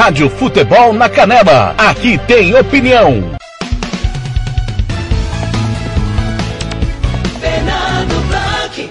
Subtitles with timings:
[0.00, 1.74] Rádio Futebol na Canela.
[1.76, 3.22] Aqui tem opinião.
[7.38, 8.90] Fernando Blanc.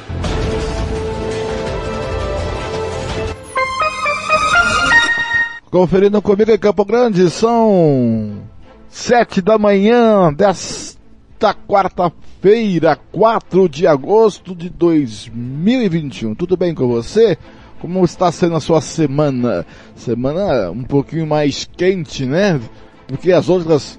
[5.71, 8.43] Conferindo comigo em Campo Grande, são
[8.87, 16.35] sete da manhã desta quarta-feira, 4 de agosto de 2021.
[16.35, 17.35] Tudo bem com você?
[17.79, 19.65] Como está sendo a sua semana?
[19.95, 22.59] Semana um pouquinho mais quente, né?
[23.07, 23.97] Do que as outras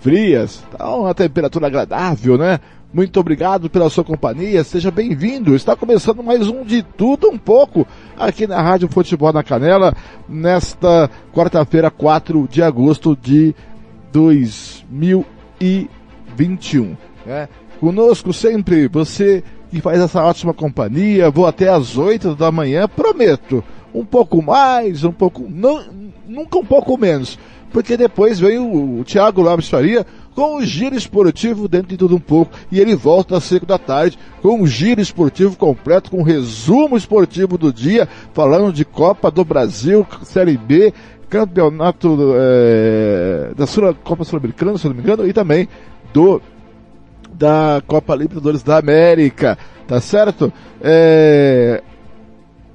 [0.00, 0.64] frias.
[0.76, 2.58] Tá uma temperatura agradável, né?
[2.92, 5.54] Muito obrigado pela sua companhia, seja bem-vindo.
[5.54, 7.86] Está começando mais um de tudo um pouco
[8.18, 9.94] aqui na Rádio Futebol na Canela,
[10.28, 13.54] nesta quarta-feira, 4 de agosto de
[14.12, 16.96] 2021.
[17.24, 17.48] Né?
[17.78, 21.30] Conosco sempre você que faz essa ótima companhia.
[21.30, 23.62] Vou até às 8 da manhã, prometo.
[23.94, 25.46] Um pouco mais, um pouco.
[25.48, 25.82] Não,
[26.28, 27.38] nunca um pouco menos.
[27.72, 32.16] Porque depois vem o, o Thiago Lopes Faria com o giro esportivo dentro de tudo
[32.16, 32.52] um pouco.
[32.70, 36.96] E ele volta às 5 da tarde com o giro esportivo completo, com o resumo
[36.96, 40.92] esportivo do dia, falando de Copa do Brasil, Série B,
[41.28, 45.68] campeonato é, da Sul, Copa Sul-Americana, se não me engano, e também
[46.12, 46.40] do
[47.40, 49.56] da Copa Libertadores da América,
[49.88, 50.52] tá certo?
[50.82, 51.82] É...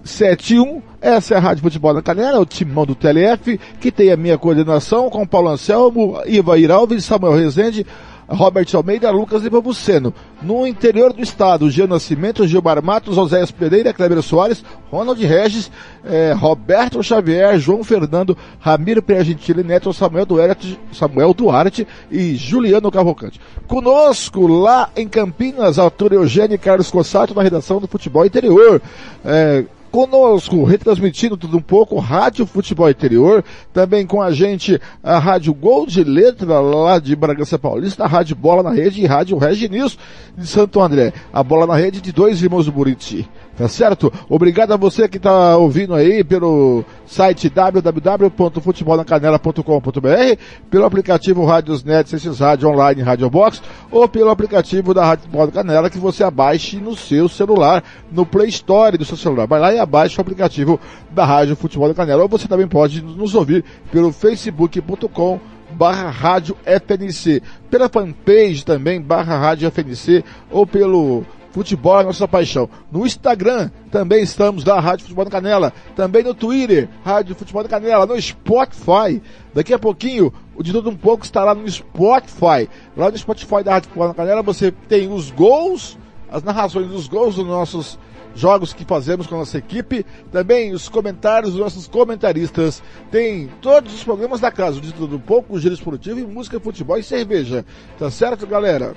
[0.04, 4.18] 71, essa é a Rádio Futebol na Canela, o timão do TLF, que tem a
[4.18, 7.86] minha coordenação com Paulo Anselmo, Iva Iralves, Samuel Rezende,
[8.28, 10.14] Robert Almeida, Lucas Nepomuceno.
[10.42, 15.72] No interior do estado, Gil Nascimento, Gilmar Matos, Oséias Pereira, Kleber Soares, Ronald Regis,
[16.04, 23.40] eh, Roberto Xavier, João Fernando, Ramiro Gentili, Neto Samuel Duarte, Samuel Duarte e Juliano Cavalcante.
[23.68, 28.82] Conosco lá em Campinas, Arthur Eugênio e Carlos Cossato na redação do Futebol Interior.
[29.24, 29.66] Eh,
[29.96, 35.88] conosco, retransmitindo tudo um pouco, Rádio Futebol Interior, também com a gente a Rádio Gol
[35.88, 39.98] de Letra, lá de Bragança Paulista, a Rádio Bola na Rede e Rádio Regi News
[40.38, 41.14] de Santo André.
[41.32, 43.26] A bola na rede de dois irmãos do Buriti.
[43.58, 44.12] Tá certo?
[44.28, 52.68] Obrigado a você que está ouvindo aí pelo site www.futebolnacanela.com.br, pelo aplicativo Rádiosnet, Ciências Rádio
[52.68, 56.98] Online, Rádio Box, ou pelo aplicativo da Rádio Futebol da Canela que você abaixe no
[56.98, 59.48] seu celular, no Play Store do seu celular.
[59.48, 60.78] Vai lá e abaixe o aplicativo
[61.12, 62.24] da Rádio Futebol da Canela.
[62.24, 65.40] Ou você também pode nos ouvir pelo facebook.com
[65.72, 72.70] barra rádio FNC, pela fanpage também, barra rádio FNC, ou pelo Futebol é nossa paixão.
[72.92, 75.72] No Instagram também estamos da Rádio Futebol da Canela.
[75.96, 78.06] Também no Twitter, Rádio Futebol da Canela.
[78.06, 79.22] No Spotify.
[79.54, 82.70] Daqui a pouquinho, o de tudo um pouco estará no Spotify.
[82.98, 85.98] Lá no Spotify da Rádio Futebol da Canela você tem os gols,
[86.30, 87.98] as narrações dos gols dos nossos
[88.36, 93.94] jogos que fazemos com a nossa equipe, também os comentários dos nossos comentaristas, tem todos
[93.94, 97.04] os programas da casa, o de tudo um pouco, giro esportivo e música, futebol e
[97.04, 97.64] cerveja.
[97.98, 98.94] Tá certo, galera?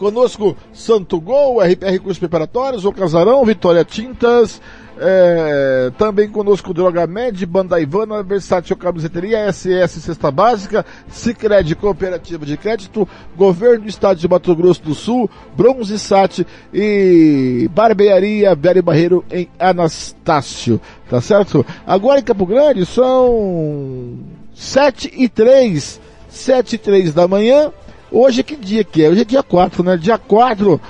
[0.00, 4.58] Conosco Santo Gol, RPR Cursos Preparatórios, O Casarão, Vitória Tintas,
[4.98, 12.56] é, também conosco Droga Med, Banda Ivana, Versátil Camiseteria, SS Cesta Básica, Cicred Cooperativa de
[12.56, 13.06] Crédito,
[13.36, 19.50] Governo do Estado de Mato Grosso do Sul, Bronze Sat e Barbearia Velho Barreiro em
[19.58, 21.64] Anastácio, tá certo?
[21.86, 24.18] Agora em Campo Grande são
[24.54, 27.70] sete e três, sete e três da manhã,
[28.12, 29.08] Hoje que dia que é?
[29.08, 29.96] Hoje é dia 4, né?
[29.96, 30.80] Dia 4.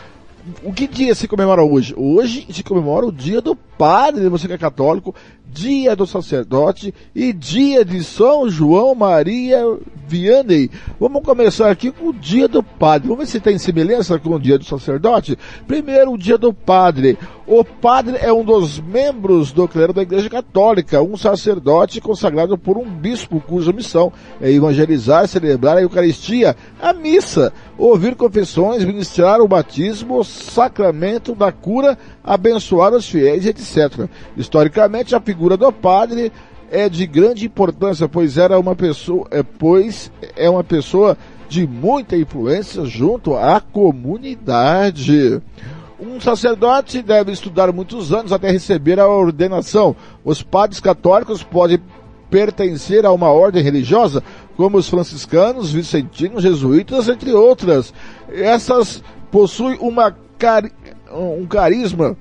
[0.64, 1.94] O que dia se comemora hoje?
[1.96, 5.14] Hoje se comemora o dia do padre, você que é católico,
[5.46, 9.62] dia do sacerdote e dia de São João Maria
[10.10, 10.68] Vianney.
[10.98, 13.06] Vamos começar aqui com o dia do padre.
[13.06, 15.38] Vamos ver se tem semelhança com o dia do sacerdote.
[15.68, 17.16] Primeiro, o dia do padre.
[17.46, 22.76] O padre é um dos membros do clero da Igreja Católica, um sacerdote consagrado por
[22.76, 29.48] um bispo cuja missão é evangelizar, celebrar a Eucaristia, a missa, ouvir confissões, ministrar o
[29.48, 34.08] batismo, o sacramento da cura, abençoar os fiéis, etc.
[34.36, 36.32] Historicamente, a figura do padre
[36.70, 41.16] é de grande importância, pois era uma pessoa, é, pois é uma pessoa
[41.48, 45.42] de muita influência junto à comunidade.
[45.98, 49.94] Um sacerdote deve estudar muitos anos até receber a ordenação.
[50.24, 51.78] Os padres católicos podem
[52.30, 54.22] pertencer a uma ordem religiosa,
[54.56, 57.92] como os franciscanos, vicentinos, jesuítas, entre outras.
[58.32, 60.72] Essas possuem uma cari
[61.12, 62.16] um carisma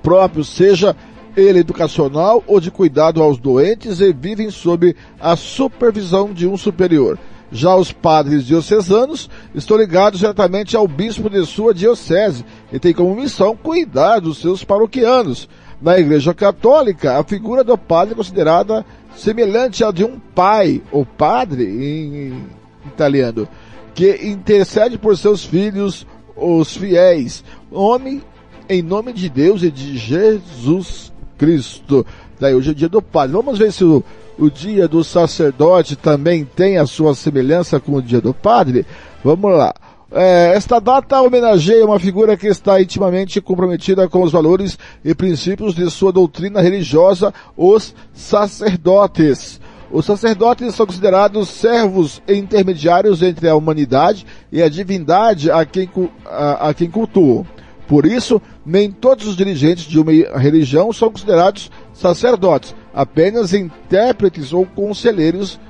[0.00, 0.94] próprio, seja
[1.36, 7.18] ele educacional ou de cuidado aos doentes e vivem sob a supervisão de um superior.
[7.52, 13.14] Já os padres diocesanos estão ligados diretamente ao bispo de sua diocese e têm como
[13.14, 15.48] missão cuidar dos seus paroquianos.
[15.80, 18.84] Na Igreja Católica, a figura do padre é considerada
[19.14, 22.46] semelhante à de um pai, ou padre em
[22.86, 23.46] italiano,
[23.94, 28.22] que intercede por seus filhos, os fiéis, homem
[28.68, 32.06] em nome de Deus e de Jesus Cristo.
[32.38, 33.36] Daí hoje é dia do padre.
[33.36, 34.02] Vamos ver se o,
[34.38, 38.86] o dia do sacerdote também tem a sua semelhança com o dia do padre.
[39.24, 39.74] Vamos lá.
[40.10, 45.74] É, esta data homenageia uma figura que está intimamente comprometida com os valores e princípios
[45.74, 49.60] de sua doutrina religiosa, os sacerdotes.
[49.90, 55.88] Os sacerdotes são considerados servos e intermediários entre a humanidade e a divindade a quem,
[56.24, 57.46] a, a quem cultuam.
[57.86, 64.66] Por isso, nem todos os dirigentes de uma religião são considerados sacerdotes, apenas intérpretes ou
[64.66, 65.60] conselheiros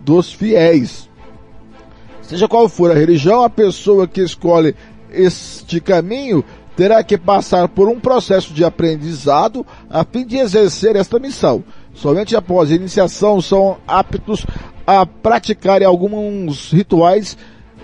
[0.00, 1.08] dos fiéis.
[2.22, 4.74] Seja qual for a religião, a pessoa que escolhe
[5.10, 6.44] este caminho
[6.76, 11.62] terá que passar por um processo de aprendizado a fim de exercer esta missão.
[11.94, 14.46] Somente após a iniciação são aptos
[14.86, 17.36] a praticar alguns rituais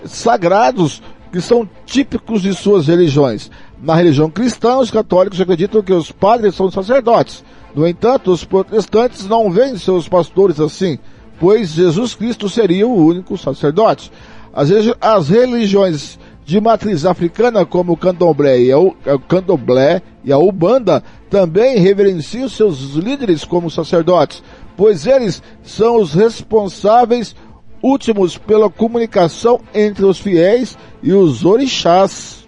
[0.03, 1.01] sagrados
[1.31, 3.51] que são típicos de suas religiões.
[3.81, 7.43] Na religião cristã, os católicos acreditam que os padres são sacerdotes.
[7.73, 10.99] No entanto, os protestantes não veem seus pastores assim,
[11.39, 14.11] pois Jesus Cristo seria o único sacerdote.
[14.53, 18.95] As, as religiões de matriz africana, como o candomblé e, o
[19.27, 24.43] candomblé e a ubanda, também reverenciam seus líderes como sacerdotes,
[24.75, 27.35] pois eles são os responsáveis
[27.81, 32.38] últimos pela comunicação entre os fiéis e os orixás.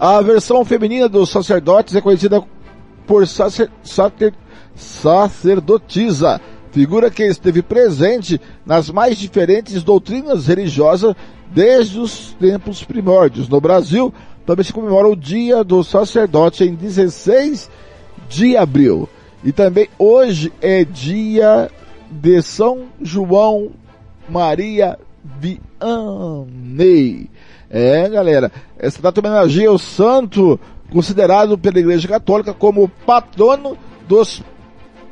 [0.00, 2.42] A versão feminina dos sacerdotes é conhecida
[3.06, 4.32] por sacer, sacer,
[4.74, 6.40] sacerdotisa,
[6.72, 11.14] figura que esteve presente nas mais diferentes doutrinas religiosas
[11.52, 13.46] desde os tempos primórdios.
[13.46, 14.10] No Brasil,
[14.46, 17.70] também se comemora o Dia do Sacerdote em 16
[18.26, 19.06] de abril.
[19.44, 21.70] E também hoje é dia
[22.10, 23.72] de São João
[24.30, 24.98] Maria
[25.38, 27.28] Vianney.
[27.70, 30.58] É, galera, essa data homenageia o santo
[30.90, 33.78] considerado pela Igreja Católica como patrono
[34.08, 34.42] dos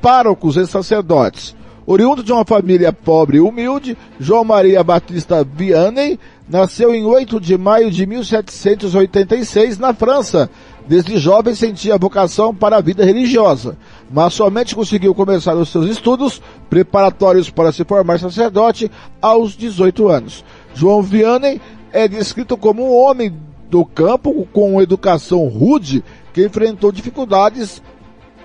[0.03, 1.57] párocos e sacerdotes.
[1.87, 6.19] Oriundo de uma família pobre e humilde, João Maria Batista Vianney
[6.49, 10.51] nasceu em 8 de maio de 1786 na França.
[10.87, 13.77] Desde jovem sentia vocação para a vida religiosa,
[14.11, 18.91] mas somente conseguiu começar os seus estudos preparatórios para se formar sacerdote
[19.21, 20.45] aos 18 anos.
[20.75, 21.61] João Vianney
[21.93, 23.35] é descrito como um homem
[23.69, 26.03] do campo com educação rude
[26.33, 27.83] que enfrentou dificuldades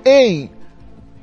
[0.06, 0.52] em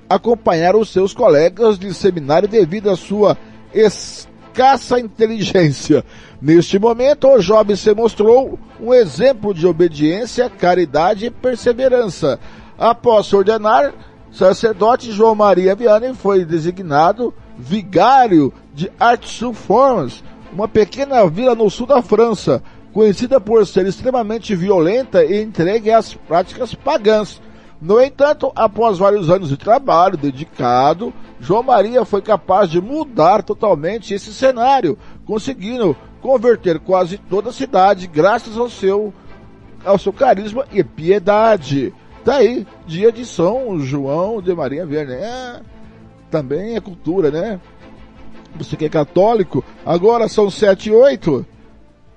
[0.09, 3.37] acompanhar os seus colegas de seminário devido à sua
[3.73, 6.05] escassa inteligência.
[6.41, 12.41] Neste momento, o jovem se mostrou um exemplo de obediência, caridade e perseverança.
[12.79, 13.93] Após se ordenar,
[14.33, 22.03] sacerdote João Maria Vianney foi designado vigário de Arts-sur-Formes, uma pequena vila no sul da
[22.03, 22.63] França,
[22.93, 27.41] conhecida por ser extremamente violenta e entregue às práticas pagãs.
[27.81, 34.13] No entanto, após vários anos de trabalho dedicado, João Maria foi capaz de mudar totalmente
[34.13, 39.15] esse cenário, conseguindo converter quase toda a cidade graças ao seu,
[39.83, 41.95] ao seu carisma e piedade.
[42.23, 45.17] Daí, tá dia de São João de Maria Vianney.
[45.17, 45.61] É,
[46.31, 47.59] também é cultura, né?
[48.57, 51.45] Você que é católico, agora são sete e oito.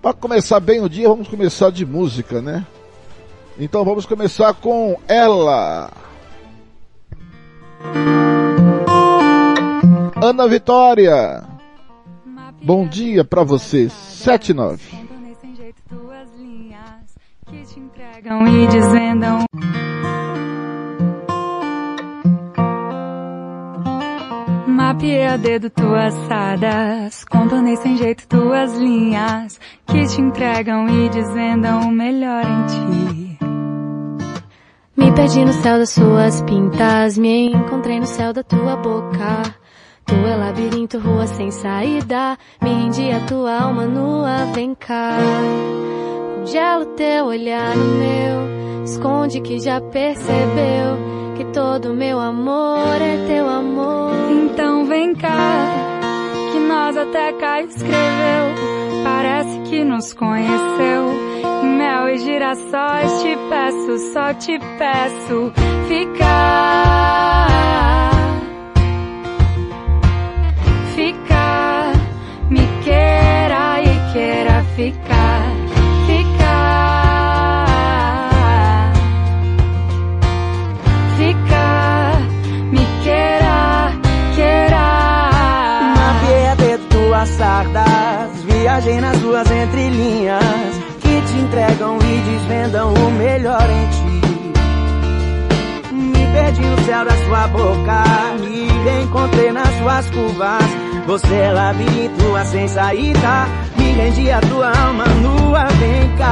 [0.01, 2.65] Para começar bem o dia, vamos começar de música, né?
[3.57, 5.91] Então vamos começar com ela.
[10.21, 11.43] Ana Vitória.
[12.63, 13.89] Bom dia para você.
[13.89, 15.03] 79.
[18.47, 19.45] E desvendam
[24.73, 31.81] Mapeei a dedo tuas sadas, contornei sem jeito tuas linhas, que te entregam e desvendam
[31.81, 33.37] o melhor em ti.
[34.97, 39.43] Me perdi no céu das suas pintas, me encontrei no céu da tua boca.
[40.07, 45.17] Tu é labirinto, rua sem saída, me rendi a tua alma nua, vem cá.
[46.39, 53.25] Congela o teu olhar no meu, esconde que já percebeu que todo meu amor é
[53.27, 54.11] teu amor.
[54.31, 55.67] Então vem cá,
[56.51, 58.73] que nós até cá escreveu.
[59.03, 61.33] Parece que nos conheceu.
[61.63, 65.51] Mel e girassóis te peço, só te peço
[65.87, 67.52] ficar.
[91.53, 94.21] Entregam e desvendam o melhor em ti.
[95.93, 98.03] Me perdi no céu da sua boca,
[98.41, 100.63] me encontrei nas suas curvas.
[101.05, 103.47] Você é labirinto, a sem saída.
[103.77, 106.31] Me rendi a tua alma nua, vem cá.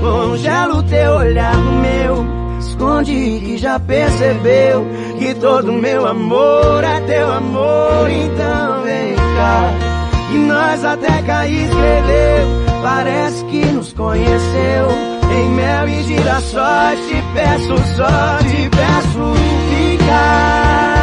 [0.00, 2.26] Congela o teu olhar no meu.
[2.58, 4.84] Esconde que já percebeu
[5.18, 8.10] que todo meu amor é teu amor.
[8.10, 9.70] Então vem cá.
[10.32, 12.67] E nós até cair escreveu.
[12.82, 14.88] Parece que nos conheceu.
[15.30, 19.34] Em mel e girassóis te peço só, te peço
[19.98, 20.97] ficar.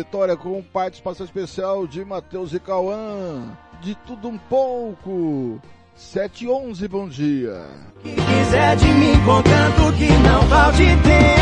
[0.00, 3.54] Vitória com participação especial de Matheus e Cauã.
[3.82, 5.60] De tudo um pouco.
[5.94, 7.66] 7 e 11, bom dia.
[8.02, 11.39] que quiser de mim, contanto que não falte tempo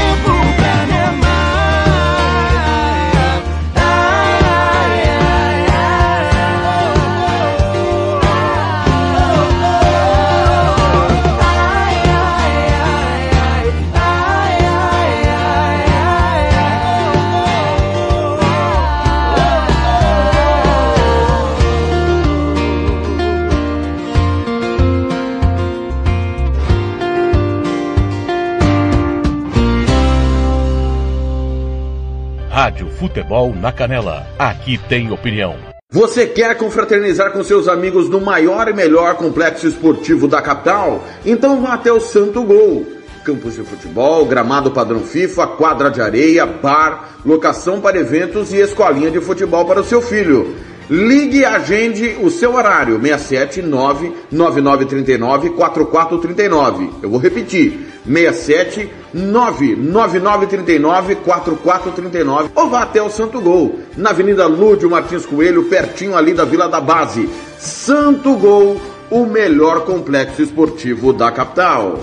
[33.09, 34.27] Futebol na Canela.
[34.39, 35.57] Aqui tem opinião.
[35.91, 41.03] Você quer confraternizar com seus amigos no maior e melhor complexo esportivo da capital?
[41.25, 42.87] Então vá até o Santo Gol.
[43.25, 49.11] Campos de futebol, gramado padrão FIFA, quadra de areia, bar, locação para eventos e escolinha
[49.11, 50.55] de futebol para o seu filho.
[50.91, 56.91] Ligue e agende o seu horário, 679 9939 4439.
[57.03, 64.91] Eu vou repetir, 67 99939 4439 ou vá até o Santo Gol, na Avenida Lúdio
[64.91, 67.29] Martins Coelho, pertinho ali da Vila da Base.
[67.59, 71.99] Santo Gol, o melhor complexo esportivo da capital.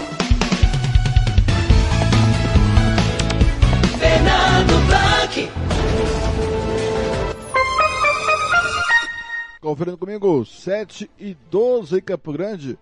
[9.60, 12.78] Conferindo comigo, 7 e 12 em Campo Grande.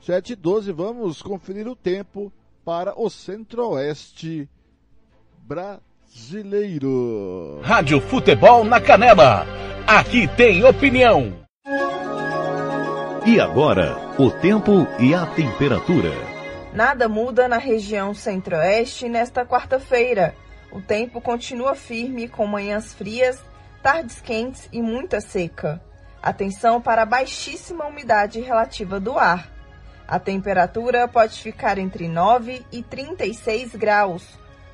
[0.00, 2.32] 7 e 12, vamos conferir o tempo
[2.68, 4.46] para o Centro-Oeste
[5.42, 5.80] brasileiro.
[7.62, 9.46] Rádio Futebol na Canela.
[9.86, 11.32] Aqui tem opinião.
[13.24, 16.12] E agora, o tempo e a temperatura.
[16.74, 20.34] Nada muda na região centro-oeste nesta quarta-feira.
[20.70, 23.42] O tempo continua firme com manhãs frias,
[23.82, 25.80] tardes quentes e muita seca.
[26.22, 29.56] Atenção para a baixíssima umidade relativa do ar.
[30.08, 34.26] A temperatura pode ficar entre 9 e 36 graus.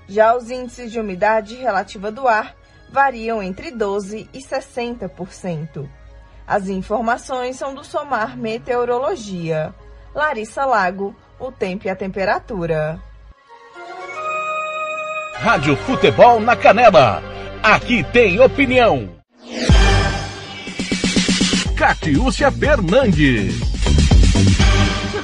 [0.06, 2.54] Já os índices de umidade relativa do ar
[2.88, 5.88] variam entre 12 e 60%.
[6.46, 9.74] As informações são do Somar Meteorologia.
[10.14, 13.00] Larissa Lago, o tempo e a temperatura.
[15.34, 17.20] Rádio Futebol na Canela.
[17.60, 19.08] Aqui tem opinião.
[21.76, 23.74] Catiúcia Fernandes.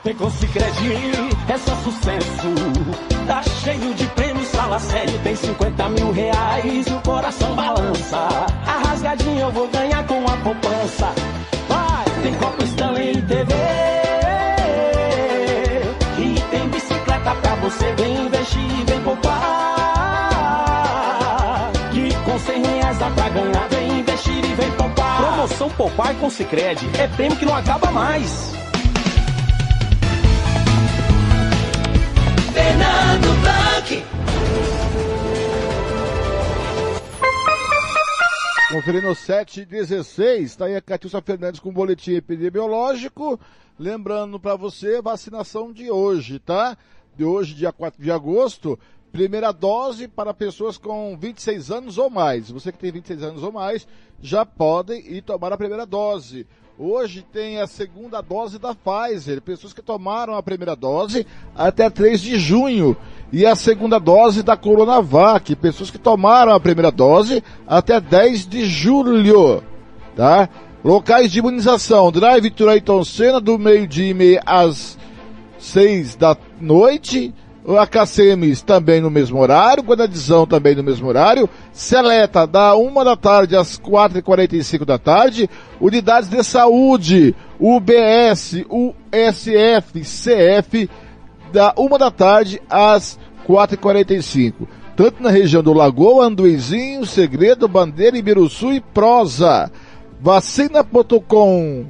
[0.03, 0.95] Tem com Cicred,
[1.49, 2.53] é só sucesso.
[3.25, 5.17] Tá cheio de prêmios, fala sério.
[5.23, 8.17] Tem 50 mil reais e o coração balança.
[8.67, 11.07] A rasgadinha eu vou ganhar com a poupança.
[11.67, 13.53] Vai, tem Copa Stanley TV.
[16.19, 17.91] E tem bicicleta pra você.
[17.95, 19.64] Vem investir, vem poupar.
[25.45, 26.79] Promoção Poupar com Cicred.
[26.99, 28.51] É prêmio que não acaba mais.
[32.51, 34.03] Fernando Blanc.
[38.71, 43.39] Conferindo 7 e 16, está aí a Catiúcia Fernandes com o boletim epidemiológico.
[43.77, 46.75] Lembrando para você, vacinação de hoje, tá?
[47.15, 48.79] De hoje, dia 4 de agosto,
[49.15, 52.51] primeira dose para pessoas com 26 anos ou mais.
[52.51, 53.87] Você que tem 26 anos ou mais,
[54.21, 56.45] já podem ir tomar a primeira dose.
[56.77, 62.19] Hoje tem a segunda dose da Pfizer, pessoas que tomaram a primeira dose até 3
[62.19, 62.97] de junho.
[63.31, 68.65] E a segunda dose da Coronavac, pessoas que tomaram a primeira dose até 10 de
[68.65, 69.63] julho.
[70.13, 70.49] Tá?
[70.83, 74.97] Locais de imunização, Drive Turaiton Senna, do meio-dia e meia às
[75.57, 77.33] 6 da noite.
[77.67, 83.15] A KCMs também no mesmo horário, Guanadizão também no mesmo horário, Seleta da uma da
[83.15, 85.49] tarde às quatro e quarenta e cinco da tarde,
[85.81, 90.87] Unidades de Saúde, UBS, USF, CF,
[91.51, 94.67] da uma da tarde às quatro e quarenta e cinco.
[94.95, 99.71] Tanto na região do Lagoa, Anduizinho, Segredo, Bandeira, Ibiruçu e Prosa.
[100.21, 101.85] Vacina.com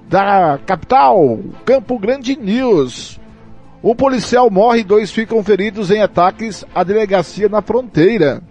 [0.09, 3.19] da capital, Campo Grande News.
[3.83, 8.43] Um policial morre e dois ficam feridos em ataques à delegacia na fronteira.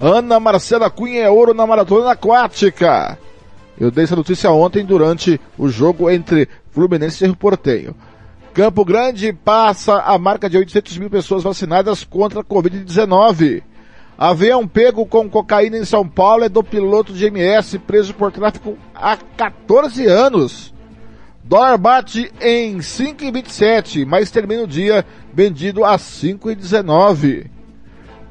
[0.00, 3.18] Ana Marcela Cunha é ouro na maratona aquática.
[3.78, 7.96] Eu dei essa notícia ontem durante o jogo entre Fluminense e Portenho.
[8.54, 13.62] Campo Grande passa a marca de 800 mil pessoas vacinadas contra a Covid-19.
[14.16, 18.78] Avião pego com cocaína em São Paulo é do piloto de MS preso por tráfico
[18.94, 20.74] há 14 anos.
[21.42, 27.57] Dólar bate em 5,27, mas termina o dia vendido a 5,19.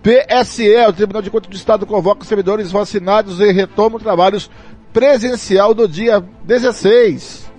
[0.07, 4.49] PSE, o Tribunal de Contas do Estado convoca os servidores vacinados e retoma trabalhos
[4.93, 7.51] presencial do dia 16.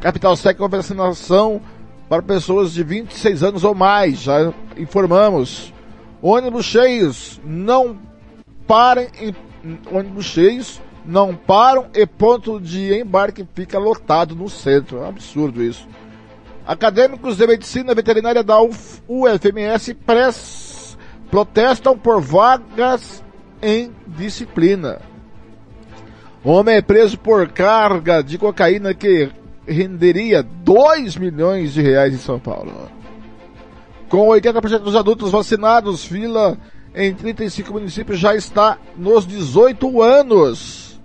[0.00, 1.60] Capital segue com vacinação
[2.08, 5.74] para pessoas de 26 anos ou mais, já informamos.
[6.22, 7.98] Ônibus cheios não
[8.64, 9.34] parem em
[9.90, 14.98] ônibus cheios não param e ponto de embarque fica lotado no centro.
[14.98, 15.88] É um absurdo isso.
[16.64, 20.67] Acadêmicos de medicina veterinária da UFMS press
[21.30, 23.22] protestam por vagas
[23.62, 25.00] em disciplina.
[26.44, 29.30] Homem é preso por carga de cocaína que
[29.66, 32.72] renderia 2 milhões de reais em São Paulo.
[34.08, 36.56] Com 80% dos adultos vacinados, fila
[36.94, 40.98] em 35 municípios já está nos 18 anos.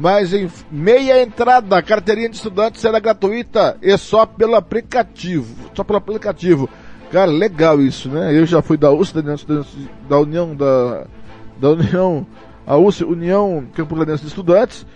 [0.00, 5.70] Mas em meia entrada, a carteirinha de estudante será gratuita e só pelo aplicativo.
[5.74, 6.68] Só pelo aplicativo.
[7.10, 8.36] Cara, legal isso, né?
[8.36, 9.34] Eu já fui da USP, da,
[10.08, 11.06] da União da,
[11.58, 12.26] da União,
[12.66, 14.86] a USP, União Campo Grandense de Estudantes,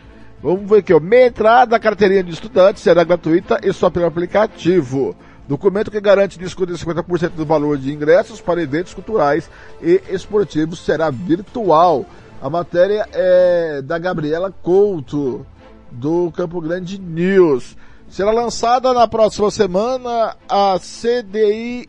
[0.43, 0.99] Vamos ver aqui, ó.
[0.99, 5.15] Meia entrada, carteirinha de estudante será gratuita e só pelo aplicativo.
[5.47, 9.49] Documento que garante desconto de 50% do valor de ingressos para eventos culturais
[9.81, 12.05] e esportivos será virtual.
[12.41, 15.47] A matéria é da Gabriela Couto,
[15.93, 17.77] do Campo Grande News.
[18.13, 21.89] Será lançada na próxima semana a CDI-EMS,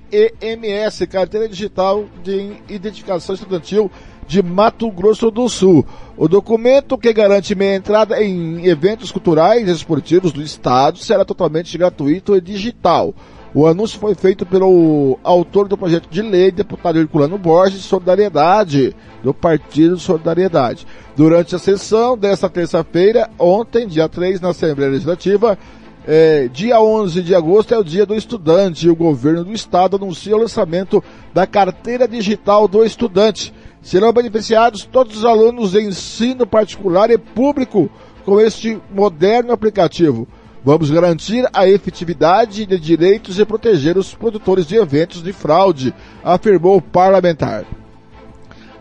[1.12, 3.92] Carteira Digital de Identificação Estudantil
[4.26, 5.86] de Mato Grosso do Sul.
[6.16, 11.78] O documento que garante meia entrada em eventos culturais e esportivos do Estado será totalmente
[11.78, 13.14] gratuito e digital.
[13.54, 18.96] O anúncio foi feito pelo autor do projeto de lei, deputado Herculano Borges, de Solidariedade,
[19.22, 20.88] do Partido Solidariedade.
[21.18, 25.60] Durante a sessão desta terça-feira, ontem, dia 3, na Assembleia Legislativa,
[26.06, 29.96] é, dia 11 de agosto é o dia do estudante e o governo do estado
[29.96, 31.02] anuncia o lançamento
[31.34, 33.54] da carteira digital do estudante.
[33.82, 37.90] Serão beneficiados todos os alunos de ensino particular e público
[38.26, 40.28] com este moderno aplicativo.
[40.64, 46.78] Vamos garantir a efetividade de direitos e proteger os produtores de eventos de fraude, afirmou
[46.78, 47.66] o parlamentar.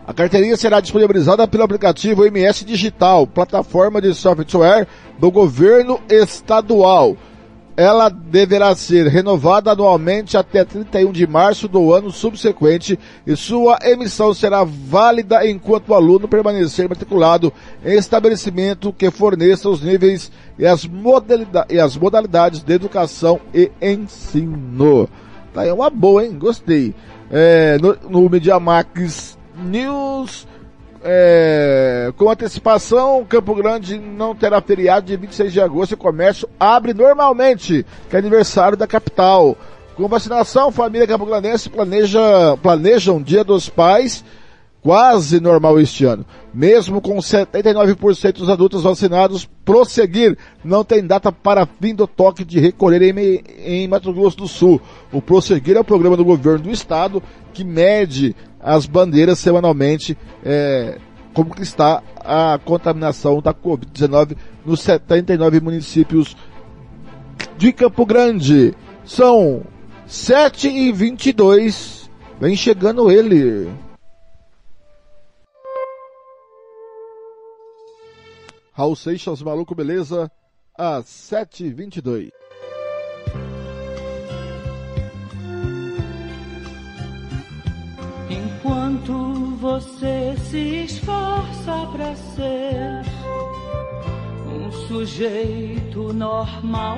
[0.05, 4.85] A carteirinha será disponibilizada pelo aplicativo MS Digital, plataforma de software
[5.17, 7.15] do governo estadual.
[7.77, 14.33] Ela deverá ser renovada anualmente até 31 de março do ano subsequente e sua emissão
[14.33, 17.51] será válida enquanto o aluno permanecer matriculado
[17.83, 23.71] em estabelecimento que forneça os níveis e as, modalidades, e as modalidades de educação e
[23.81, 25.09] ensino.
[25.53, 26.37] Tá aí uma boa, hein?
[26.37, 26.93] Gostei.
[27.31, 30.47] É, no, no Mediamax News,
[31.03, 36.47] é, com antecipação, Campo Grande não terá feriado de 26 de agosto e o comércio
[36.59, 39.57] abre normalmente, que é aniversário da capital.
[39.95, 44.23] Com vacinação, família campograndense planeja, planeja um dia dos pais
[44.83, 46.25] quase normal este ano.
[46.53, 52.59] Mesmo com 79% dos adultos vacinados, prosseguir não tem data para fim do toque de
[52.59, 54.81] recolher em, em Mato Grosso do Sul.
[55.11, 60.97] O prosseguir é o programa do governo do estado que mede as bandeiras semanalmente é,
[61.33, 66.35] como que está a contaminação da Covid-19 nos 79 municípios
[67.57, 68.75] de Campo Grande.
[69.05, 69.63] São
[70.05, 72.03] 7 e 22
[72.39, 73.69] Vem chegando ele.
[78.75, 80.31] Raul Seixas, maluco, beleza?
[80.75, 82.31] Às 7h22.
[88.31, 89.13] Enquanto
[89.57, 93.03] você se esforça para ser
[94.47, 96.97] um sujeito normal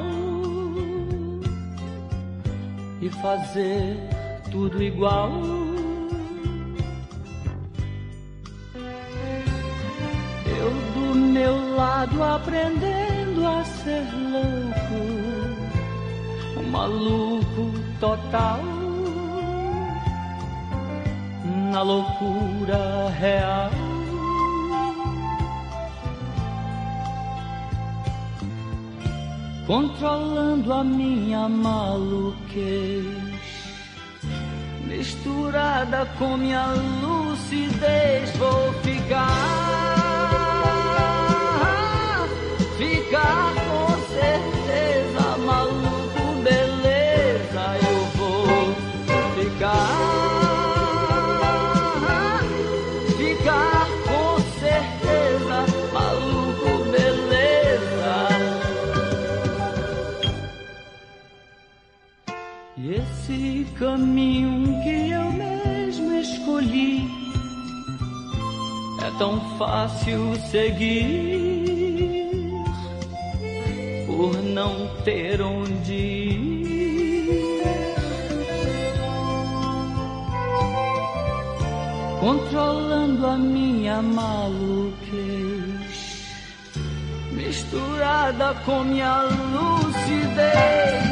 [3.02, 3.98] e fazer
[4.50, 5.30] tudo igual
[11.46, 14.04] meu lado aprendendo a ser
[14.34, 15.02] louco,
[16.60, 18.62] um maluco total,
[21.72, 23.70] na loucura real.
[29.68, 33.06] Controlando a minha maluquez
[34.88, 39.95] misturada com minha lucidez, vou ficar.
[42.86, 48.76] Ficar com certeza maluco, beleza, eu vou
[49.36, 49.90] ficar.
[53.18, 55.58] Ficar com certeza
[55.94, 58.16] maluco, beleza.
[62.78, 67.08] E esse caminho que eu mesmo escolhi
[69.02, 71.55] é tão fácil seguir
[75.06, 76.76] ter onde ir.
[82.20, 84.96] Controlando a minha maluquez,
[87.32, 89.22] misturada com minha
[89.54, 91.06] lucidez.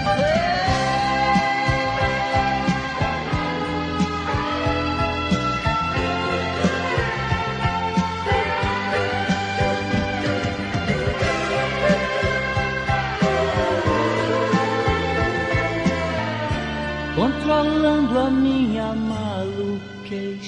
[17.63, 20.41] Controlando a minha maluquez,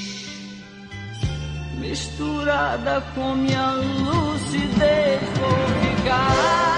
[1.80, 6.75] misturada com minha lucidez, vou ficar,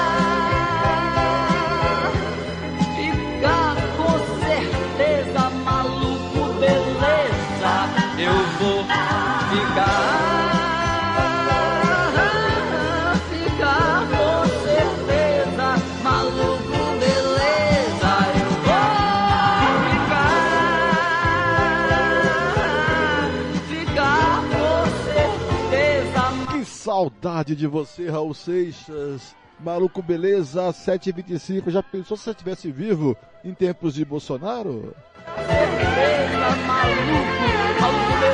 [27.37, 29.35] tarde de você, Raul Seixas.
[29.59, 31.69] Maluco Beleza, 7h25.
[31.69, 34.95] Já pensou se você estivesse vivo em tempos de Bolsonaro?
[35.35, 38.26] Beleza, maluco, maluco beleza.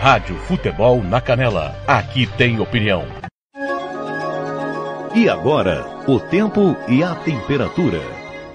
[0.00, 1.76] Rádio Futebol na Canela.
[1.86, 3.04] Aqui tem opinião.
[5.14, 8.00] E agora, o tempo e a temperatura.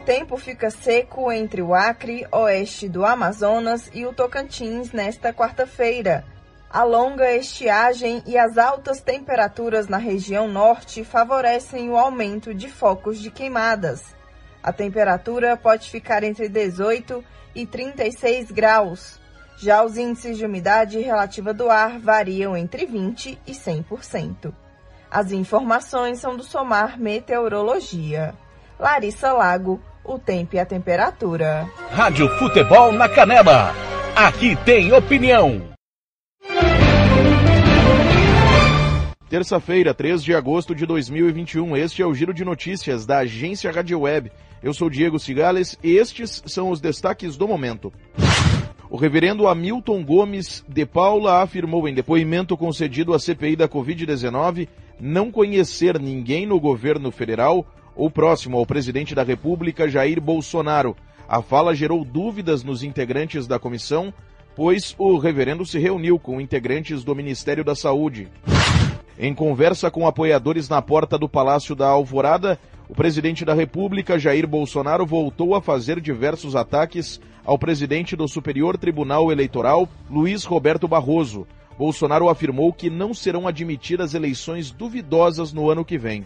[0.07, 6.25] Tempo fica seco entre o Acre, oeste do Amazonas e o Tocantins nesta quarta-feira.
[6.67, 13.19] A longa estiagem e as altas temperaturas na região norte favorecem o aumento de focos
[13.21, 14.15] de queimadas.
[14.63, 19.23] A temperatura pode ficar entre 18 e 36 graus.
[19.57, 24.53] Já os índices de umidade relativa do ar variam entre 20% e 100%.
[25.09, 28.35] As informações são do Somar Meteorologia.
[28.77, 31.69] Larissa Lago, o tempo e a temperatura.
[31.91, 33.73] Rádio Futebol na Canela.
[34.15, 35.73] Aqui tem opinião.
[39.29, 41.75] Terça-feira, 3 de agosto de 2021.
[41.77, 44.31] Este é o Giro de Notícias da agência Rádio Web.
[44.61, 47.91] Eu sou Diego Cigales e estes são os destaques do momento.
[48.89, 54.67] O reverendo Hamilton Gomes de Paula afirmou em depoimento concedido à CPI da Covid-19
[54.99, 60.95] não conhecer ninguém no governo federal ou próximo ao presidente da República, Jair Bolsonaro.
[61.27, 64.13] A fala gerou dúvidas nos integrantes da comissão,
[64.55, 68.27] pois o reverendo se reuniu com integrantes do Ministério da Saúde.
[69.17, 74.47] Em conversa com apoiadores na porta do Palácio da Alvorada, o presidente da República, Jair
[74.47, 81.47] Bolsonaro, voltou a fazer diversos ataques ao presidente do Superior Tribunal Eleitoral, Luiz Roberto Barroso.
[81.77, 86.25] Bolsonaro afirmou que não serão admitidas eleições duvidosas no ano que vem.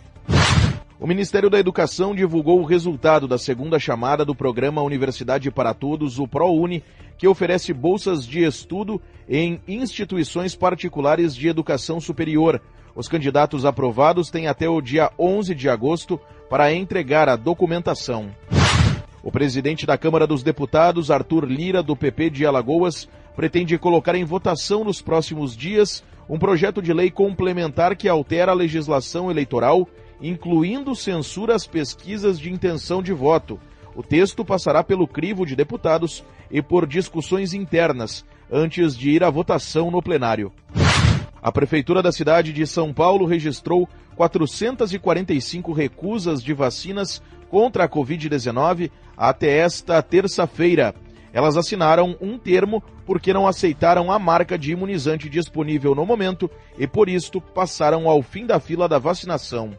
[1.00, 6.20] O Ministério da Educação divulgou o resultado da segunda chamada do programa Universidade para Todos,
[6.20, 6.84] o ProUni,
[7.18, 12.62] que oferece bolsas de estudo em instituições particulares de educação superior.
[12.94, 18.30] Os candidatos aprovados têm até o dia 11 de agosto para entregar a documentação.
[19.22, 24.24] O presidente da Câmara dos Deputados, Arthur Lira, do PP de Alagoas, pretende colocar em
[24.24, 29.88] votação nos próximos dias um projeto de lei complementar que altera a legislação eleitoral,
[30.22, 33.60] incluindo censura às pesquisas de intenção de voto.
[33.96, 39.30] O texto passará pelo crivo de deputados e por discussões internas, antes de ir à
[39.30, 40.52] votação no plenário.
[41.42, 43.88] A Prefeitura da cidade de São Paulo registrou
[44.20, 50.94] 445 recusas de vacinas contra a Covid-19 até esta terça-feira.
[51.32, 56.86] Elas assinaram um termo porque não aceitaram a marca de imunizante disponível no momento e,
[56.86, 59.72] por isto, passaram ao fim da fila da vacinação.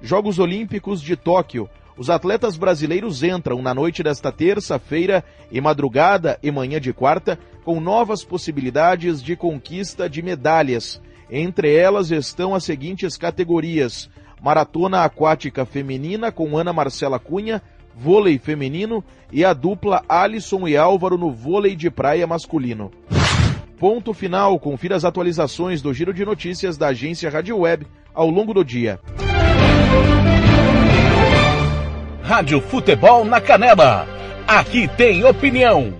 [0.00, 1.68] Jogos Olímpicos de Tóquio.
[1.98, 7.80] Os atletas brasileiros entram na noite desta terça-feira e madrugada e manhã de quarta com
[7.80, 11.02] novas possibilidades de conquista de medalhas.
[11.30, 14.08] Entre elas estão as seguintes categorias:
[14.40, 17.60] maratona aquática feminina com Ana Marcela Cunha,
[17.96, 22.90] vôlei feminino e a dupla Alisson e Álvaro no vôlei de praia masculino.
[23.78, 28.54] Ponto final, confira as atualizações do Giro de Notícias da agência Rádio Web ao longo
[28.54, 28.98] do dia.
[32.22, 34.06] Rádio Futebol na Canela.
[34.48, 35.92] Aqui tem opinião.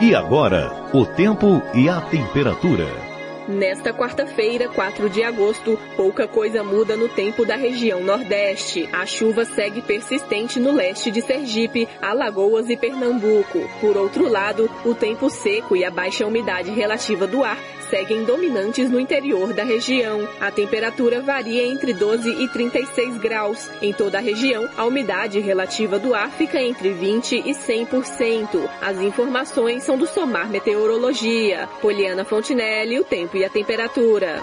[0.00, 3.11] E agora, o tempo e a temperatura.
[3.48, 8.88] Nesta quarta-feira, 4 de agosto, pouca coisa muda no tempo da região Nordeste.
[8.92, 13.58] A chuva segue persistente no leste de Sergipe, Alagoas e Pernambuco.
[13.80, 17.58] Por outro lado, o tempo seco e a baixa umidade relativa do ar
[17.92, 20.26] seguem dominantes no interior da região.
[20.40, 23.68] A temperatura varia entre 12 e 36 graus.
[23.82, 28.66] Em toda a região, a umidade relativa do ar fica entre 20 e 100%.
[28.80, 31.68] As informações são do Somar Meteorologia.
[31.82, 34.42] Poliana Fontinelli, o tempo e a temperatura.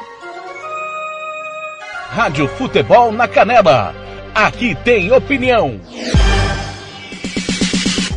[2.09, 3.95] Rádio Futebol na Canela.
[4.35, 5.81] Aqui tem opinião.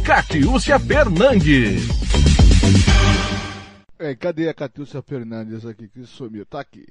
[0.04, 1.88] Catiúcia Fernandes.
[4.02, 6.44] É, cadê a Catiúcia Fernandes aqui que sumiu?
[6.44, 6.84] Tá aqui.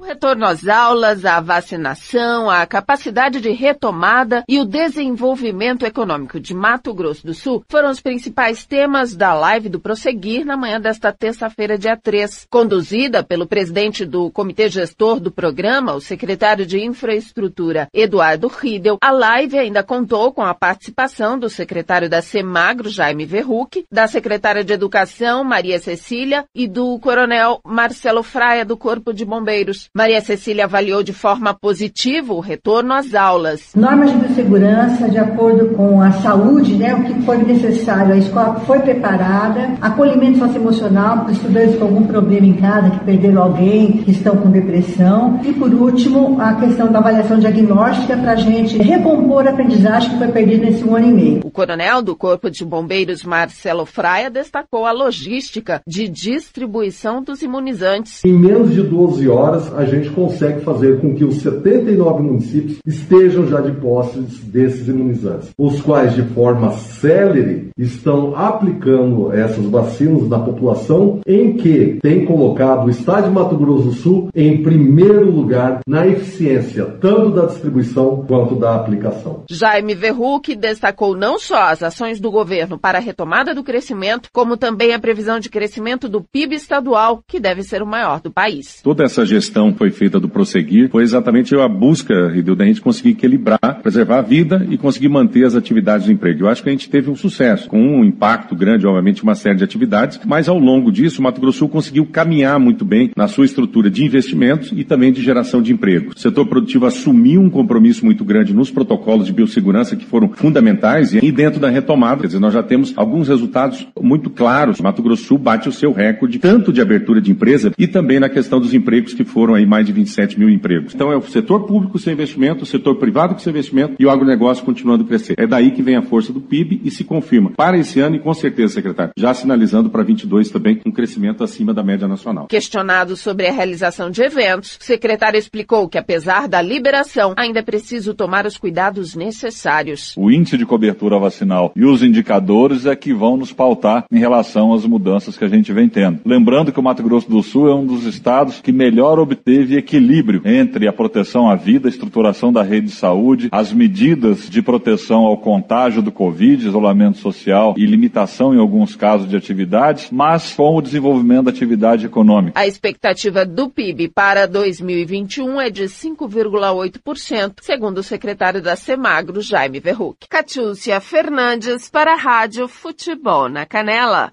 [0.00, 6.54] O retorno às aulas, a vacinação, a capacidade de retomada e o desenvolvimento econômico de
[6.54, 11.12] Mato Grosso do Sul foram os principais temas da live do Prosseguir na manhã desta
[11.12, 12.46] terça-feira, dia 3.
[12.48, 19.10] Conduzida pelo presidente do Comitê Gestor do programa, o secretário de Infraestrutura, Eduardo Riedel, a
[19.10, 24.72] live ainda contou com a participação do secretário da Semagro, Jaime Verruc, da secretária de
[24.72, 29.89] Educação, Maria Cecília, e do coronel Marcelo Fraia, do Corpo de Bombeiros.
[29.92, 33.72] Maria Cecília avaliou de forma positiva o retorno às aulas.
[33.74, 38.60] Normas de segurança, de acordo com a saúde, né, o que foi necessário, a escola
[38.60, 44.12] foi preparada, acolhimento socioemocional para estudantes com algum problema em casa, que perderam alguém, que
[44.12, 45.40] estão com depressão.
[45.42, 50.18] E por último, a questão da avaliação diagnóstica para a gente recompor a aprendizagem que
[50.18, 51.40] foi perdida nesse um ano e meio.
[51.42, 58.24] O coronel do Corpo de Bombeiros, Marcelo Fraia, destacou a logística de distribuição dos imunizantes.
[58.24, 63.46] Em menos de 12 horas, a gente consegue fazer com que os 79 municípios estejam
[63.46, 70.38] já de posse desses imunizantes, os quais, de forma célere, estão aplicando essas vacinas na
[70.38, 75.80] população, em que tem colocado o Estado de Mato Grosso do Sul em primeiro lugar
[75.86, 79.44] na eficiência, tanto da distribuição quanto da aplicação.
[79.50, 84.56] Jaime Verruc destacou não só as ações do governo para a retomada do crescimento, como
[84.56, 88.80] também a previsão de crescimento do PIB estadual, que deve ser o maior do país.
[88.82, 93.10] Toda essa gestão foi feita do prosseguir, foi exatamente a busca, Ridil, da gente conseguir
[93.10, 96.44] equilibrar, preservar a vida e conseguir manter as atividades de emprego.
[96.44, 99.56] Eu acho que a gente teve um sucesso, com um impacto grande, obviamente, uma série
[99.56, 103.44] de atividades, mas ao longo disso, o Mato Grosso conseguiu caminhar muito bem na sua
[103.44, 106.12] estrutura de investimentos e também de geração de emprego.
[106.16, 111.12] O setor produtivo assumiu um compromisso muito grande nos protocolos de biossegurança que foram fundamentais
[111.12, 114.78] e dentro da retomada, quer dizer, nós já temos alguns resultados muito claros.
[114.78, 118.28] O Mato Grosso bate o seu recorde, tanto de abertura de empresa e também na
[118.28, 120.94] questão dos empregos que foram aí mais de 27 mil empregos.
[120.94, 124.10] Então é o setor público sem investimento, o setor privado com seu investimento e o
[124.10, 125.34] agronegócio continuando a crescer.
[125.38, 128.18] É daí que vem a força do PIB e se confirma para esse ano e
[128.18, 132.46] com certeza, secretário, já sinalizando para 22 também um crescimento acima da média nacional.
[132.48, 137.62] Questionado sobre a realização de eventos, o secretário explicou que apesar da liberação, ainda é
[137.62, 140.14] preciso tomar os cuidados necessários.
[140.16, 144.72] O índice de cobertura vacinal e os indicadores é que vão nos pautar em relação
[144.72, 146.20] às mudanças que a gente vem tendo.
[146.24, 150.42] Lembrando que o Mato Grosso do Sul é um dos estados que melhor obteve equilíbrio
[150.44, 155.24] entre a proteção à vida, a estruturação da rede de saúde, as medidas de proteção
[155.24, 160.76] ao contágio do Covid, isolamento social e limitação em alguns casos de atividades, mas com
[160.76, 162.60] o desenvolvimento da atividade econômica.
[162.60, 169.80] A expectativa do PIB para 2021 é de 5,8%, segundo o secretário da Semagro, Jaime
[169.80, 170.28] Verruc.
[170.28, 174.32] Catiúcia Fernandes para a Rádio Futebol na Canela.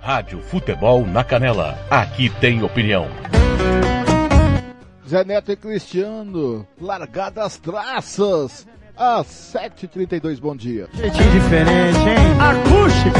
[0.00, 1.78] Rádio Futebol na Canela.
[1.90, 3.08] Aqui tem opinião.
[5.08, 8.66] Zé Neto e Cristiano, largadas traças.
[8.94, 10.86] Às 7h32, bom dia.
[10.92, 12.36] Jeitinho diferente, hein?
[12.38, 13.18] Acústica!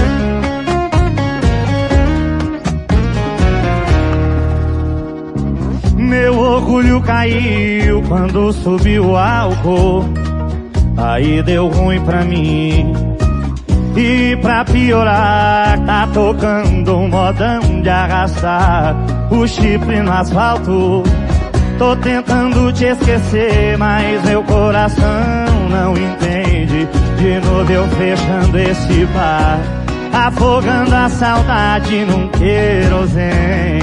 [5.96, 10.05] Meu orgulho caiu quando subiu o álcool.
[10.94, 12.92] Aí deu ruim pra mim.
[13.96, 18.94] E pra piorar, tá tocando um modão de arrastar
[19.31, 21.03] o chifre no asfalto.
[21.79, 25.07] Tô tentando te esquecer, mas meu coração
[25.71, 26.88] não entende.
[27.17, 29.61] De novo eu fechando esse bar,
[30.12, 33.79] afogando a saudade num querosene.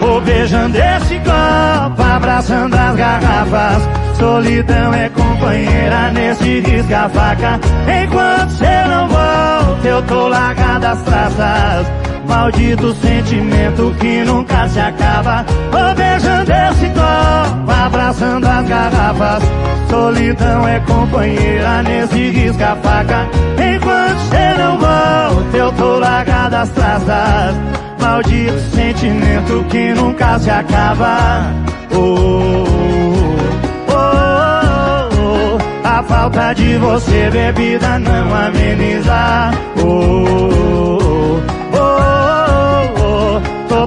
[0.00, 3.88] Vou beijando esse copo, abraçando as garrafas.
[4.18, 7.58] Solidão é companheira nesse risca-faca.
[8.04, 12.07] Enquanto cê não volta, eu tô largado as traças.
[12.28, 15.44] Maldito sentimento que nunca se acaba.
[15.72, 19.42] Vou beijando esse copo, abraçando as garrafas.
[19.88, 23.26] Solidão é companheira nesse risca-faca.
[23.56, 27.56] Enquanto cê não volta, eu tô largado as traças.
[27.98, 31.50] Maldito sentimento que nunca se acaba.
[31.92, 32.64] Oh,
[33.88, 35.58] oh, oh, oh.
[35.82, 39.50] A falta de você, bebida, não ameniza.
[39.78, 41.57] Oh, oh, oh,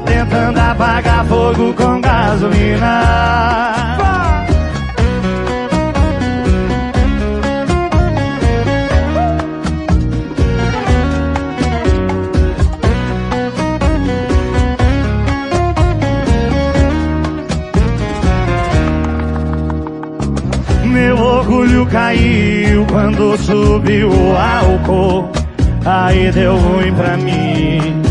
[0.06, 3.22] tentando apagar fogo com gasolina.
[20.86, 25.32] Meu orgulho caiu quando subiu o álcool.
[25.86, 28.11] Aí deu ruim pra mim.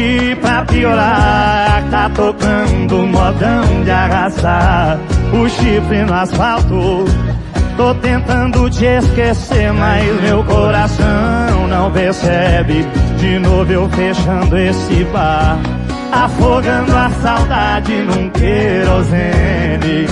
[0.00, 4.96] E pra piorar, tá tocando modão de arrasar
[5.32, 7.04] o chifre no asfalto.
[7.76, 12.86] Tô tentando te esquecer, mas meu coração não percebe.
[13.18, 15.58] De novo eu fechando esse bar,
[16.12, 20.06] afogando a saudade num querosene.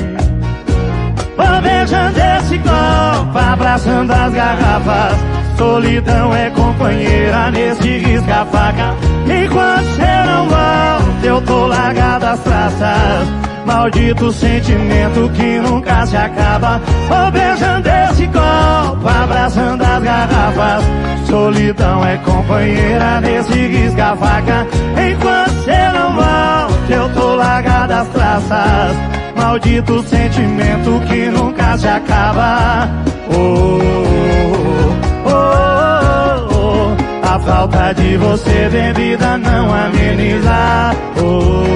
[1.36, 5.35] Vou beijando esse copo, abraçando as garrafas.
[5.56, 8.94] Solidão é companheira nesse risca-faca.
[9.24, 13.28] Enquanto cê não volta, eu tô largado às traças.
[13.64, 16.80] Maldito sentimento que nunca se acaba.
[17.08, 20.84] Vou beijando esse copo, abraçando as garrafas.
[21.26, 24.66] Solidão é companheira nesse risca-faca.
[25.10, 28.96] Enquanto cê não volta, eu tô largado às traças.
[29.34, 32.88] Maldito sentimento que nunca se acaba.
[33.30, 35.05] Oh, oh, oh, oh.
[37.36, 40.94] A falta de você, bebida, não ameniza.
[41.20, 41.66] Oh,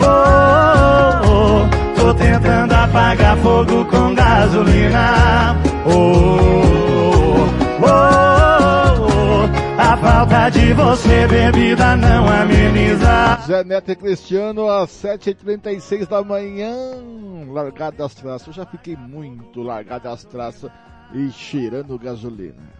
[0.00, 1.68] oh, oh.
[1.94, 5.54] Tô tentando apagar fogo com gasolina.
[5.84, 6.38] Oh,
[7.82, 7.92] oh,
[9.02, 9.78] oh.
[9.78, 13.40] A falta de você, bebida, não ameniza.
[13.46, 16.72] Zé Neto e Cristiano às 7h36 da manhã.
[17.46, 18.46] Largado das traças.
[18.46, 20.70] Eu já fiquei muito largado das traças
[21.12, 22.72] e cheirando gasolina.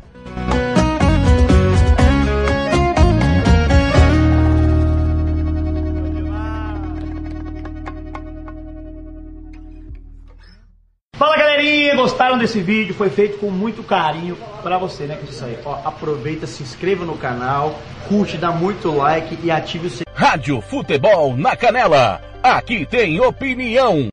[11.16, 12.92] Fala galerinha, gostaram desse vídeo?
[12.92, 15.16] Foi feito com muito carinho pra você, né?
[15.16, 15.56] Que isso aí.
[15.64, 20.04] Ó, aproveita, se inscreva no canal, curte, dá muito like e ative o sininho.
[20.12, 22.20] Rádio Futebol na Canela.
[22.42, 24.08] Aqui tem opinião.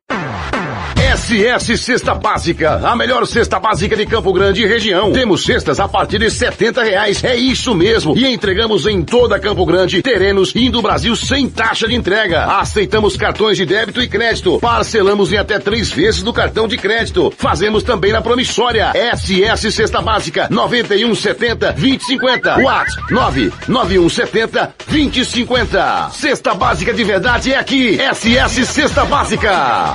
[1.14, 5.12] SS Cesta Básica, a melhor cesta básica de Campo Grande e região.
[5.12, 8.16] Temos cestas a partir de setenta reais, é isso mesmo.
[8.16, 12.46] E entregamos em toda Campo Grande, terrenos e do Brasil sem taxa de entrega.
[12.58, 14.58] Aceitamos cartões de débito e crédito.
[14.58, 17.30] Parcelamos em até três vezes do cartão de crédito.
[17.36, 18.92] Fazemos também na promissória.
[19.14, 22.58] SS Cesta Básica, 9170 2050.
[22.58, 26.10] WhatsApp 99170 2050.
[26.12, 27.98] Cesta Básica de verdade é aqui.
[27.98, 29.94] SS Cesta Básica.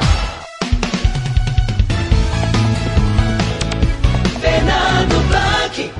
[4.57, 5.91] Fernando Blanc.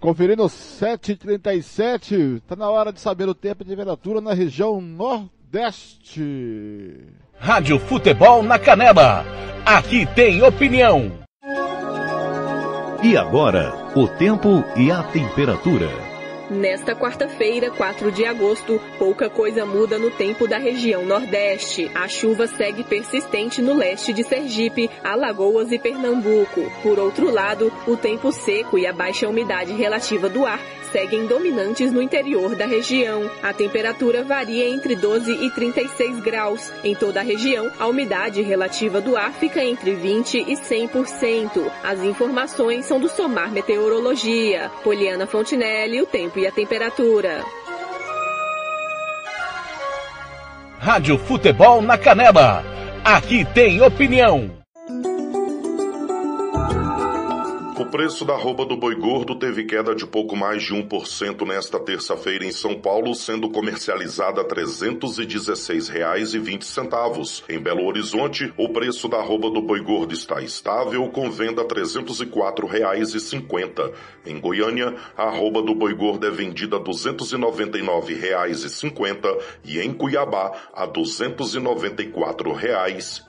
[0.00, 6.24] Conferindo 7h37, tá na hora de saber o tempo e temperatura na região Nordeste.
[7.38, 9.24] Rádio Futebol na Canela.
[9.64, 11.12] Aqui tem opinião.
[13.04, 16.07] E agora, o tempo e a temperatura.
[16.50, 21.90] Nesta quarta-feira, 4 de agosto, pouca coisa muda no tempo da região Nordeste.
[21.94, 26.72] A chuva segue persistente no leste de Sergipe, Alagoas e Pernambuco.
[26.82, 30.60] Por outro lado, o tempo seco e a baixa umidade relativa do ar
[30.90, 33.30] seguem dominantes no interior da região.
[33.42, 36.72] A temperatura varia entre 12 e 36 graus.
[36.84, 41.70] Em toda a região, a umidade relativa do ar fica entre 20 e 100%.
[41.82, 44.70] As informações são do Somar Meteorologia.
[44.82, 47.44] Poliana Fontinelli, o tempo e a temperatura.
[50.78, 52.64] Rádio Futebol na Canela.
[53.04, 54.57] Aqui tem opinião.
[57.78, 61.78] O preço da arroba do boi gordo teve queda de pouco mais de 1% nesta
[61.78, 67.44] terça-feira em São Paulo, sendo comercializada a R$ 316,20.
[67.48, 71.64] Em Belo Horizonte, o preço da arroba do boi gordo está estável, com venda a
[71.64, 73.92] R$ 304,50.
[74.26, 80.50] Em Goiânia, a arroba do boi gordo é vendida a R$ 299,50 e em Cuiabá
[80.74, 83.27] a R$ 294,50.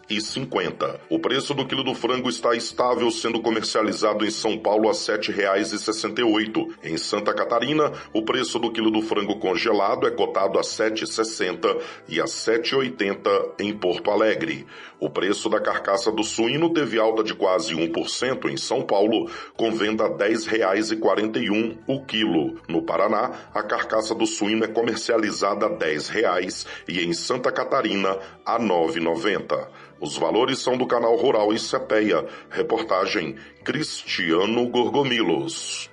[1.07, 4.97] O preço do quilo do frango está estável, sendo comercializado em São Paulo a R$
[4.97, 6.74] 7,68.
[6.84, 11.80] Em Santa Catarina, o preço do quilo do frango congelado é cotado a R$ 7,60
[12.07, 14.66] e a R$ 7,80 em Porto Alegre.
[14.99, 19.72] O preço da carcaça do suíno teve alta de quase 1% em São Paulo, com
[19.72, 22.60] venda a R$ 10,41 o quilo.
[22.68, 28.18] No Paraná, a carcaça do suíno é comercializada a R$ 10,00 e em Santa Catarina
[28.43, 29.68] a R$ 9,90.
[30.02, 32.26] Os valores são do canal Rural e Cepeia.
[32.50, 35.89] Reportagem Cristiano Gorgomilos.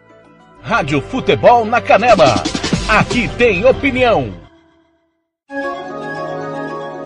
[0.62, 2.34] Rádio Futebol na Canela.
[2.88, 4.32] Aqui tem opinião.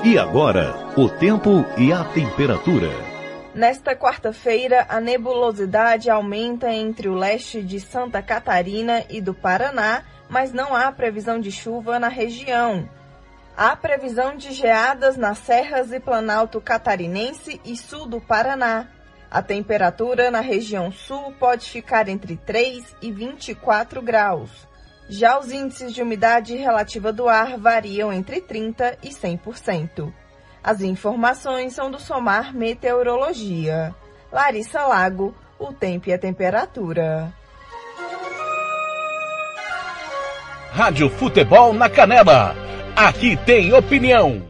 [0.05, 2.91] E agora, o tempo e a temperatura.
[3.55, 10.53] Nesta quarta-feira, a nebulosidade aumenta entre o leste de Santa Catarina e do Paraná, mas
[10.53, 12.89] não há previsão de chuva na região.
[13.63, 18.89] Há previsão de geadas nas serras e planalto catarinense e sul do Paraná.
[19.31, 24.67] A temperatura na região sul pode ficar entre 3 e 24 graus.
[25.11, 30.11] Já os índices de umidade relativa do ar variam entre 30 e 100%.
[30.65, 33.95] As informações são do Somar Meteorologia.
[34.33, 37.31] Larissa Lago, o tempo e a temperatura.
[40.73, 42.70] Rádio Futebol na Canela.
[42.97, 44.50] Aqui tem opinião.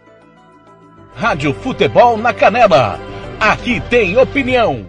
[1.15, 2.99] Rádio Futebol na Canela.
[3.39, 4.85] Aqui tem opinião.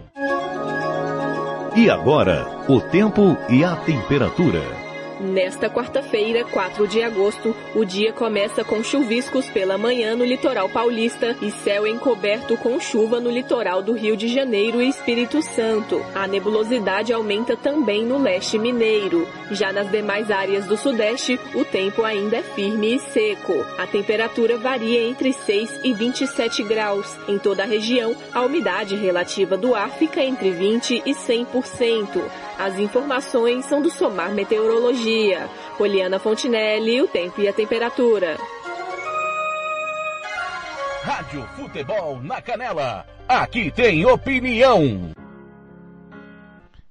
[1.77, 4.80] E agora, o tempo e a temperatura.
[5.21, 11.37] Nesta quarta-feira, 4 de agosto, o dia começa com chuviscos pela manhã no litoral paulista
[11.43, 16.03] e céu encoberto com chuva no litoral do Rio de Janeiro e Espírito Santo.
[16.15, 19.29] A nebulosidade aumenta também no leste mineiro.
[19.51, 23.53] Já nas demais áreas do sudeste, o tempo ainda é firme e seco.
[23.77, 27.15] A temperatura varia entre 6 e 27 graus.
[27.29, 32.23] Em toda a região, a umidade relativa do ar fica entre 20 e 100%.
[32.61, 35.49] As informações são do Somar Meteorologia.
[35.79, 38.37] Poliana Fontinelli, o tempo e a temperatura.
[41.01, 43.07] Rádio Futebol na Canela.
[43.27, 45.11] Aqui tem opinião.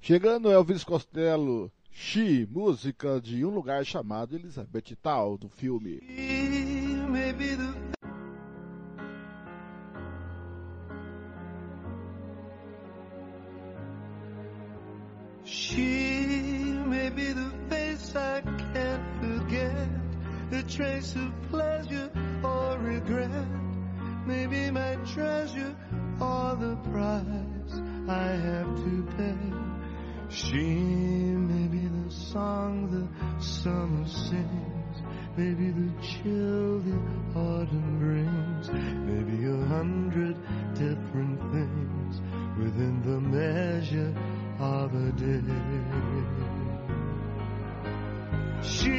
[0.02, 6.00] Chegando Elvis Costello, Xi, música de um lugar chamado Elizabeth Tal, do filme.
[6.02, 7.89] She
[16.90, 19.90] may be the face I can't forget,
[20.52, 22.12] a trace of pleasure
[22.44, 23.48] or regret,
[24.28, 25.76] maybe my treasure
[26.22, 27.74] or the price
[28.08, 29.38] I have to pay.
[30.30, 30.66] She
[31.50, 34.98] may be the song the summer sings,
[35.36, 36.98] maybe the chill the
[37.36, 40.36] autumn brings, maybe a hundred
[40.76, 42.22] different things
[42.60, 44.14] within the measure
[44.60, 45.42] of a day.
[48.62, 48.90] She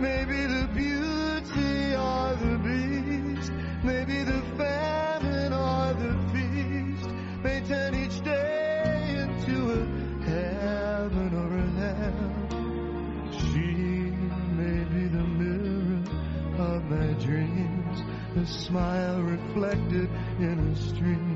[0.00, 3.52] may be the beauty or the beast,
[3.84, 7.10] maybe the famine or the feast,
[7.44, 9.84] may turn each day into a
[10.24, 12.32] heaven or a hell.
[13.32, 13.68] She
[14.56, 16.02] may be the mirror
[16.58, 18.02] of my dreams,
[18.36, 20.08] a smile reflected
[20.40, 21.35] in a stream.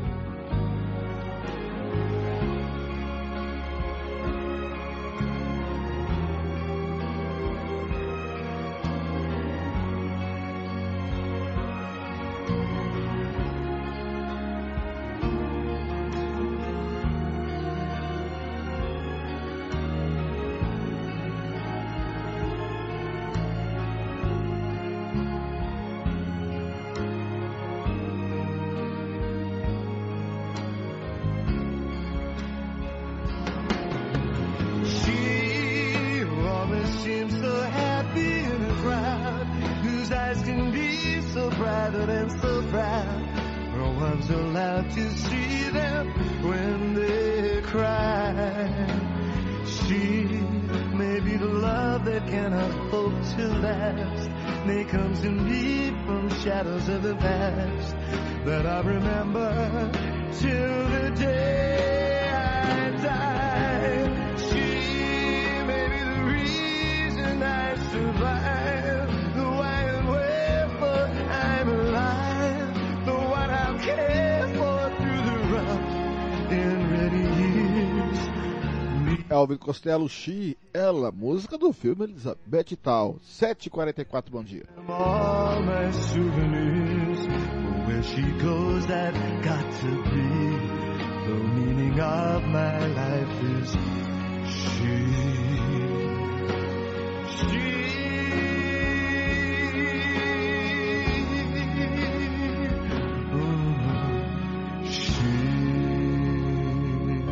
[79.61, 83.17] Costello, She, ela, música do filme Elizabeth Tal.
[83.23, 84.65] 7h44, bom dia.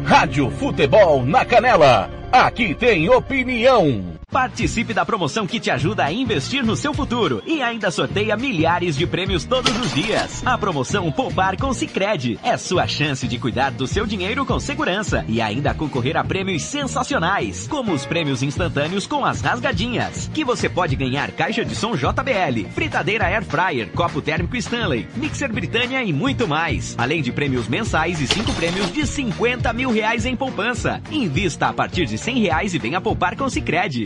[0.05, 2.18] Rádio Futebol na Canela.
[2.31, 4.18] Aqui tem opinião.
[4.31, 8.95] Participe da promoção que te ajuda a investir no seu futuro e ainda sorteia milhares
[8.95, 10.45] de prêmios todos os dias.
[10.45, 15.25] A promoção Poupar com Sicredi é sua chance de cuidar do seu dinheiro com segurança
[15.27, 20.69] e ainda concorrer a prêmios sensacionais, como os prêmios instantâneos com as rasgadinhas, que você
[20.69, 26.13] pode ganhar caixa de som JBL, fritadeira Air Fryer, copo térmico Stanley, mixer Britânia e
[26.13, 26.93] muito mais.
[26.99, 31.01] Além de prêmios mensais e cinco prêmios de 50 mil reais em poupança.
[31.11, 34.03] Invista a partir de 100 reais e venha poupar com Sicredi.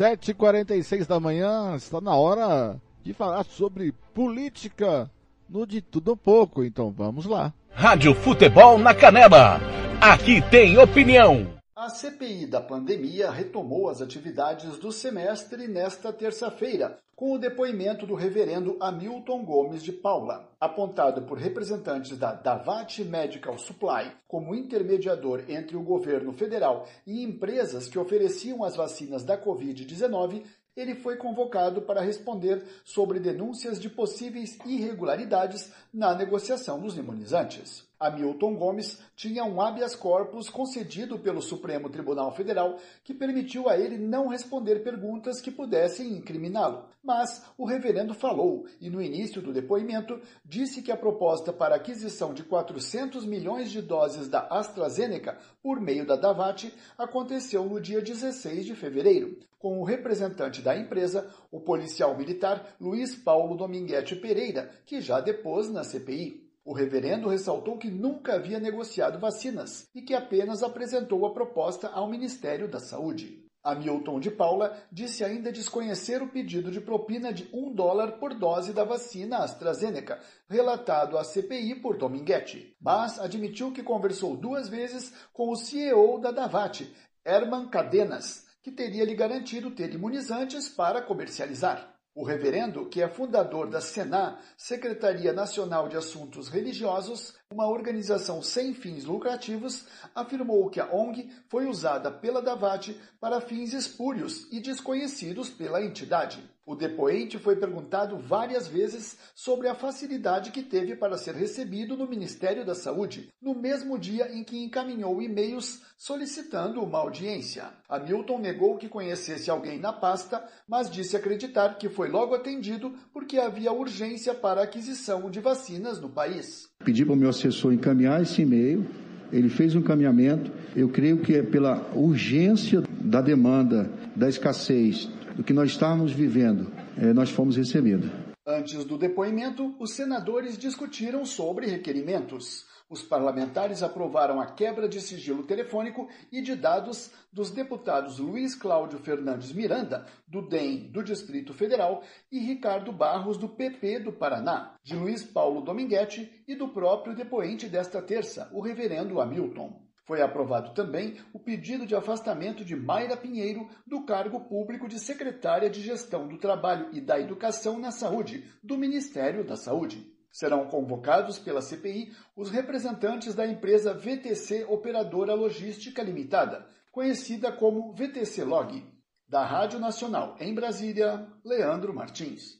[0.00, 5.10] 7h46 da manhã, está na hora de falar sobre política
[5.46, 7.52] no De Tudo um Pouco, então vamos lá.
[7.70, 9.60] Rádio Futebol na Canela,
[10.00, 11.59] aqui tem opinião.
[11.82, 18.14] A CPI da pandemia retomou as atividades do semestre nesta terça-feira, com o depoimento do
[18.14, 20.46] reverendo Hamilton Gomes de Paula.
[20.60, 27.88] Apontado por representantes da Davat Medical Supply como intermediador entre o governo federal e empresas
[27.88, 30.44] que ofereciam as vacinas da Covid-19,
[30.76, 37.88] ele foi convocado para responder sobre denúncias de possíveis irregularidades na negociação dos imunizantes.
[38.00, 43.98] Hamilton Gomes tinha um habeas corpus concedido pelo Supremo Tribunal Federal que permitiu a ele
[43.98, 46.88] não responder perguntas que pudessem incriminá-lo.
[47.04, 52.32] Mas o reverendo falou e, no início do depoimento, disse que a proposta para aquisição
[52.32, 58.64] de 400 milhões de doses da AstraZeneca por meio da Davat aconteceu no dia 16
[58.64, 65.02] de fevereiro, com o representante da empresa, o policial militar Luiz Paulo Dominguete Pereira, que
[65.02, 66.49] já depôs na CPI.
[66.64, 72.08] O reverendo ressaltou que nunca havia negociado vacinas e que apenas apresentou a proposta ao
[72.08, 73.50] Ministério da Saúde.
[73.62, 78.72] Hamilton de Paula disse ainda desconhecer o pedido de propina de um dólar por dose
[78.72, 85.50] da vacina AstraZeneca, relatado à CPI por Dominguete, mas admitiu que conversou duas vezes com
[85.50, 86.90] o CEO da Davat,
[87.24, 91.99] Herman Cadenas, que teria lhe garantido ter imunizantes para comercializar.
[92.14, 98.72] O reverendo, que é fundador da SENA, Secretaria Nacional de Assuntos Religiosos, uma organização sem
[98.72, 99.84] fins lucrativos,
[100.14, 106.48] afirmou que a ONG foi usada pela Davat para fins espúrios e desconhecidos pela entidade.
[106.64, 112.06] O depoente foi perguntado várias vezes sobre a facilidade que teve para ser recebido no
[112.06, 117.68] Ministério da Saúde, no mesmo dia em que encaminhou e-mails solicitando uma audiência.
[117.88, 123.38] Hamilton negou que conhecesse alguém na pasta, mas disse acreditar que foi logo atendido porque
[123.38, 126.69] havia urgência para a aquisição de vacinas no país.
[126.82, 128.86] Pedi para o meu assessor encaminhar esse e-mail,
[129.30, 130.50] ele fez um encaminhamento.
[130.74, 135.06] Eu creio que é pela urgência da demanda, da escassez,
[135.36, 138.10] do que nós estávamos vivendo, eh, nós fomos recebidos.
[138.46, 142.64] Antes do depoimento, os senadores discutiram sobre requerimentos.
[142.90, 148.98] Os parlamentares aprovaram a quebra de sigilo telefônico e de dados dos deputados Luiz Cláudio
[148.98, 154.96] Fernandes Miranda, do DEM do Distrito Federal, e Ricardo Barros, do PP do Paraná, de
[154.96, 159.80] Luiz Paulo Dominguete e do próprio depoente desta terça, o reverendo Hamilton.
[160.04, 165.70] Foi aprovado também o pedido de afastamento de Mayra Pinheiro do cargo público de secretária
[165.70, 170.18] de Gestão do Trabalho e da Educação na Saúde, do Ministério da Saúde.
[170.30, 178.44] Serão convocados pela CPI os representantes da empresa VTC Operadora Logística Limitada, conhecida como VTC
[178.44, 178.84] Log.
[179.28, 182.59] Da Rádio Nacional em Brasília, Leandro Martins.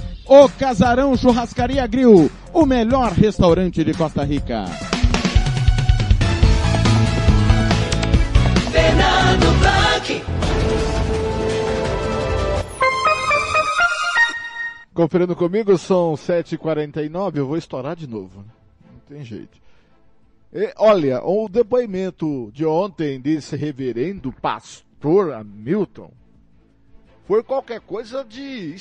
[0.33, 4.63] O Casarão Churrascaria Grill, o melhor restaurante de Costa Rica.
[8.71, 10.23] Fernando Blanc.
[14.93, 18.45] Conferindo comigo, são 7h49, eu vou estourar de novo.
[18.89, 19.59] Não tem jeito.
[20.53, 26.09] E, olha, o depoimento de ontem desse reverendo pastor Hamilton
[27.27, 28.75] foi qualquer coisa de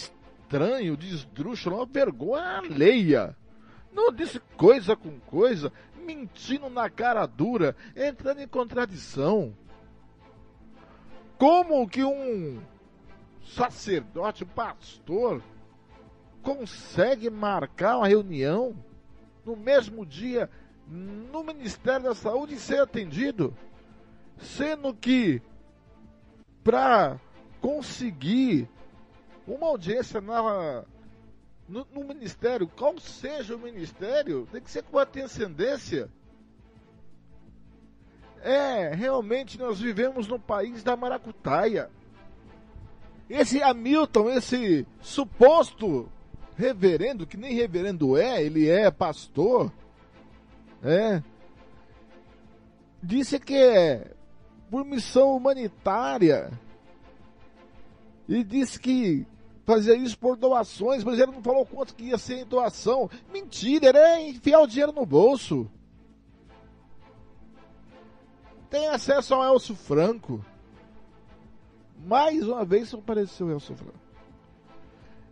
[0.51, 3.37] estranho, de esdrúxulo, uma vergonha alheia.
[3.93, 5.73] Não disse coisa com coisa,
[6.05, 9.55] mentindo na cara dura, entrando em contradição.
[11.39, 12.61] Como que um
[13.45, 15.41] sacerdote, um pastor,
[16.43, 18.75] consegue marcar uma reunião
[19.45, 20.51] no mesmo dia
[20.87, 23.57] no Ministério da Saúde e ser atendido?
[24.37, 25.41] Sendo que
[26.65, 27.21] para
[27.61, 28.69] conseguir
[29.47, 30.85] uma audiência na,
[31.69, 36.09] no, no, ministério, qual seja o ministério, tem que ser com transcendência.
[38.43, 41.91] É, realmente nós vivemos no país da maracutaia.
[43.29, 46.11] Esse Hamilton, esse suposto
[46.57, 49.73] reverendo, que nem reverendo é, ele é pastor,
[50.83, 51.23] é,
[53.03, 54.13] disse que é
[54.71, 56.51] por missão humanitária
[58.31, 59.27] e disse que
[59.67, 63.11] fazia isso por doações, mas ele não falou quanto que ia ser em doação.
[63.33, 65.69] Mentira, ele é enfiar o dinheiro no bolso.
[68.71, 70.45] Tem acesso ao Elcio Franco.
[72.07, 73.99] Mais uma vez apareceu o Elcio Franco.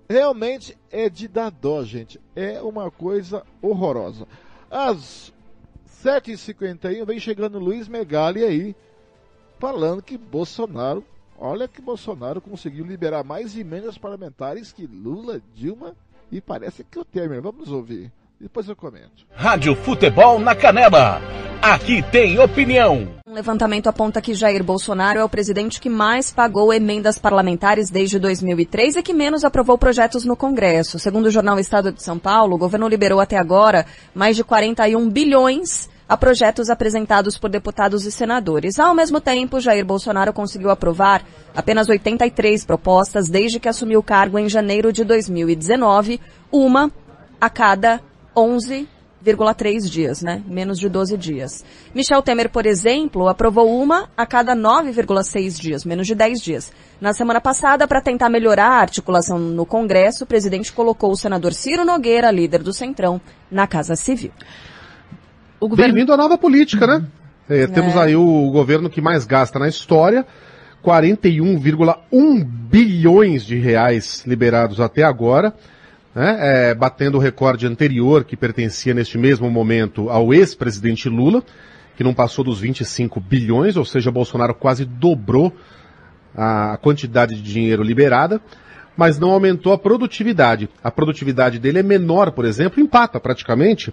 [0.08, 2.20] Realmente é de dar dó, gente.
[2.34, 4.26] É uma coisa horrorosa.
[4.68, 5.32] Às
[6.02, 8.74] 7h51 vem chegando Luiz Megali aí,
[9.60, 11.04] falando que Bolsonaro
[11.40, 15.94] Olha que Bolsonaro conseguiu liberar mais emendas parlamentares que Lula, Dilma
[16.32, 17.40] e parece que o Temer.
[17.40, 18.10] Vamos ouvir.
[18.40, 19.24] Depois eu comento.
[19.32, 21.20] Rádio Futebol na Canela.
[21.62, 23.08] Aqui tem opinião.
[23.26, 28.18] Um levantamento aponta que Jair Bolsonaro é o presidente que mais pagou emendas parlamentares desde
[28.18, 30.98] 2003 e que menos aprovou projetos no Congresso.
[30.98, 35.08] Segundo o jornal Estado de São Paulo, o governo liberou até agora mais de 41
[35.08, 38.78] bilhões a projetos apresentados por deputados e senadores.
[38.78, 41.22] Ao mesmo tempo, Jair Bolsonaro conseguiu aprovar
[41.54, 46.18] apenas 83 propostas desde que assumiu o cargo em janeiro de 2019,
[46.50, 46.90] uma
[47.38, 48.00] a cada
[48.34, 50.42] 11,3 dias, né?
[50.46, 51.62] Menos de 12 dias.
[51.94, 56.72] Michel Temer, por exemplo, aprovou uma a cada 9,6 dias, menos de 10 dias.
[56.98, 61.52] Na semana passada, para tentar melhorar a articulação no Congresso, o presidente colocou o senador
[61.52, 64.32] Ciro Nogueira, líder do Centrão, na Casa Civil.
[65.60, 65.92] Governo...
[65.92, 67.04] Bem-vindo à nova política, né?
[67.48, 67.98] É, temos é.
[67.98, 70.24] aí o governo que mais gasta na história,
[70.84, 75.52] 41,1 bilhões de reais liberados até agora,
[76.14, 76.36] né?
[76.70, 81.42] é, batendo o recorde anterior que pertencia neste mesmo momento ao ex-presidente Lula,
[81.96, 85.52] que não passou dos 25 bilhões, ou seja, Bolsonaro quase dobrou
[86.36, 88.40] a quantidade de dinheiro liberada,
[88.96, 90.68] mas não aumentou a produtividade.
[90.84, 93.92] A produtividade dele é menor, por exemplo, empata praticamente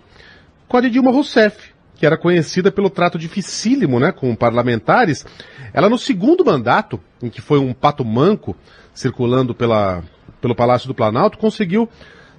[0.68, 5.26] com a de Dilma Rousseff, que era conhecida pelo trato dificílimo né, com parlamentares.
[5.74, 8.56] Ela, no segundo mandato, em que foi um pato manco
[8.94, 10.04] circulando pela,
[10.42, 11.90] pelo Palácio do Planalto, conseguiu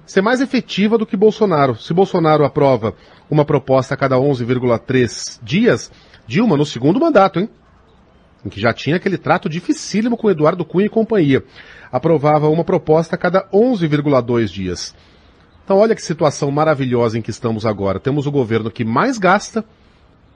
[0.05, 1.75] ser mais efetiva do que Bolsonaro.
[1.75, 2.93] Se Bolsonaro aprova
[3.29, 5.91] uma proposta a cada 11,3 dias,
[6.25, 7.49] Dilma, no segundo mandato, hein?
[8.45, 11.43] Em que já tinha aquele trato dificílimo com Eduardo Cunha e companhia,
[11.91, 14.95] aprovava uma proposta a cada 11,2 dias.
[15.67, 17.99] Então olha que situação maravilhosa em que estamos agora.
[17.99, 19.65] Temos o governo que mais gasta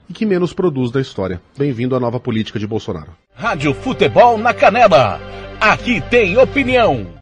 [0.06, 1.40] e que menos produz da história.
[1.56, 3.12] Bem-vindo à nova política de Bolsonaro.
[3.34, 5.18] Rádio Futebol na Canela.
[5.58, 7.21] Aqui tem opinião.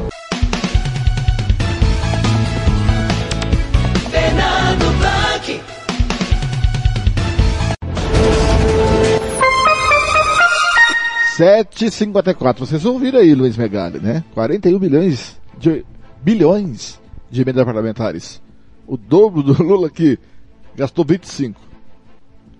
[11.41, 14.23] Sete cinquenta Vocês ouviram aí, Luiz Megali, né?
[14.35, 15.83] 41 bilhões de
[16.21, 18.39] bilhões de emendas parlamentares.
[18.85, 20.19] O dobro do Lula que
[20.75, 21.59] gastou 25.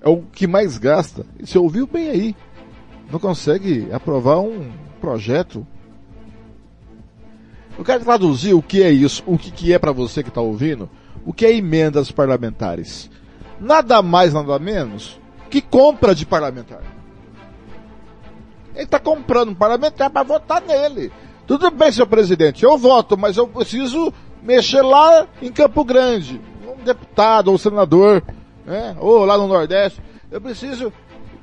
[0.01, 1.27] É o que mais gasta.
[1.39, 2.35] E você ouviu bem aí.
[3.11, 5.63] Não consegue aprovar um projeto.
[7.77, 10.41] Eu quero traduzir o que é isso, o que, que é para você que está
[10.41, 10.89] ouvindo,
[11.23, 13.11] o que é emendas parlamentares.
[13.59, 15.21] Nada mais, nada menos
[15.51, 17.00] que compra de parlamentar.
[18.73, 21.11] Ele está comprando um parlamentar para votar nele.
[21.45, 26.83] Tudo bem, senhor presidente, eu voto, mas eu preciso mexer lá em Campo Grande, um
[26.83, 28.23] deputado ou senador,
[28.65, 28.95] né?
[28.99, 30.01] ou lá no Nordeste.
[30.31, 30.93] Eu preciso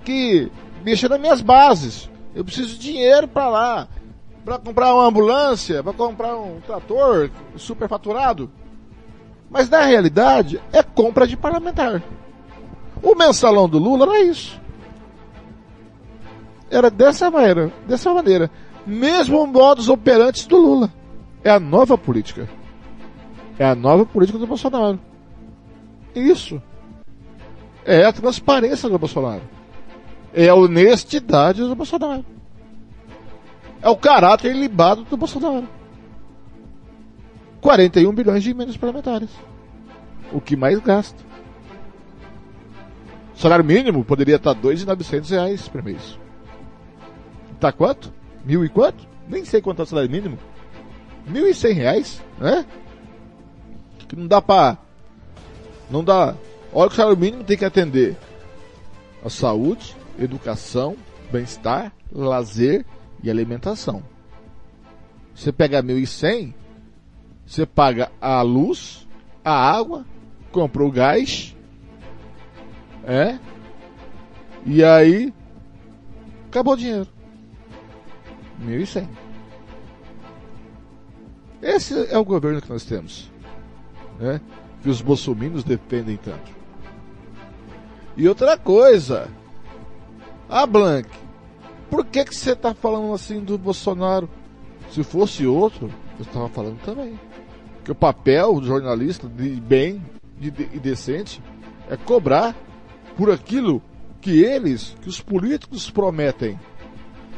[0.05, 0.51] que
[0.83, 2.09] mexa nas minhas bases.
[2.35, 3.89] Eu preciso de dinheiro para lá,
[4.45, 8.51] para comprar uma ambulância, para comprar um trator superfaturado.
[9.51, 12.03] Mas na realidade é compra de parlamentar.
[13.03, 14.61] O mensalão do Lula era isso.
[16.71, 18.51] Era dessa maneira, dessa maneira.
[18.87, 20.93] Mesmo modos operantes do Lula.
[21.43, 22.49] É a nova política.
[23.59, 24.99] É a nova política do Bolsonaro.
[26.15, 26.61] Isso.
[27.85, 29.43] É a transparência do Bolsonaro.
[30.35, 32.25] É a honestidade do Bolsonaro.
[33.81, 35.69] É o caráter ilibado do Bolsonaro.
[37.61, 39.31] 41 bilhões de emendas parlamentares.
[40.33, 41.19] O que mais gasta.
[43.35, 46.19] Salário mínimo poderia estar 2.900 reais por mês.
[47.61, 48.13] Tá quanto?
[48.45, 49.07] Mil e quanto?
[49.29, 50.39] Nem sei quanto é o salário mínimo.
[51.27, 52.65] Mil e cem reais, né?
[54.07, 54.79] Que não dá pra...
[55.91, 56.35] Não dá...
[56.73, 58.17] Olha que o salário mínimo tem que atender
[59.25, 60.97] a saúde, educação,
[61.31, 62.85] bem-estar, lazer
[63.23, 64.03] e alimentação.
[65.35, 66.55] Você pega 1.100,
[67.47, 69.07] você paga a luz,
[69.45, 70.05] a água,
[70.51, 71.57] comprou gás,
[73.05, 73.39] é,
[74.67, 75.33] e aí
[76.49, 77.18] acabou o dinheiro.
[78.65, 79.09] 1.100.
[81.63, 83.31] Esse é o governo que nós temos,
[84.19, 84.41] né?
[84.83, 86.57] Que os bolsominions dependem tanto.
[88.17, 89.29] E outra coisa,
[90.49, 91.09] ah, Blank,
[91.91, 94.29] por que que você está falando assim do Bolsonaro?
[94.91, 97.19] Se fosse outro, eu estava falando também.
[97.85, 100.03] Que o papel do jornalista de bem
[100.41, 101.43] e de, de decente
[101.91, 102.57] é cobrar
[103.17, 103.83] por aquilo
[104.21, 106.59] que eles, que os políticos prometem.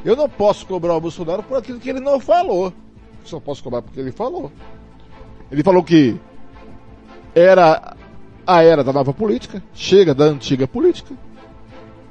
[0.04, 2.72] Eu não posso cobrar o Bolsonaro por aquilo que ele não falou.
[3.24, 4.50] Só posso cobrar porque ele falou.
[5.50, 6.18] Ele falou que
[7.34, 7.96] era
[8.46, 11.14] a era da nova política, chega da antiga política.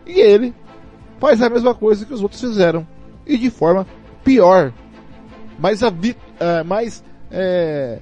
[0.05, 0.53] E ele
[1.19, 2.87] faz a mesma coisa que os outros fizeram.
[3.25, 3.87] E de forma
[4.23, 4.73] pior.
[5.57, 7.99] Mais, avi, é, mais é,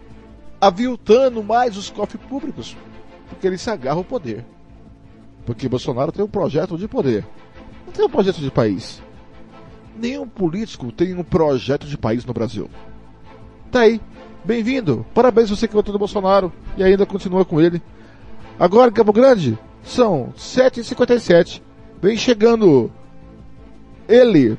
[0.61, 2.75] aviltando mais os cofres públicos.
[3.29, 4.45] Porque ele se agarra ao poder.
[5.45, 7.25] Porque Bolsonaro tem um projeto de poder.
[7.85, 9.01] Não tem um projeto de país.
[9.99, 12.69] Nenhum político tem um projeto de país no Brasil.
[13.71, 13.99] Tá aí.
[14.45, 15.05] Bem-vindo.
[15.13, 17.81] Parabéns você que votou no Bolsonaro e ainda continua com ele.
[18.59, 21.61] Agora, Campo Grande, são 7h57.
[22.01, 22.91] Vem chegando
[24.07, 24.57] ele,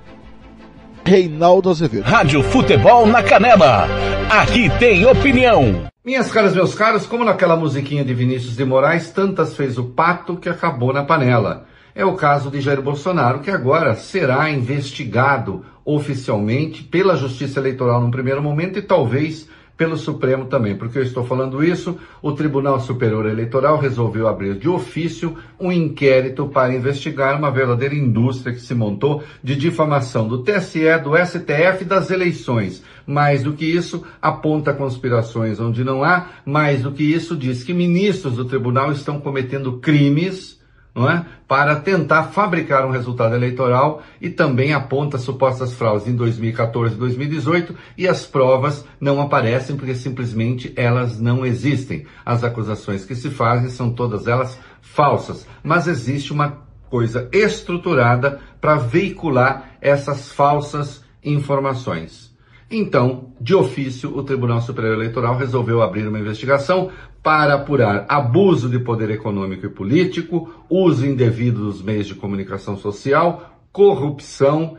[1.04, 2.02] Reinaldo Azevedo.
[2.02, 3.86] Rádio Futebol na Canela.
[4.28, 5.88] Aqui tem opinião.
[6.04, 10.36] Minhas caras, meus caros, como naquela musiquinha de Vinícius de Moraes, tantas fez o pato
[10.36, 11.66] que acabou na panela.
[11.98, 18.08] É o caso de Jair Bolsonaro, que agora será investigado oficialmente pela Justiça Eleitoral num
[18.12, 20.76] primeiro momento e talvez pelo Supremo também.
[20.76, 26.46] Porque eu estou falando isso, o Tribunal Superior Eleitoral resolveu abrir de ofício um inquérito
[26.46, 32.12] para investigar uma verdadeira indústria que se montou de difamação do TSE, do STF das
[32.12, 32.80] eleições.
[33.04, 36.28] Mais do que isso, aponta conspirações onde não há.
[36.46, 40.57] Mais do que isso, diz que ministros do tribunal estão cometendo crimes
[40.94, 41.24] não é?
[41.46, 47.74] para tentar fabricar um resultado eleitoral e também aponta supostas fraudes em 2014 e 2018
[47.96, 52.04] e as provas não aparecem porque simplesmente elas não existem.
[52.24, 58.76] As acusações que se fazem são todas elas falsas, mas existe uma coisa estruturada para
[58.76, 62.28] veicular essas falsas informações.
[62.70, 66.90] Então, de ofício, o Tribunal Superior Eleitoral resolveu abrir uma investigação
[67.22, 73.58] para apurar abuso de poder econômico e político, uso indevido dos meios de comunicação social,
[73.72, 74.76] corrupção,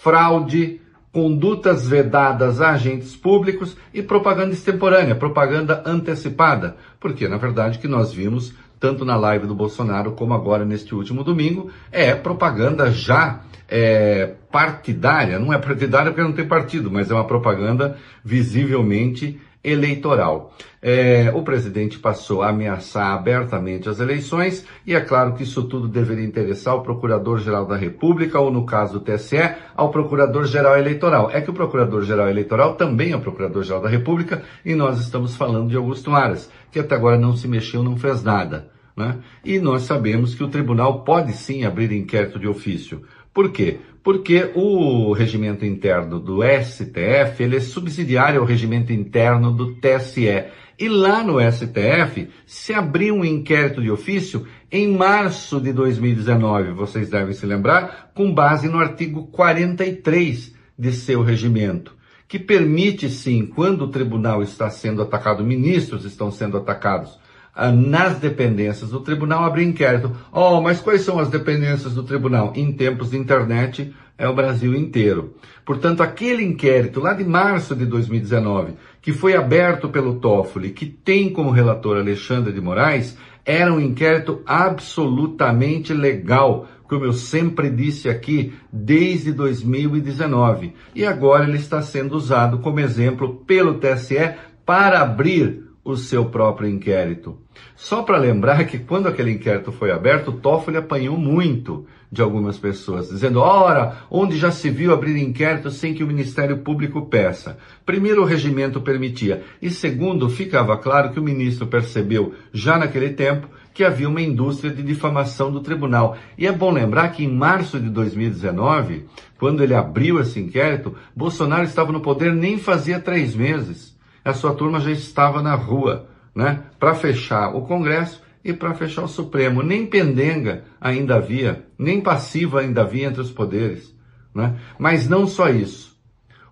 [0.00, 0.80] fraude,
[1.12, 6.76] condutas vedadas a agentes públicos e propaganda extemporânea, propaganda antecipada.
[7.00, 11.24] Porque, na verdade, que nós vimos tanto na live do Bolsonaro como agora neste último
[11.24, 17.14] domingo, é propaganda já é, partidária, não é partidária porque não tem partido, mas é
[17.14, 20.52] uma propaganda visivelmente eleitoral.
[20.80, 25.88] É, o presidente passou a ameaçar abertamente as eleições e é claro que isso tudo
[25.88, 31.30] deveria interessar ao Procurador-Geral da República ou, no caso do TSE, ao Procurador-Geral Eleitoral.
[31.32, 35.68] É que o Procurador-Geral Eleitoral também é o Procurador-Geral da República e nós estamos falando
[35.68, 38.70] de Augusto Aras, que até agora não se mexeu, não fez nada.
[38.96, 39.16] Né?
[39.44, 43.02] E nós sabemos que o tribunal pode sim abrir inquérito de ofício.
[43.32, 43.78] Por quê?
[44.02, 50.44] Porque o regimento interno do STF ele é subsidiário ao regimento interno do TSE.
[50.78, 57.08] E lá no STF se abriu um inquérito de ofício em março de 2019, vocês
[57.08, 61.96] devem se lembrar, com base no artigo 43 de seu regimento,
[62.28, 67.18] que permite sim, quando o tribunal está sendo atacado, ministros estão sendo atacados
[67.66, 70.12] nas dependências do tribunal, abrir inquérito.
[70.32, 72.52] Oh, mas quais são as dependências do tribunal?
[72.54, 75.34] Em tempos de internet, é o Brasil inteiro.
[75.64, 81.30] Portanto, aquele inquérito lá de março de 2019, que foi aberto pelo Toffoli, que tem
[81.30, 88.52] como relator Alexandre de Moraes, era um inquérito absolutamente legal, como eu sempre disse aqui,
[88.72, 90.74] desde 2019.
[90.94, 94.34] E agora ele está sendo usado como exemplo pelo TSE
[94.66, 97.38] para abrir o seu próprio inquérito.
[97.74, 103.08] Só para lembrar que quando aquele inquérito foi aberto, Toffoli apanhou muito de algumas pessoas,
[103.08, 107.58] dizendo: ora, onde já se viu abrir inquérito sem que o Ministério Público peça?
[107.86, 113.48] Primeiro, o regimento permitia, e segundo, ficava claro que o ministro percebeu já naquele tempo
[113.72, 116.16] que havia uma indústria de difamação do tribunal.
[116.36, 119.06] E é bom lembrar que em março de 2019,
[119.38, 123.87] quando ele abriu esse inquérito, Bolsonaro estava no poder nem fazia três meses
[124.28, 126.64] a sua turma já estava na rua, né?
[126.78, 129.62] Para fechar o Congresso e para fechar o Supremo.
[129.62, 133.94] Nem pendenga ainda havia, nem passiva ainda havia entre os poderes,
[134.34, 134.56] né?
[134.78, 135.96] Mas não só isso.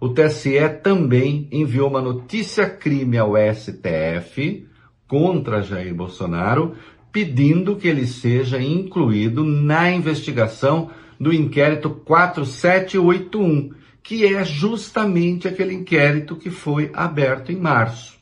[0.00, 4.66] O TSE também enviou uma notícia crime ao STF
[5.08, 6.74] contra Jair Bolsonaro,
[7.12, 13.70] pedindo que ele seja incluído na investigação do inquérito 4781,
[14.07, 18.16] que é justamente aquele inquérito que foi aberto em março.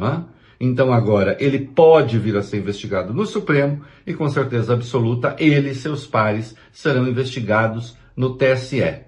[0.00, 0.22] É?
[0.58, 5.70] Então agora ele pode vir a ser investigado no Supremo e com certeza absoluta ele
[5.70, 8.80] e seus pares serão investigados no TSE.
[8.80, 9.04] É?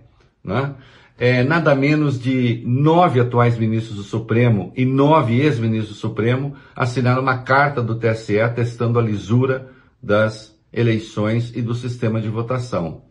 [1.17, 7.23] É, nada menos de nove atuais ministros do Supremo e nove ex-ministros do Supremo assinaram
[7.23, 9.71] uma carta do TSE atestando a lisura
[10.03, 13.10] das eleições e do sistema de votação.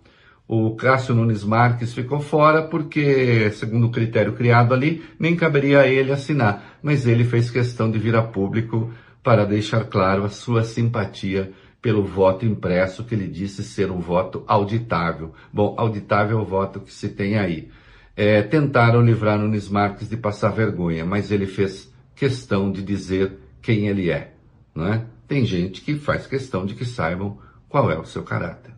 [0.52, 5.88] O Cássio Nunes Marques ficou fora porque, segundo o critério criado ali, nem caberia a
[5.88, 8.92] ele assinar, mas ele fez questão de vir a público
[9.22, 14.44] para deixar claro a sua simpatia pelo voto impresso, que ele disse ser um voto
[14.48, 15.36] auditável.
[15.54, 17.70] Bom, auditável é o voto que se tem aí.
[18.16, 23.88] É, tentaram livrar Nunes Marques de passar vergonha, mas ele fez questão de dizer quem
[23.88, 24.34] ele é.
[24.74, 25.06] Não é?
[25.28, 27.38] Tem gente que faz questão de que saibam
[27.70, 28.69] qual é o seu caráter.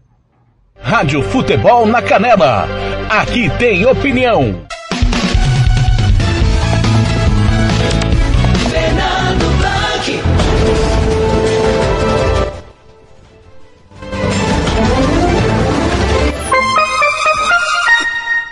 [0.81, 2.67] Rádio Futebol na Canela.
[3.09, 4.65] Aqui tem opinião.
[8.69, 10.21] Fernando Blanc.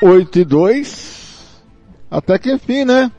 [0.02, 1.60] Oito e dois.
[2.10, 3.12] Até que enfim, né?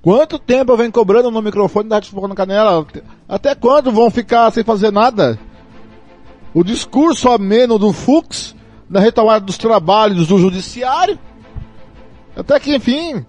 [0.00, 2.86] Quanto tempo eu venho cobrando no microfone da Rádio Futebol na Canela?
[3.28, 5.38] Até quando vão ficar sem fazer nada?
[6.54, 8.54] O discurso ameno do Fux
[8.88, 11.18] na retomada dos trabalhos do judiciário.
[12.36, 13.24] Até que, enfim,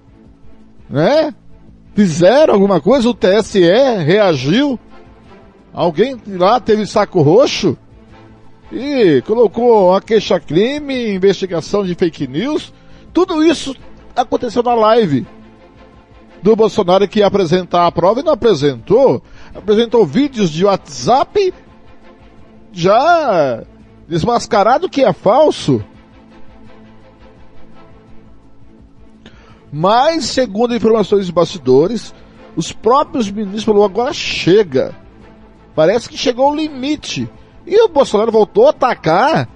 [0.89, 1.33] né?
[1.95, 4.79] Fizeram alguma coisa, o TSE reagiu.
[5.73, 7.77] Alguém lá teve saco roxo
[8.71, 12.73] e colocou uma queixa-crime, investigação de fake news.
[13.13, 13.75] Tudo isso
[14.15, 15.25] aconteceu na live
[16.41, 19.23] do Bolsonaro que ia apresentar a prova e não apresentou.
[19.55, 21.53] Apresentou vídeos de WhatsApp
[22.77, 23.63] já
[24.07, 25.83] desmascarado que é falso.
[29.73, 32.13] Mas, segundo informações de bastidores,
[32.55, 34.95] os próprios ministros falaram, agora chega.
[35.73, 37.27] Parece que chegou o limite.
[37.65, 39.49] E o Bolsonaro voltou a atacar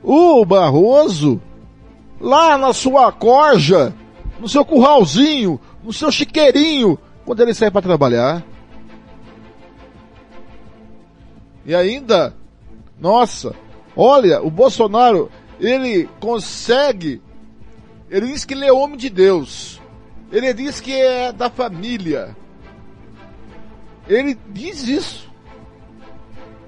[0.00, 1.40] o Barroso
[2.20, 3.92] lá na sua corja,
[4.38, 8.44] no seu curralzinho, no seu chiqueirinho, quando ele sai para trabalhar.
[11.66, 12.37] E ainda
[13.00, 13.54] nossa,
[13.96, 15.30] olha, o Bolsonaro,
[15.60, 17.22] ele consegue,
[18.10, 19.80] ele diz que ele é homem de Deus.
[20.30, 22.36] Ele diz que é da família.
[24.06, 25.28] Ele diz isso.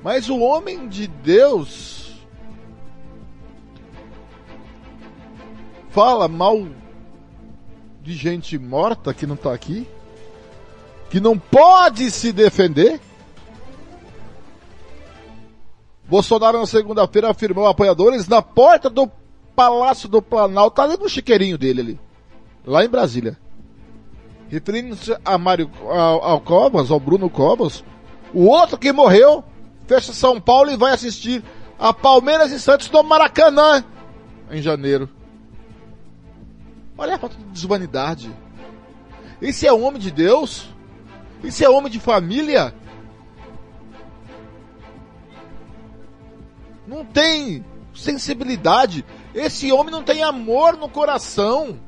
[0.03, 2.15] Mas o homem de Deus
[5.91, 6.67] fala mal
[8.03, 9.87] de gente morta que não está aqui,
[11.11, 13.01] que não pode se defender.
[16.11, 19.09] Bolsonaro na segunda-feira afirmou apoiadores na porta do
[19.55, 22.01] Palácio do Planalto, tá ali no chiqueirinho dele ali,
[22.67, 23.39] lá em Brasília.
[24.49, 27.85] Referindo-se a Mário, ao, ao Covas, ao Bruno Covas,
[28.35, 29.45] o outro que morreu,
[29.87, 31.45] fecha São Paulo e vai assistir
[31.79, 33.85] a Palmeiras e Santos no Maracanã,
[34.51, 35.09] em janeiro.
[36.99, 38.35] Olha a falta de desvanidade.
[39.41, 40.69] Esse é homem de Deus?
[41.45, 42.75] Esse é homem de família?
[46.91, 47.65] Não tem
[47.95, 49.05] sensibilidade.
[49.33, 51.79] Esse homem não tem amor no coração.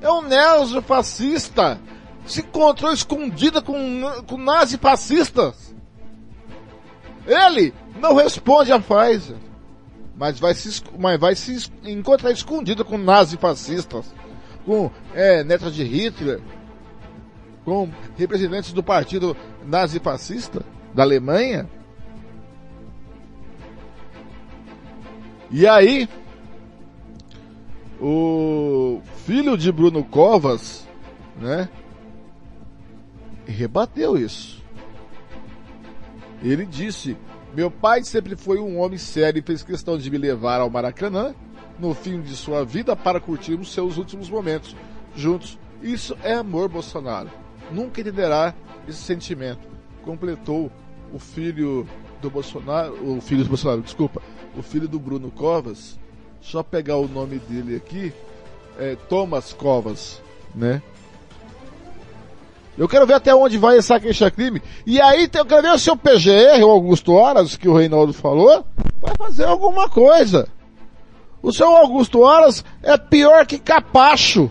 [0.00, 1.80] é um neofascista.
[2.24, 3.74] Se encontrou escondida com,
[4.28, 5.74] com nazifascistas.
[7.26, 9.36] Ele não responde à Pfizer.
[10.16, 14.06] Mas vai se, mas vai se encontrar escondido com nazifascistas.
[14.64, 16.40] Com é, netas de Hitler.
[17.64, 19.36] Com representantes do partido
[19.66, 20.64] nazifascista
[20.94, 21.68] da Alemanha.
[25.52, 26.08] E aí,
[28.00, 30.88] o filho de Bruno Covas,
[31.38, 31.68] né,
[33.46, 34.62] rebateu isso.
[36.42, 37.18] Ele disse:
[37.54, 41.34] Meu pai sempre foi um homem sério e fez questão de me levar ao Maracanã
[41.78, 44.74] no fim de sua vida para curtirmos seus últimos momentos
[45.14, 45.58] juntos.
[45.82, 47.30] Isso é amor, Bolsonaro.
[47.70, 48.54] Nunca entenderá
[48.88, 49.68] esse sentimento.
[50.02, 50.72] Completou
[51.12, 51.86] o filho
[52.22, 54.22] do Bolsonaro, o filho do Bolsonaro, desculpa,
[54.56, 55.98] o filho do Bruno Covas.
[56.40, 58.12] Só pegar o nome dele aqui,
[58.78, 60.22] é Thomas Covas,
[60.54, 60.82] né?
[62.76, 64.62] Eu quero ver até onde vai essa queixa-crime.
[64.86, 68.64] E aí eu quero ver se o PGR, o Augusto Horas, que o Reinaldo falou,
[69.00, 70.48] vai fazer alguma coisa.
[71.42, 74.50] O seu Augusto Horas é pior que capacho.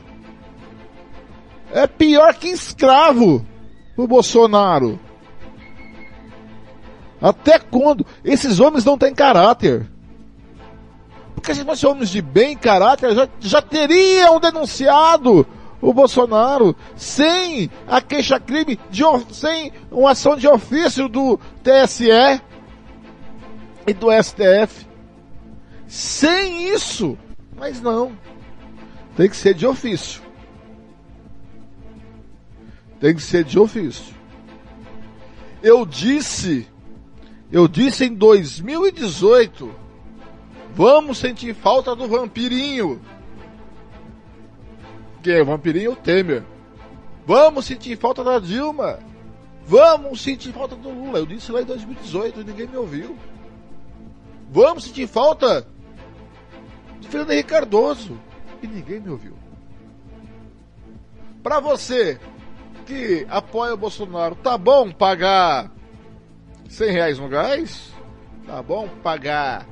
[1.73, 3.45] É pior que escravo
[3.97, 4.99] o Bolsonaro.
[7.21, 8.05] Até quando?
[8.23, 9.87] Esses homens não têm caráter.
[11.35, 15.45] Porque se fossem homens de bem caráter, já, já teriam denunciado
[15.81, 18.79] o Bolsonaro sem a queixa-crime,
[19.31, 22.41] sem uma ação de ofício do TSE
[23.87, 24.87] e do STF.
[25.87, 27.17] Sem isso.
[27.57, 28.17] Mas não.
[29.15, 30.21] Tem que ser de ofício.
[32.99, 34.15] Tem que ser de ofício.
[35.61, 36.67] Eu disse,
[37.51, 39.73] eu disse em 2018,
[40.73, 43.01] vamos sentir falta do vampirinho
[45.21, 46.43] que é o vampirinho o Temer.
[47.25, 48.99] Vamos sentir falta da Dilma.
[49.65, 51.19] Vamos sentir falta do Lula.
[51.19, 53.15] Eu disse lá em 2018 e ninguém me ouviu.
[54.49, 55.65] Vamos sentir falta
[56.99, 58.19] de Fernando Henrique Cardoso.
[58.61, 59.33] E ninguém me ouviu.
[61.43, 62.19] Para você
[62.85, 65.71] que apoia o Bolsonaro, tá bom pagar
[66.71, 67.93] 100 reais no gás?
[68.45, 69.67] Tá bom pagar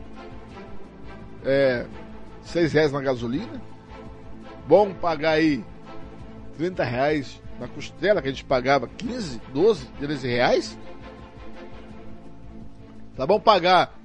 [1.44, 1.86] é,
[2.44, 3.70] 6 reais na gasolina?
[4.70, 5.66] bom pagar aí
[6.56, 10.78] 30 reais na costela que a gente pagava 15, 12, 13 reais?
[13.18, 13.98] Tá bom pagar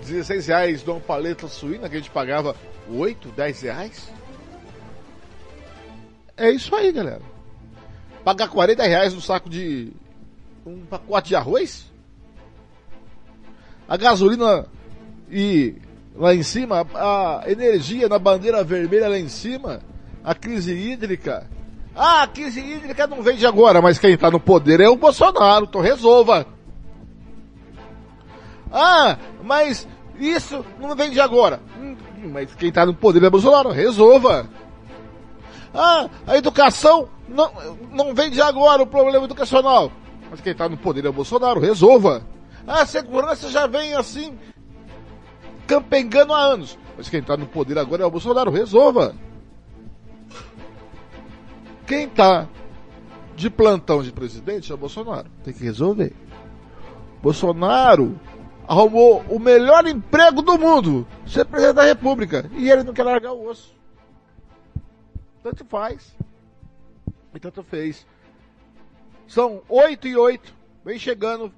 [0.00, 2.56] 16 reais de uma paleta suína que a gente pagava
[2.88, 4.10] 8, 10 reais?
[6.34, 7.22] É isso aí, galera.
[8.24, 9.92] Pagar 40 reais no saco de
[10.64, 11.92] um pacote de arroz?
[13.88, 14.66] A gasolina
[15.30, 15.76] e
[16.16, 19.80] lá em cima, a energia na bandeira vermelha lá em cima,
[20.24, 21.48] a crise hídrica.
[21.94, 24.96] Ah, a crise hídrica não vem de agora, mas quem está no poder é o
[24.96, 26.46] Bolsonaro, então resolva.
[28.72, 29.86] Ah, mas
[30.18, 31.60] isso não vem de agora.
[31.78, 31.96] Hum,
[32.32, 34.48] mas quem está no poder é o Bolsonaro, resolva.
[35.72, 37.50] Ah, a educação não,
[37.92, 39.92] não vem de agora o problema educacional.
[40.30, 42.22] Mas quem está no poder é o Bolsonaro, resolva.
[42.66, 44.36] A segurança já vem assim,
[45.66, 46.78] campengando há anos.
[46.96, 49.14] Mas quem está no poder agora é o Bolsonaro, resolva.
[51.86, 52.48] Quem está
[53.36, 55.28] de plantão de presidente é o Bolsonaro.
[55.44, 56.12] Tem que resolver.
[57.22, 58.18] Bolsonaro
[58.66, 63.32] arrumou o melhor emprego do mundo, ser presidente da República, e ele não quer largar
[63.32, 63.72] o osso.
[65.42, 66.16] Tanto faz.
[67.32, 68.04] E tanto fez.
[69.28, 70.52] São oito e oito.
[70.84, 71.52] Vem chegando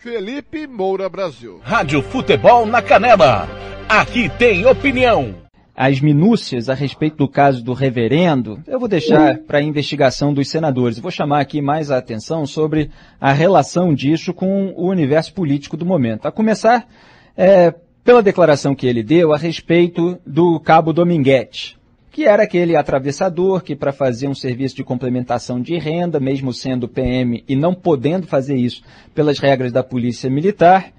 [0.00, 1.60] Felipe Moura Brasil.
[1.62, 3.46] Rádio Futebol na Canela.
[3.86, 5.34] Aqui tem opinião
[5.76, 10.50] as minúcias a respeito do caso do reverendo, eu vou deixar para a investigação dos
[10.50, 10.98] senadores.
[10.98, 15.86] vou chamar aqui mais a atenção sobre a relação disso com o universo político do
[15.86, 16.26] momento.
[16.26, 16.86] A começar
[17.34, 21.78] é, pela declaração que ele deu a respeito do cabo Dominguete,
[22.10, 26.88] que era aquele atravessador que, para fazer um serviço de complementação de renda, mesmo sendo
[26.88, 28.82] PM e não podendo fazer isso
[29.14, 30.92] pelas regras da Polícia Militar,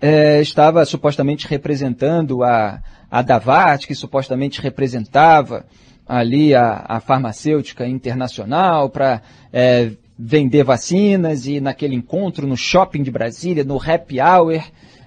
[0.00, 2.82] é, estava supostamente representando a
[3.14, 5.64] a Davat, que supostamente representava
[6.04, 9.22] ali a, a farmacêutica internacional para
[9.52, 14.60] é, vender vacinas e naquele encontro no shopping de Brasília, no happy hour,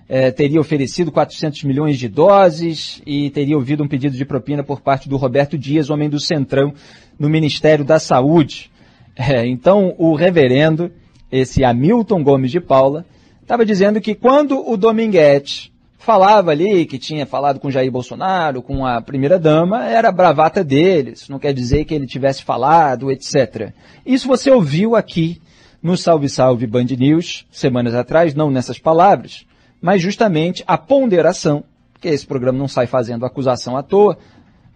[0.09, 4.81] é, teria oferecido 400 milhões de doses e teria ouvido um pedido de propina por
[4.81, 6.73] parte do Roberto Dias, homem do Centrão,
[7.19, 8.71] no Ministério da Saúde.
[9.15, 10.91] É, então, o reverendo,
[11.31, 13.03] esse Hamilton Gomes de Paula,
[13.41, 18.85] estava dizendo que quando o Dominguete falava ali que tinha falado com Jair Bolsonaro, com
[18.85, 23.73] a primeira-dama, era bravata deles, não quer dizer que ele tivesse falado, etc.
[24.05, 25.41] Isso você ouviu aqui
[25.81, 29.47] no Salve Salve Band News, semanas atrás, não nessas palavras,
[29.81, 31.63] mas justamente a ponderação,
[31.99, 34.17] que esse programa não sai fazendo acusação à toa,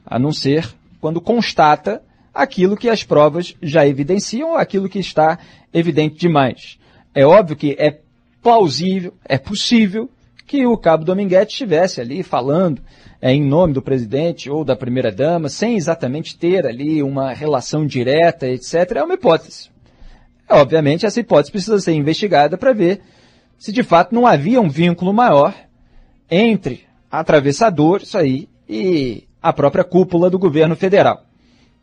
[0.05, 0.67] a não ser
[0.99, 2.01] quando constata
[2.33, 5.37] aquilo que as provas já evidenciam aquilo que está
[5.73, 6.77] evidente demais.
[7.13, 7.99] É óbvio que é
[8.41, 10.09] plausível, é possível
[10.47, 12.81] que o cabo Dominguete estivesse ali falando
[13.21, 18.47] é, em nome do presidente ou da primeira-dama, sem exatamente ter ali uma relação direta,
[18.47, 18.93] etc.
[18.95, 19.69] É uma hipótese.
[20.49, 23.01] Obviamente, essa hipótese precisa ser investigada para ver
[23.61, 25.53] se de fato não havia um vínculo maior
[26.31, 26.81] entre
[27.11, 31.25] atravessadores aí e a própria cúpula do governo federal.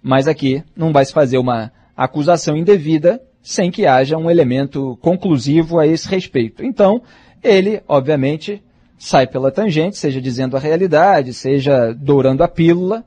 [0.02, 5.78] Mas aqui não vai se fazer uma acusação indevida sem que haja um elemento conclusivo
[5.78, 6.64] a esse respeito.
[6.64, 7.00] Então,
[7.44, 8.60] ele, obviamente,
[8.98, 13.04] sai pela tangente, seja dizendo a realidade, seja dourando a pílula,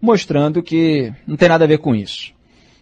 [0.00, 2.32] mostrando que não tem nada a ver com isso.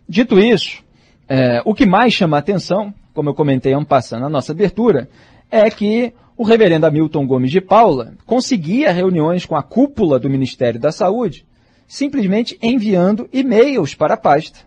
[0.09, 0.85] Dito isso,
[1.29, 5.09] é, o que mais chama a atenção, como eu comentei um passando na nossa abertura,
[5.51, 10.81] é que o reverendo Hamilton Gomes de Paula conseguia reuniões com a cúpula do Ministério
[10.81, 11.47] da Saúde,
[11.87, 14.59] simplesmente enviando e-mails para a pasta.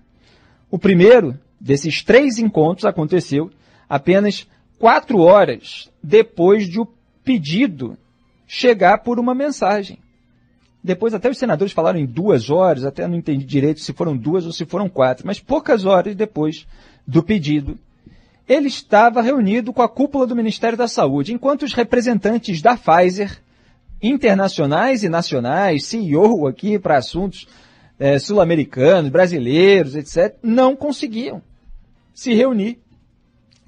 [0.72, 3.52] O primeiro desses três encontros aconteceu
[3.90, 4.48] apenas
[4.80, 6.88] quatro horas depois de o
[7.24, 7.98] pedido
[8.48, 9.99] chegar por uma mensagem.
[10.82, 14.45] Depois até os senadores falaram em duas horas, até não entendi direito se foram duas
[14.45, 16.65] ou se foram quatro, mas poucas horas depois
[17.06, 17.78] do pedido,
[18.48, 23.41] ele estava reunido com a cúpula do Ministério da Saúde, enquanto os representantes da Pfizer,
[24.02, 27.48] internacionais e nacionais, CEO aqui para assuntos
[27.99, 31.41] é, sul-americanos, brasileiros, etc., não conseguiam
[32.14, 32.80] se reunir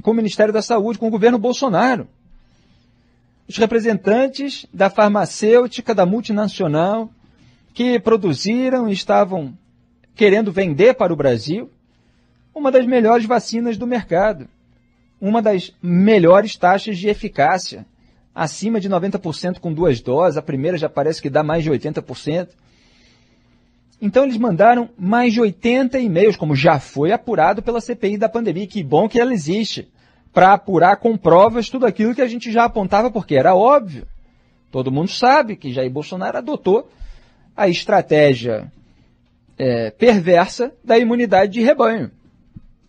[0.01, 2.07] com o Ministério da Saúde, com o governo Bolsonaro.
[3.47, 7.09] Os representantes da farmacêutica, da multinacional,
[7.73, 9.57] que produziram e estavam
[10.15, 11.69] querendo vender para o Brasil
[12.53, 14.47] uma das melhores vacinas do mercado,
[15.21, 17.85] uma das melhores taxas de eficácia,
[18.33, 22.49] acima de 90% com duas doses, a primeira já parece que dá mais de 80%.
[24.01, 28.65] Então eles mandaram mais de 80 e-mails, como já foi apurado pela CPI da pandemia.
[28.65, 29.89] Que bom que ela existe,
[30.31, 34.07] para apurar com provas tudo aquilo que a gente já apontava, porque era óbvio.
[34.71, 36.89] Todo mundo sabe que Jair Bolsonaro adotou
[37.57, 38.71] a estratégia
[39.57, 42.11] é, perversa da imunidade de rebanho.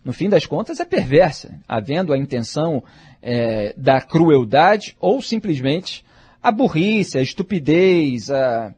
[0.03, 2.83] No fim das contas, é perversa, havendo a intenção
[3.21, 6.03] é, da crueldade ou simplesmente
[6.41, 8.73] a burrice, a estupidez, a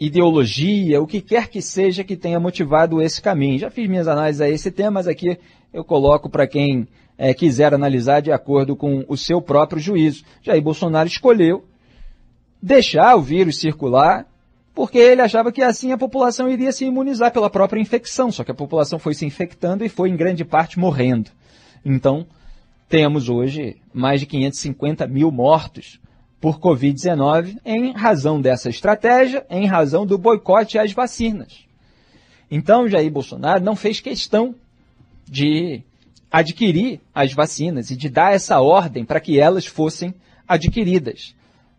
[0.00, 3.58] ideologia, o que quer que seja que tenha motivado esse caminho.
[3.58, 5.38] Já fiz minhas análises a esse tema, mas aqui
[5.72, 10.24] eu coloco para quem é, quiser analisar de acordo com o seu próprio juízo.
[10.42, 11.64] Jair Bolsonaro escolheu
[12.60, 14.26] deixar o vírus circular
[14.74, 18.50] porque ele achava que assim a população iria se imunizar pela própria infecção, só que
[18.50, 21.30] a população foi se infectando e foi em grande parte morrendo.
[21.84, 22.26] Então,
[22.88, 26.00] temos hoje mais de 550 mil mortos
[26.40, 31.64] por Covid-19 em razão dessa estratégia, em razão do boicote às vacinas.
[32.50, 34.54] Então, Jair Bolsonaro não fez questão
[35.24, 35.82] de
[36.30, 40.12] adquirir as vacinas e de dar essa ordem para que elas fossem
[40.46, 41.34] adquiridas.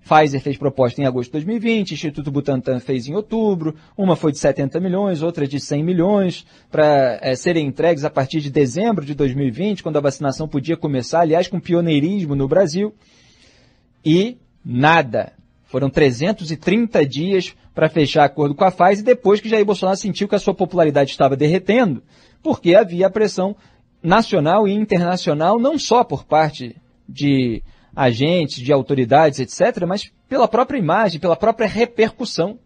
[0.07, 4.37] Pfizer fez proposta em agosto de 2020, Instituto Butantan fez em outubro, uma foi de
[4.37, 9.15] 70 milhões, outra de 100 milhões, para é, serem entregues a partir de dezembro de
[9.15, 12.93] 2020, quando a vacinação podia começar, aliás, com pioneirismo no Brasil.
[14.05, 15.33] E Nada.
[15.65, 20.33] Foram 330 dias para fechar acordo com a Pfizer depois que Jair Bolsonaro sentiu que
[20.33, 22.01] a sua popularidade estava derretendo,
[22.41, 23.55] porque havia pressão
[24.01, 26.75] nacional e internacional, não só por parte
[27.07, 27.61] de
[27.95, 32.59] agentes, de autoridades, etc., mas pela própria imagem, pela própria repercussão.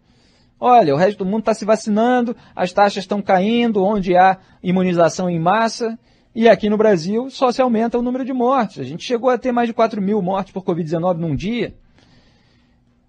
[0.59, 5.29] Olha, o resto do mundo está se vacinando, as taxas estão caindo, onde há imunização
[5.29, 5.97] em massa,
[6.35, 8.79] e aqui no Brasil só se aumenta o número de mortes.
[8.79, 11.73] A gente chegou a ter mais de 4 mil mortes por Covid-19 num dia.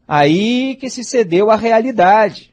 [0.07, 2.50] Aí que se cedeu à realidade.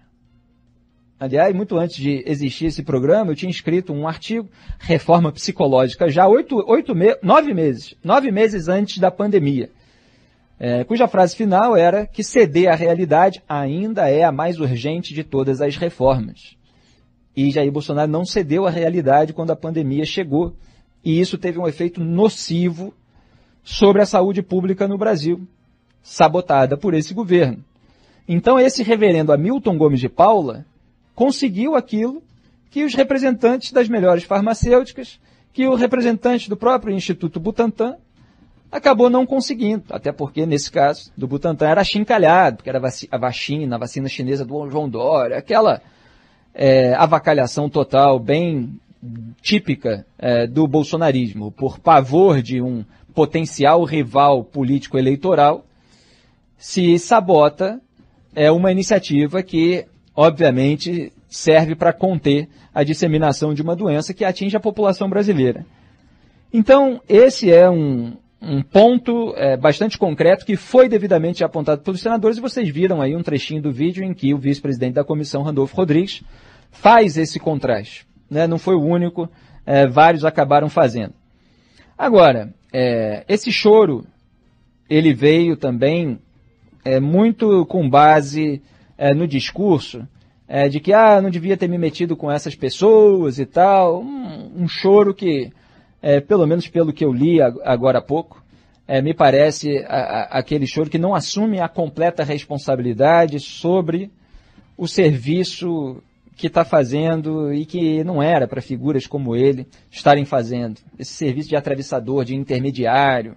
[1.20, 6.28] Aliás, muito antes de existir esse programa, eu tinha escrito um artigo, Reforma Psicológica, já
[6.28, 9.72] oito, oito me nove meses, nove meses antes da pandemia,
[10.60, 15.24] é, cuja frase final era que ceder à realidade ainda é a mais urgente de
[15.24, 16.56] todas as reformas.
[17.36, 20.56] E Jair Bolsonaro não cedeu à realidade quando a pandemia chegou.
[21.06, 22.92] E isso teve um efeito nocivo
[23.64, 25.48] sobre a saúde pública no Brasil
[26.02, 27.64] sabotada por esse governo.
[28.28, 30.66] Então, esse reverendo Hamilton Gomes de Paula
[31.18, 32.22] conseguiu aquilo
[32.70, 35.20] que os representantes das melhores farmacêuticas,
[35.52, 37.96] que o representante do próprio Instituto Butantan
[38.72, 43.76] acabou não conseguindo, até porque nesse caso do Butantan era chincalhado, porque era a vacina,
[43.76, 45.82] a vacina chinesa do João Dória, aquela
[46.54, 48.80] é, avacalhação total bem
[49.42, 52.86] típica é, do bolsonarismo, por pavor de um
[53.16, 55.66] potencial rival político eleitoral,
[56.60, 57.82] se sabota
[58.36, 59.88] é uma iniciativa que,
[60.18, 65.64] obviamente, serve para conter a disseminação de uma doença que atinge a população brasileira.
[66.52, 72.38] Então, esse é um, um ponto é, bastante concreto que foi devidamente apontado pelos senadores
[72.38, 75.76] e vocês viram aí um trechinho do vídeo em que o vice-presidente da comissão, Randolfo
[75.76, 76.24] Rodrigues,
[76.72, 78.08] faz esse contraste.
[78.28, 78.48] Né?
[78.48, 79.30] Não foi o único,
[79.68, 81.14] é, vários acabaram fazendo.
[81.96, 84.04] Agora, é, esse choro,
[84.90, 86.20] ele veio também
[86.84, 88.64] é, muito com base
[88.98, 90.08] é, no discurso
[90.48, 94.02] é, de que ah, não devia ter me metido com essas pessoas e tal.
[94.02, 95.52] Um, um choro que,
[96.02, 98.44] é, pelo menos pelo que eu li agora há pouco,
[99.04, 104.10] me parece a, a, aquele choro que não assume a completa responsabilidade sobre
[104.78, 106.02] o serviço
[106.38, 110.80] que está fazendo e que não era para figuras como ele estarem fazendo.
[110.98, 113.36] Esse serviço de atravessador, de intermediário,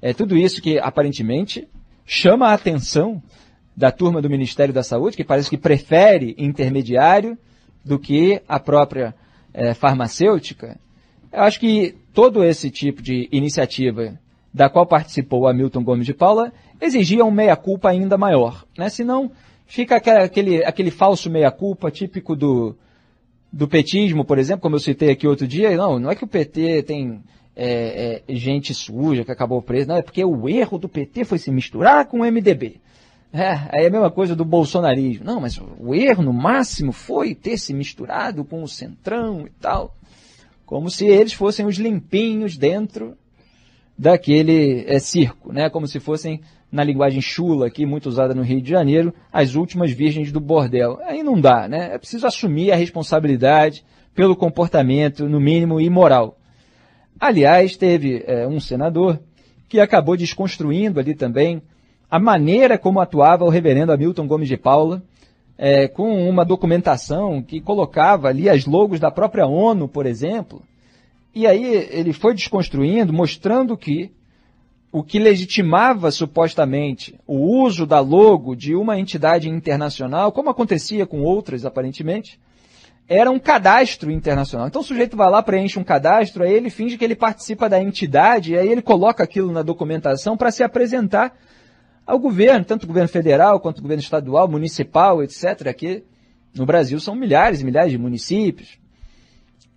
[0.00, 1.68] é tudo isso que aparentemente
[2.06, 3.22] chama a atenção
[3.76, 7.36] da turma do Ministério da Saúde, que parece que prefere intermediário
[7.84, 9.14] do que a própria
[9.54, 10.78] é, farmacêutica.
[11.32, 14.18] Eu acho que todo esse tipo de iniciativa
[14.52, 18.64] da qual participou Hamilton Gomes de Paula exigia um meia-culpa ainda maior.
[18.76, 18.88] Né?
[18.88, 19.30] Senão
[19.66, 22.76] fica aquele, aquele falso meia-culpa típico do,
[23.52, 25.76] do petismo, por exemplo, como eu citei aqui outro dia.
[25.76, 27.22] Não, não é que o PT tem
[27.54, 31.38] é, é, gente suja que acabou preso, não, é porque o erro do PT foi
[31.38, 32.80] se misturar com o MDB.
[33.32, 35.24] É, aí é a mesma coisa do bolsonarismo.
[35.24, 39.94] Não, mas o erro no máximo foi ter se misturado com o centrão e tal.
[40.66, 43.16] Como se eles fossem os limpinhos dentro
[43.96, 45.70] daquele é, circo, né?
[45.70, 46.40] Como se fossem,
[46.72, 50.98] na linguagem chula aqui, muito usada no Rio de Janeiro, as últimas virgens do bordel.
[51.02, 51.94] Aí não dá, né?
[51.94, 53.84] É preciso assumir a responsabilidade
[54.14, 56.36] pelo comportamento, no mínimo, imoral.
[57.18, 59.20] Aliás, teve é, um senador
[59.68, 61.62] que acabou desconstruindo ali também
[62.10, 65.02] a maneira como atuava o reverendo Hamilton Gomes de Paula,
[65.56, 70.62] é, com uma documentação que colocava ali as logos da própria ONU, por exemplo.
[71.34, 74.10] E aí ele foi desconstruindo, mostrando que
[74.90, 81.20] o que legitimava supostamente o uso da logo de uma entidade internacional, como acontecia com
[81.20, 82.40] outras aparentemente,
[83.06, 84.66] era um cadastro internacional.
[84.66, 87.80] Então o sujeito vai lá, preenche um cadastro, aí ele finge que ele participa da
[87.80, 91.36] entidade, aí ele coloca aquilo na documentação para se apresentar
[92.10, 95.68] ao governo, tanto o governo federal quanto o governo estadual, municipal, etc.
[95.68, 96.02] Aqui
[96.54, 98.78] no Brasil são milhares e milhares de municípios.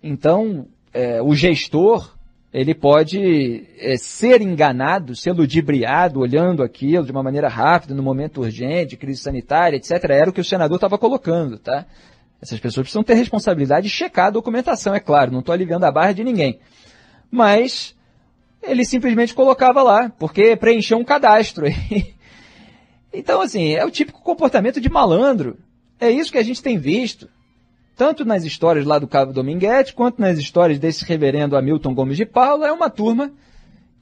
[0.02, 2.12] Então, é, o gestor
[2.52, 8.40] ele pode é, ser enganado, ser ludibriado, olhando aquilo de uma maneira rápida, no momento
[8.40, 9.90] urgente, crise sanitária, etc.
[10.10, 11.84] Era o que o senador estava colocando, tá?
[12.40, 15.90] Essas pessoas precisam ter responsabilidade de checar a documentação, é claro, não estou aliviando a
[15.90, 16.60] barra de ninguém.
[17.30, 17.96] Mas
[18.62, 21.66] ele simplesmente colocava lá, porque preencheu um cadastro.
[23.14, 25.56] Então, assim, é o típico comportamento de malandro.
[26.00, 27.28] É isso que a gente tem visto.
[27.96, 32.26] Tanto nas histórias lá do Cabo Dominguete, quanto nas histórias desse reverendo Hamilton Gomes de
[32.26, 33.32] Paula, é uma turma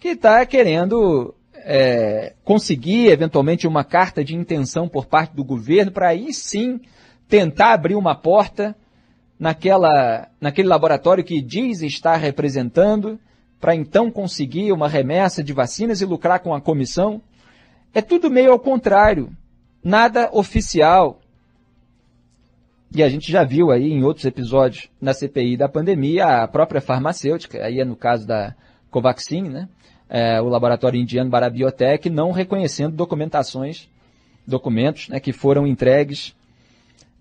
[0.01, 6.09] que está querendo é, conseguir, eventualmente, uma carta de intenção por parte do governo para
[6.09, 6.81] aí sim
[7.29, 8.75] tentar abrir uma porta
[9.39, 13.19] naquela, naquele laboratório que diz estar representando,
[13.61, 17.23] para então conseguir uma remessa de vacinas e lucrar com a comissão.
[17.95, 19.31] É tudo meio ao contrário.
[19.83, 21.21] Nada oficial.
[22.95, 26.81] E a gente já viu aí em outros episódios na CPI da pandemia a própria
[26.81, 28.55] farmacêutica, aí é no caso da
[28.91, 29.69] Covaxin, né?
[30.09, 33.89] É, o laboratório indiano Barabiotech não reconhecendo documentações,
[34.47, 36.35] documentos né, que foram entregues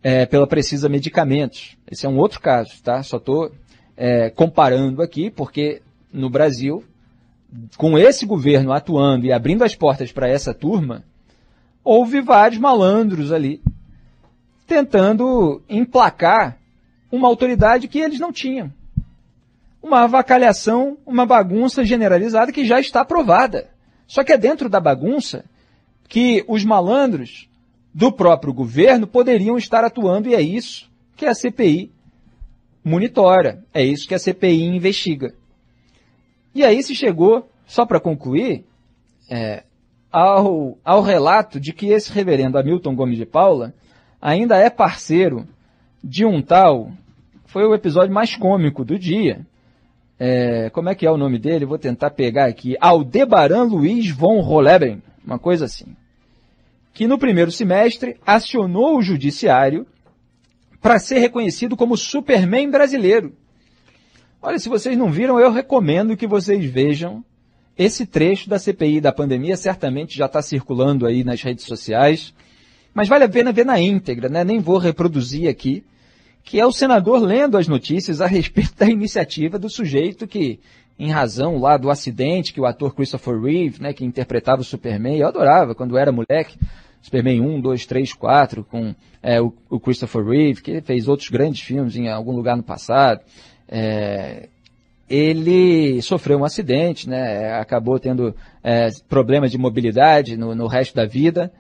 [0.04, 1.78] é, pela Precisa Medicamentos.
[1.90, 3.02] Esse é um outro caso, tá?
[3.02, 3.50] Só estou
[3.96, 5.82] é, comparando aqui, porque
[6.12, 6.84] no Brasil
[7.78, 11.04] com esse governo atuando e abrindo as portas para essa turma,
[11.84, 13.62] houve vários malandros ali
[14.68, 16.58] tentando emplacar
[17.12, 18.72] uma autoridade que eles não tinham.
[19.84, 23.70] Uma avacalhação, uma bagunça generalizada que já está aprovada.
[24.08, 25.44] Só que é dentro da bagunça
[26.08, 27.50] que os malandros
[27.94, 31.92] do próprio governo poderiam estar atuando e é isso que a CPI
[32.84, 35.34] monitora, é isso que a CPI investiga.
[36.54, 38.66] E aí se chegou, só para concluir,
[39.30, 39.64] é,
[40.12, 43.74] ao, ao relato de que esse reverendo Hamilton Gomes de Paula
[44.22, 45.48] ainda é parceiro
[46.04, 46.92] de um tal,
[47.46, 49.46] foi o episódio mais cômico do dia,
[50.24, 51.66] é, como é que é o nome dele?
[51.66, 52.78] Vou tentar pegar aqui.
[52.80, 55.96] Aldebaran Luiz von Rolleben, uma coisa assim.
[56.94, 59.88] Que no primeiro semestre acionou o judiciário
[60.80, 63.36] para ser reconhecido como Superman brasileiro.
[64.44, 67.24] Olha, se vocês não viram, eu recomendo que vocês vejam
[67.78, 69.56] esse trecho da CPI da pandemia.
[69.56, 72.34] Certamente já está circulando aí nas redes sociais.
[72.92, 74.44] Mas vale a pena ver na íntegra, né?
[74.44, 75.84] Nem vou reproduzir aqui.
[76.44, 80.60] Que é o senador lendo as notícias a respeito da iniciativa do sujeito que,
[80.98, 85.20] em razão lá do acidente que o ator Christopher Reeve, né, que interpretava o Superman,
[85.20, 86.58] eu adorava quando era moleque,
[87.00, 91.62] Superman 1, 2, 3, 4, com é, o, o, Christopher Reeve, que fez outros grandes
[91.62, 93.22] filmes em algum lugar no passado.
[93.72, 94.50] É,
[95.10, 101.06] ele sofreu um acidente, né, acabou tendo é, problemas de mobilidade no, no, resto da
[101.06, 101.52] vida,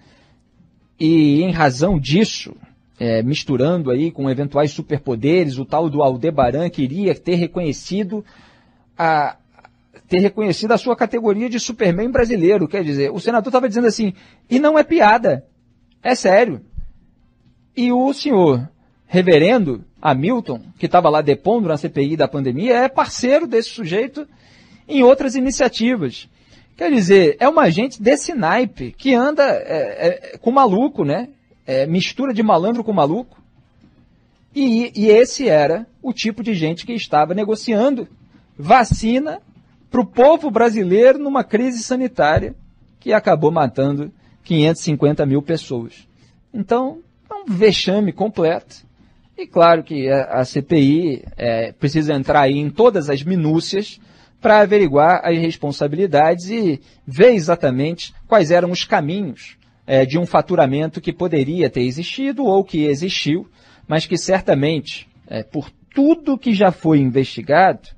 [0.99, 2.55] e em razão disso,
[2.99, 8.23] é, misturando aí com eventuais superpoderes, o tal do Aldebaran queria ter reconhecido
[8.97, 9.37] a,
[10.07, 12.67] ter reconhecido a sua categoria de Superman brasileiro.
[12.67, 14.13] Quer dizer, o senador estava dizendo assim,
[14.49, 15.45] e não é piada,
[16.03, 16.61] é sério.
[17.75, 18.69] E o senhor
[19.07, 24.27] reverendo Hamilton, que estava lá depondo na CPI da pandemia, é parceiro desse sujeito
[24.87, 26.27] em outras iniciativas.
[26.75, 31.29] Quer dizer, é uma gente desse naipe que anda é, é, com maluco, né?
[31.67, 33.39] É, mistura de malandro com maluco.
[34.53, 38.07] E, e esse era o tipo de gente que estava negociando
[38.57, 39.39] vacina
[39.89, 42.55] para o povo brasileiro numa crise sanitária
[42.99, 44.11] que acabou matando
[44.43, 46.07] 550 mil pessoas.
[46.53, 46.99] Então,
[47.29, 48.83] é um vexame completo.
[49.41, 53.99] E claro que a, CPI é, precisa entrar em todas as minúcias
[54.39, 59.57] para averiguar as responsabilidades e ver exatamente quais eram os caminhos
[59.87, 63.49] é, de um faturamento que poderia ter existido ou que existiu,
[63.87, 67.89] mas que certamente, é, por tudo que já foi investigado,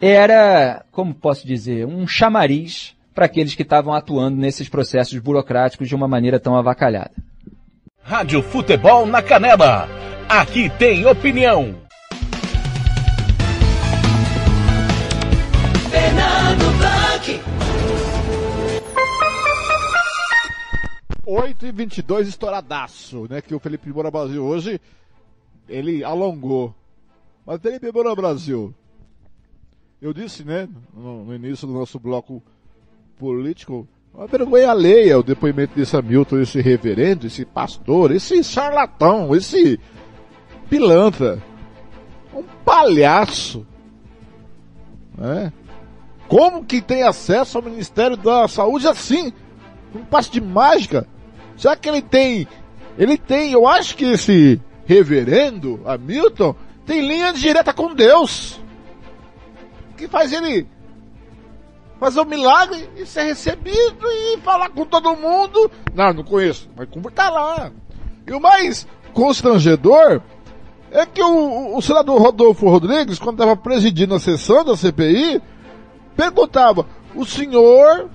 [0.00, 5.96] era, como posso dizer, um chamariz para aqueles que estavam atuando nesses processos burocráticos de
[5.96, 7.10] uma maneira tão avacalhada.
[8.04, 10.13] Rádio Futebol na Canela.
[10.28, 11.74] Aqui tem opinião.
[15.90, 17.40] Fernando Blanc.
[21.26, 23.40] 8 e 22 estouradaço, né?
[23.40, 24.80] Que o Felipe Moura Brasil hoje,
[25.68, 26.74] ele alongou.
[27.46, 28.74] Mas Felipe Moura Brasil,
[30.00, 32.42] eu disse, né, no, no, início do nosso bloco
[33.18, 39.78] político, uma vergonha alheia o depoimento desse Hamilton, esse reverendo, esse pastor, esse charlatão, esse
[40.68, 41.42] pilantra,
[42.34, 43.66] um palhaço,
[45.16, 45.52] né?
[46.28, 49.32] Como que tem acesso ao Ministério da Saúde assim?
[49.94, 51.06] Um passo de mágica?
[51.56, 52.48] Será que ele tem,
[52.98, 56.54] ele tem, eu acho que esse reverendo Hamilton
[56.84, 58.60] tem linha direta com Deus
[59.96, 60.66] que faz ele
[61.98, 65.70] fazer um milagre e ser recebido e falar com todo mundo.
[65.94, 67.70] Não, não conheço, mas como tá lá.
[68.26, 70.20] E o mais constrangedor
[70.94, 75.42] é que o, o senador Rodolfo Rodrigues, quando estava presidindo a sessão da CPI,
[76.16, 78.08] perguntava, o senhor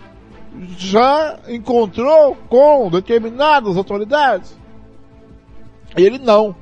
[0.77, 4.57] já encontrou com determinadas autoridades?
[5.97, 6.55] E ele não.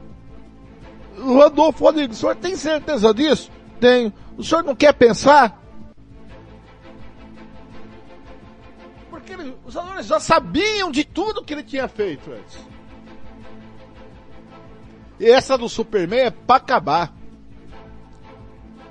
[1.19, 3.52] O Rodolfo Rodrigues, o senhor tem certeza disso?
[3.80, 4.11] Tenho.
[4.35, 5.61] O senhor não quer pensar?
[9.11, 12.57] Porque ele, os alunos já sabiam de tudo que ele tinha feito antes.
[15.19, 17.14] Essa do Superman é pra acabar.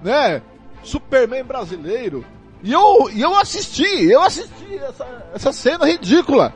[0.02, 0.42] Né?
[0.82, 2.24] Superman brasileiro.
[2.62, 6.52] E eu, e eu assisti, eu assisti essa, essa cena ridícula.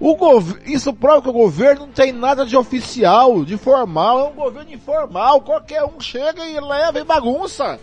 [0.00, 0.58] O gov...
[0.66, 4.72] Isso prova que o governo não tem nada de oficial, de formal, é um governo
[4.72, 7.78] informal, qualquer um chega e leva e bagunça.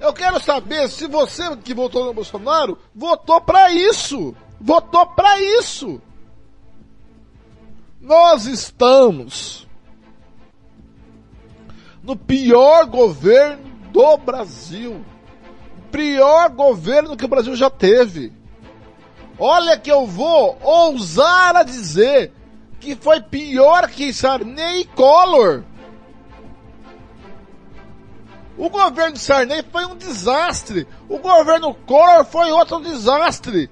[0.00, 4.34] Eu quero saber se você que votou no Bolsonaro votou para isso.
[4.58, 6.00] Votou para isso.
[8.00, 9.68] Nós estamos
[12.02, 15.04] no pior governo do Brasil.
[15.92, 18.32] Pior governo que o Brasil já teve.
[19.38, 22.32] Olha que eu vou ousar a dizer
[22.78, 25.62] que foi pior que Sarney e Collor.
[28.56, 30.86] O governo de Sarney foi um desastre.
[31.08, 33.70] O governo Collor foi outro desastre.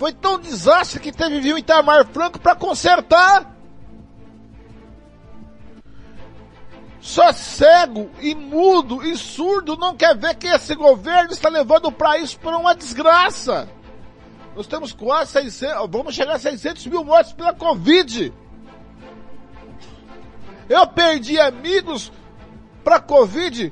[0.00, 3.54] Foi tão desastre que teve vir o Itamar Franco para consertar.
[7.02, 11.92] Só cego e mudo e surdo não quer ver que esse governo está levando o
[11.92, 13.68] país para uma desgraça.
[14.56, 18.32] Nós temos quase 600, vamos chegar a 600 mil mortes pela Covid.
[20.66, 22.10] Eu perdi amigos
[22.82, 23.70] para Covid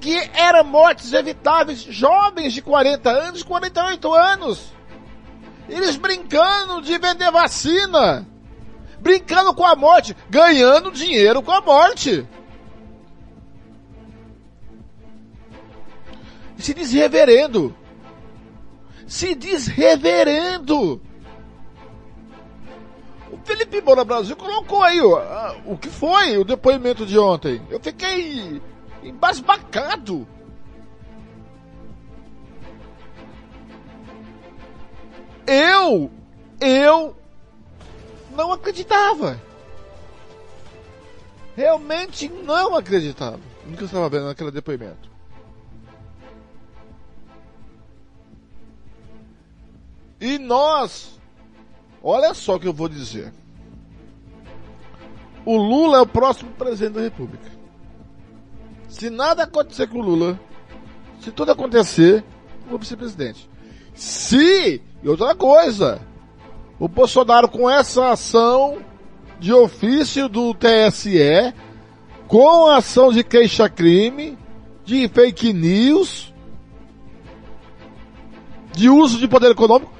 [0.00, 4.77] que eram mortes evitáveis, jovens de 40 anos, 48 anos.
[5.68, 8.26] Eles brincando de vender vacina,
[9.00, 12.26] brincando com a morte, ganhando dinheiro com a morte.
[16.56, 17.74] Se diz reverendo.
[19.06, 21.00] Se diz reverendo.
[23.30, 27.62] O Felipe Moura Brasil colocou aí ó, o que foi o depoimento de ontem.
[27.70, 28.60] Eu fiquei
[29.02, 30.26] embasbacado.
[35.48, 36.10] Eu,
[36.60, 37.16] eu
[38.36, 39.40] não acreditava.
[41.56, 45.08] Realmente não acreditava no que eu estava vendo naquele depoimento.
[50.20, 51.18] E nós,
[52.02, 53.32] olha só o que eu vou dizer.
[55.46, 57.50] O Lula é o próximo presidente da República.
[58.86, 60.38] Se nada acontecer com o Lula,
[61.22, 62.22] se tudo acontecer,
[62.64, 63.47] eu vou ser presidente.
[63.98, 66.00] Se, e outra coisa,
[66.78, 68.78] o Bolsonaro com essa ação
[69.40, 71.52] de ofício do TSE,
[72.28, 74.38] com a ação de queixa-crime,
[74.84, 76.32] de fake news,
[78.70, 79.92] de uso de poder econômico,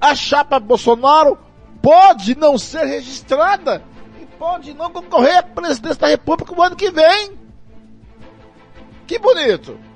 [0.00, 1.36] a chapa Bolsonaro
[1.82, 3.82] pode não ser registrada
[4.22, 7.32] e pode não concorrer à presidência da República no ano que vem.
[9.08, 9.89] Que bonito!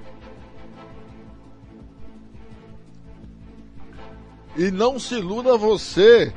[4.56, 6.32] E não se iluda você.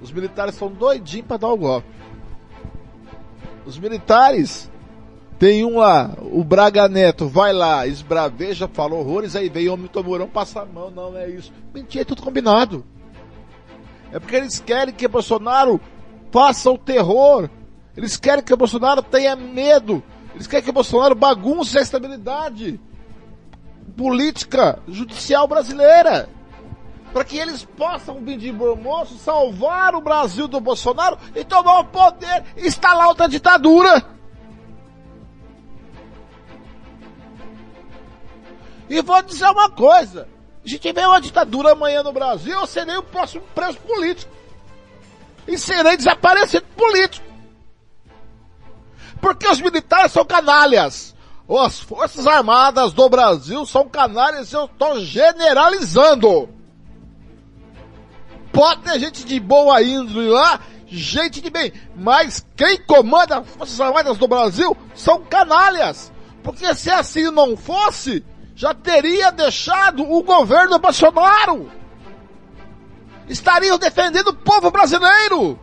[0.00, 1.88] Os militares são doidinhos para dar o golpe.
[3.64, 4.70] Os militares
[5.38, 10.02] tem um lá, o Braga Neto vai lá, esbraveja, fala horrores, aí vem o Milton
[10.02, 11.52] Mourão passa a mão, não é isso.
[11.74, 12.84] Mentira, é tudo combinado.
[14.12, 15.80] É porque eles querem que Bolsonaro
[16.30, 17.50] faça o terror.
[17.96, 20.02] Eles querem que Bolsonaro tenha medo.
[20.34, 22.80] Eles querem que Bolsonaro bagunce a estabilidade
[23.96, 26.28] política judicial brasileira.
[27.12, 31.84] Para que eles possam pedir bom moço, salvar o Brasil do Bolsonaro e tomar o
[31.84, 34.04] poder e instalar outra ditadura.
[38.88, 40.28] E vou dizer uma coisa:
[40.64, 44.32] se tiver uma ditadura amanhã no Brasil, eu serei o próximo preso político.
[45.46, 47.24] E serei desaparecido político.
[49.20, 51.14] Porque os militares são canalhas.
[51.48, 56.55] As Forças Armadas do Brasil são canalhas eu estou generalizando.
[58.56, 63.78] Pode ter gente de boa índole lá, gente de bem, mas quem comanda as Forças
[63.78, 66.10] Armadas do Brasil são canalhas.
[66.42, 68.24] Porque se assim não fosse,
[68.54, 71.70] já teria deixado o governo Bolsonaro.
[73.28, 75.60] Estariam defendendo o povo brasileiro.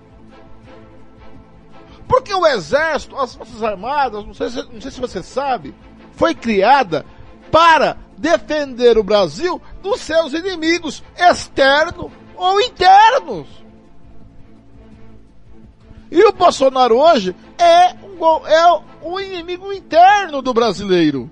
[2.07, 5.73] Porque o exército, as forças armadas, não sei, se, não sei se você sabe,
[6.11, 7.03] foi criada
[7.51, 13.47] para defender o Brasil dos seus inimigos externos ou internos.
[16.11, 21.29] E o Bolsonaro hoje é um, é um inimigo interno do brasileiro.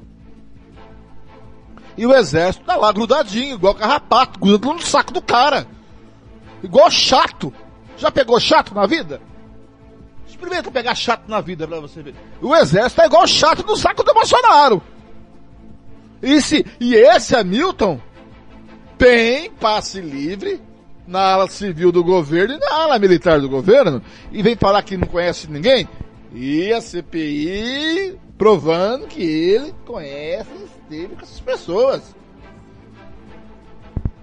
[1.97, 5.67] E o exército tá lá grudadinho, igual carrapato, grudado no saco do cara.
[6.63, 7.53] Igual chato.
[7.97, 9.21] Já pegou chato na vida?
[10.27, 12.15] Experimenta pegar chato na vida pra você ver.
[12.41, 14.81] O exército é igual chato no saco do Bolsonaro.
[16.23, 17.99] E, se, e esse Hamilton
[18.97, 20.61] tem passe livre
[21.11, 24.01] na ala civil do governo e na ala militar do governo.
[24.31, 25.87] E vem falar que não conhece ninguém.
[26.33, 32.15] E a CPI provando que ele conhece esteve com essas pessoas.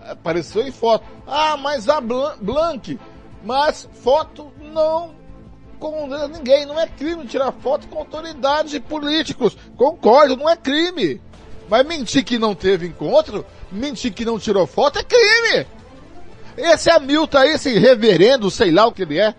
[0.01, 1.05] Apareceu em foto.
[1.27, 2.98] Ah, mas a Blank.
[3.44, 5.10] Mas foto não
[5.78, 6.65] condena ninguém.
[6.65, 9.59] Não é crime tirar foto com autoridades e políticos.
[9.77, 11.20] Concordo, não é crime.
[11.69, 15.66] Mas mentir que não teve encontro, mentir que não tirou foto é crime.
[16.59, 19.32] Esse é Milton, esse reverendo, sei lá o que ele é.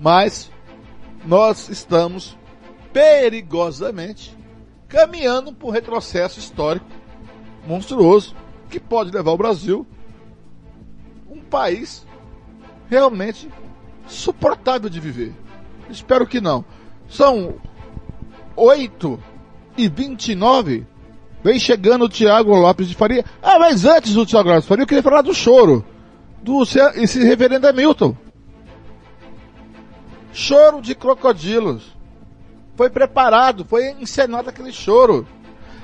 [0.00, 0.50] Mas
[1.24, 2.36] nós estamos
[2.92, 4.36] perigosamente
[4.88, 6.86] caminhando para um retrocesso histórico
[7.64, 8.34] monstruoso
[8.68, 9.86] que pode levar o Brasil
[11.30, 12.04] um país
[12.90, 13.48] realmente
[14.08, 15.32] suportável de viver.
[15.88, 16.64] Espero que não.
[17.08, 17.54] São
[18.56, 19.22] 8
[19.76, 20.86] e 29
[21.42, 23.24] Vem chegando o Tiago Lopes de Faria.
[23.42, 25.84] Ah, mas antes do Tiago Lopes de Faria, eu queria falar do choro.
[26.42, 28.16] Do esse reverendo Hamilton.
[30.32, 31.92] Choro de crocodilos
[32.76, 35.26] foi preparado, foi encenado aquele choro.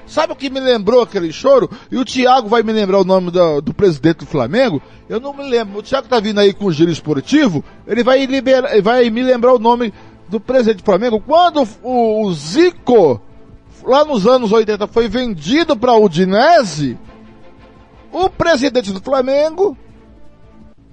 [0.07, 1.71] Sabe o que me lembrou aquele choro?
[1.91, 4.81] E o Thiago vai me lembrar o nome do, do presidente do Flamengo?
[5.07, 5.79] Eu não me lembro.
[5.79, 9.53] O Thiago tá vindo aí com o giro esportivo, ele vai, liberar, vai me lembrar
[9.53, 9.93] o nome
[10.29, 11.21] do presidente do Flamengo.
[11.21, 13.21] Quando o, o Zico,
[13.89, 16.99] lá nos anos 80, foi vendido para o Udinese,
[18.13, 19.77] o presidente do Flamengo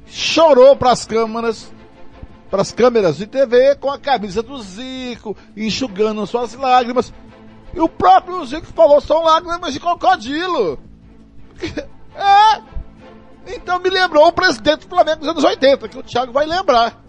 [0.06, 1.72] chorou para as câmeras,
[2.50, 7.14] para as câmeras de TV com a camisa do Zico, enxugando suas lágrimas.
[7.74, 10.80] E o próprio Zico falou, são lágrimas de crocodilo.
[12.16, 12.76] é.
[13.48, 17.04] Então me lembrou o presidente do Flamengo dos anos 80, que o Thiago vai lembrar.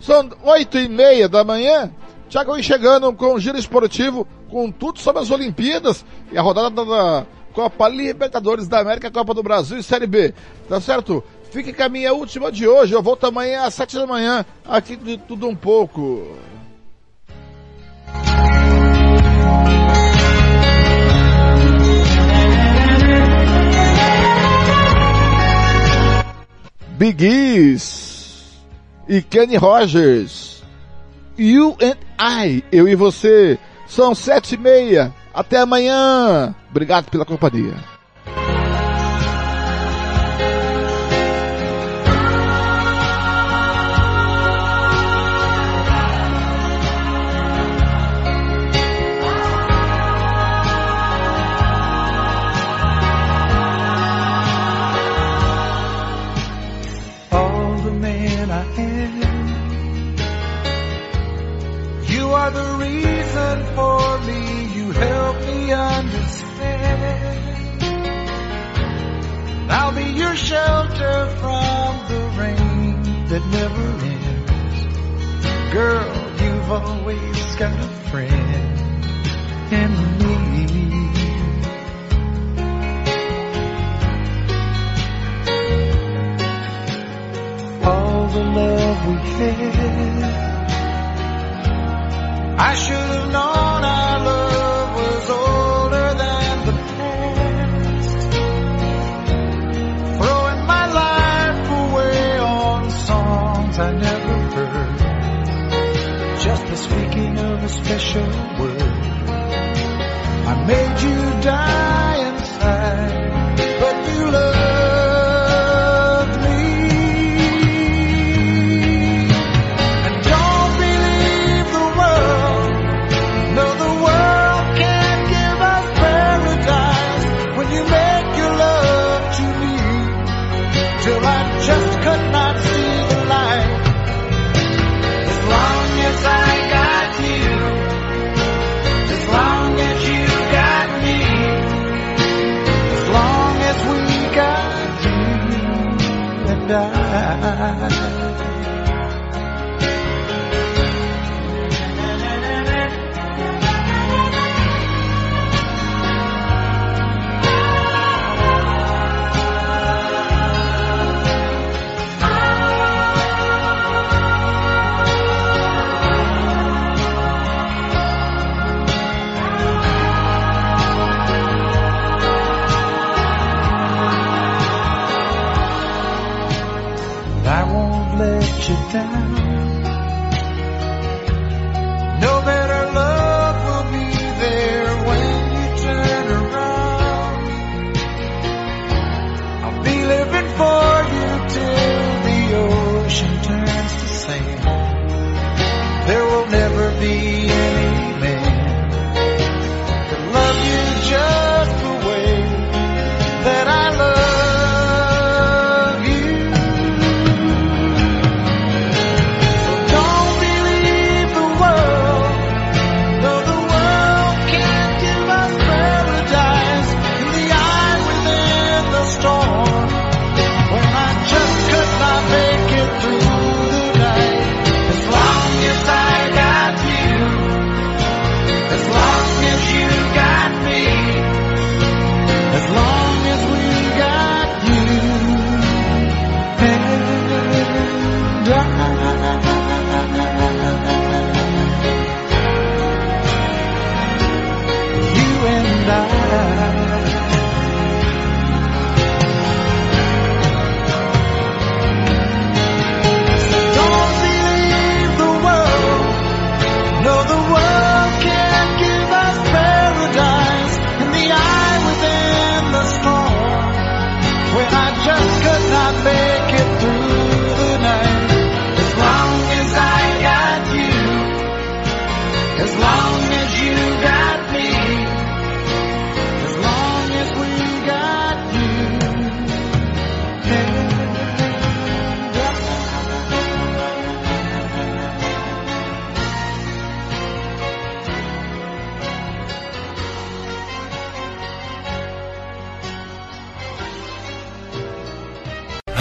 [0.00, 1.92] São oito e meia da manhã,
[2.28, 6.84] Thiago vem chegando com um giro esportivo, com tudo sobre as Olimpíadas e a rodada
[6.84, 10.34] da Copa Libertadores da América, Copa do Brasil e Série B.
[10.68, 11.24] Tá certo?
[11.50, 12.92] Fique com a minha última de hoje.
[12.92, 16.36] Eu volto amanhã às sete da manhã, aqui de tudo um pouco.
[26.98, 28.58] Big East
[29.08, 30.57] e Kenny Rogers.
[31.38, 33.58] You and I, eu e você.
[33.86, 35.14] São sete e meia.
[35.32, 36.54] Até amanhã.
[36.68, 37.74] Obrigado pela companhia.
[65.72, 67.28] Understand.
[69.70, 75.72] I'll be your shelter from the rain that never ends.
[75.72, 76.12] Girl,
[76.42, 78.78] you've always got a friend
[79.72, 80.38] in me.
[87.84, 90.48] all the love we had.
[92.58, 93.67] I should have known
[107.88, 108.28] special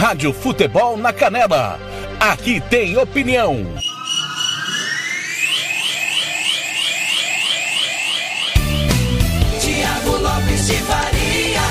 [0.07, 1.77] Rádio Futebol na Canela.
[2.17, 3.57] Aqui tem opinião.
[9.59, 11.61] Tiago Lopes de Faria.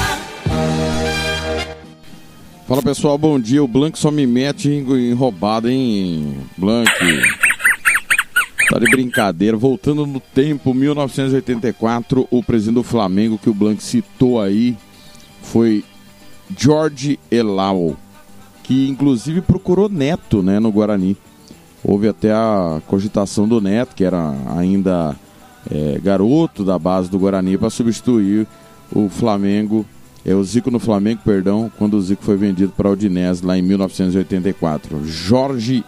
[2.68, 3.64] Fala pessoal, bom dia.
[3.64, 6.36] O Blank só me mete em, em roubada, hein?
[6.58, 6.90] Blank.
[8.68, 9.56] Tá de brincadeira.
[9.56, 14.76] Voltando no tempo, 1984, o presidente do Flamengo que o Blank citou aí
[15.40, 15.82] foi
[16.54, 17.96] George Elau,
[18.66, 21.16] que inclusive procurou Neto, né, no Guarani.
[21.84, 25.14] Houve até a cogitação do Neto, que era ainda
[25.70, 28.44] é, garoto da base do Guarani, para substituir
[28.92, 29.86] o Flamengo,
[30.24, 33.56] é o Zico no Flamengo, perdão, quando o Zico foi vendido para o Udinese lá
[33.56, 35.06] em 1984.
[35.06, 35.84] Jorge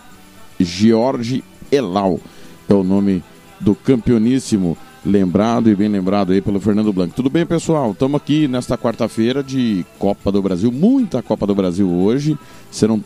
[0.60, 1.42] George
[1.72, 2.20] Elau
[2.68, 3.22] é o nome
[3.58, 7.14] do campeoníssimo, lembrado e bem lembrado aí pelo Fernando Blanco.
[7.14, 7.92] Tudo bem, pessoal?
[7.92, 12.36] Estamos aqui nesta quarta-feira de Copa do Brasil, muita Copa do Brasil hoje.
[12.70, 13.02] Serão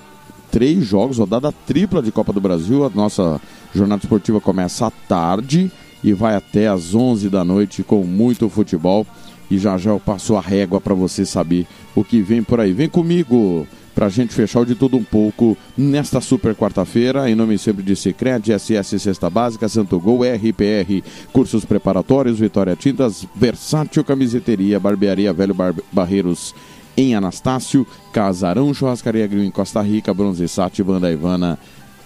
[0.51, 2.85] três jogos, rodada tripla de Copa do Brasil.
[2.85, 3.41] A nossa
[3.75, 5.71] jornada esportiva começa à tarde
[6.03, 9.07] e vai até às 11 da noite com muito futebol.
[9.51, 12.73] E já já eu passo a régua para você saber o que vem por aí.
[12.73, 17.59] Vem comigo para a gente fechar de tudo um pouco nesta super quarta-feira, em nome
[17.59, 21.03] sempre de Cicred, SS Cesta Básica, Santo Gol, RPR,
[21.33, 26.55] cursos preparatórios, Vitória Tintas, Versátil Camiseteria, Barbearia Velho Bar Barreiros
[26.97, 31.59] em Anastácio, Casarão Churrascaria Grill em Costa Rica, Bronze Sat, Banda Ivana,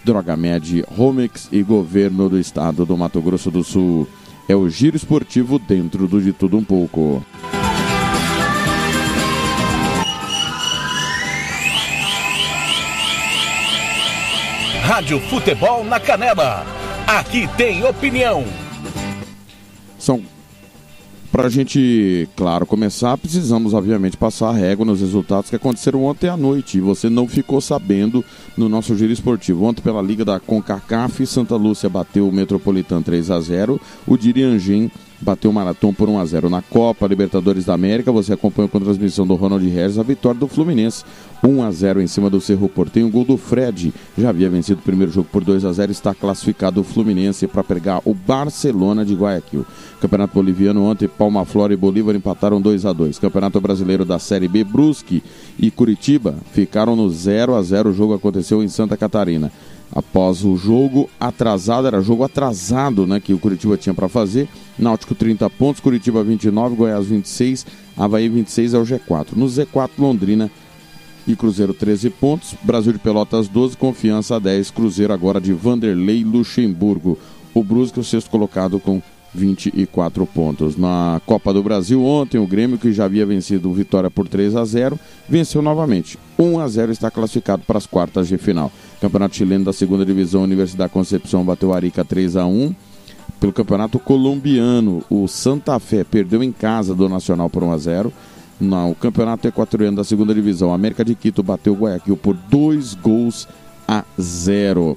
[0.05, 4.07] Droga Med, Romex e Governo do Estado do Mato Grosso do Sul.
[4.49, 7.25] É o giro esportivo dentro do de tudo um pouco.
[14.87, 16.65] Rádio Futebol na Canela.
[17.09, 18.45] Aqui tem opinião.
[19.99, 20.23] São
[21.33, 26.29] para a gente, claro, começar, precisamos obviamente passar a régua nos resultados que aconteceram ontem
[26.29, 26.79] à noite.
[26.79, 28.25] E você não ficou sabendo
[28.57, 29.65] no nosso giro esportivo.
[29.65, 34.91] Ontem, pela Liga da CONCACAF, Santa Lúcia bateu o Metropolitano 3 a 0 O Diriangem
[35.21, 38.13] bateu o Marathon por 1 a 0 na Copa Libertadores da América.
[38.13, 41.05] Você acompanhou com a transmissão do Ronald Regis a vitória do Fluminense.
[41.43, 43.07] 1 a 0 em cima do Cerro Portenho.
[43.07, 43.93] O gol do Fred.
[44.17, 47.65] Já havia vencido o primeiro jogo por 2 a 0 Está classificado o Fluminense para
[47.65, 49.65] pegar o Barcelona de Guayaquil.
[50.01, 54.47] Campeonato Boliviano ontem, Palma Flora e Bolívar empataram 2 a 2 Campeonato Brasileiro da Série
[54.47, 55.23] B, Brusque
[55.59, 59.51] e Curitiba ficaram no 0 a 0 O jogo aconteceu em Santa Catarina.
[59.93, 64.49] Após o jogo atrasado, era jogo atrasado né, que o Curitiba tinha para fazer.
[64.79, 69.29] Náutico 30 pontos, Curitiba 29, Goiás 26, Havaí 26 é o G4.
[69.35, 70.51] No Z4, Londrina
[71.27, 77.19] e Cruzeiro 13 pontos, Brasil de Pelotas 12, Confiança 10, Cruzeiro agora de Vanderlei Luxemburgo.
[77.55, 79.01] O Brusque, o sexto colocado com
[79.37, 80.77] 24 pontos.
[80.77, 84.57] Na Copa do Brasil, ontem, o Grêmio, que já havia vencido o Vitória por 3
[84.57, 84.99] a 0
[85.29, 86.19] venceu novamente.
[86.39, 88.73] 1 a 0 está classificado para as quartas de final.
[89.01, 92.75] Campeonato chileno da segunda divisão, Universidade Concepção bateu Arica 3 a 1
[93.39, 98.13] Pelo Campeonato Colombiano, o Santa Fé perdeu em casa do Nacional por 1 a 0
[98.59, 103.47] No Campeonato Equatoriano da segunda divisão, América de Quito bateu Guayaquil por 2 gols
[103.87, 104.97] a 0.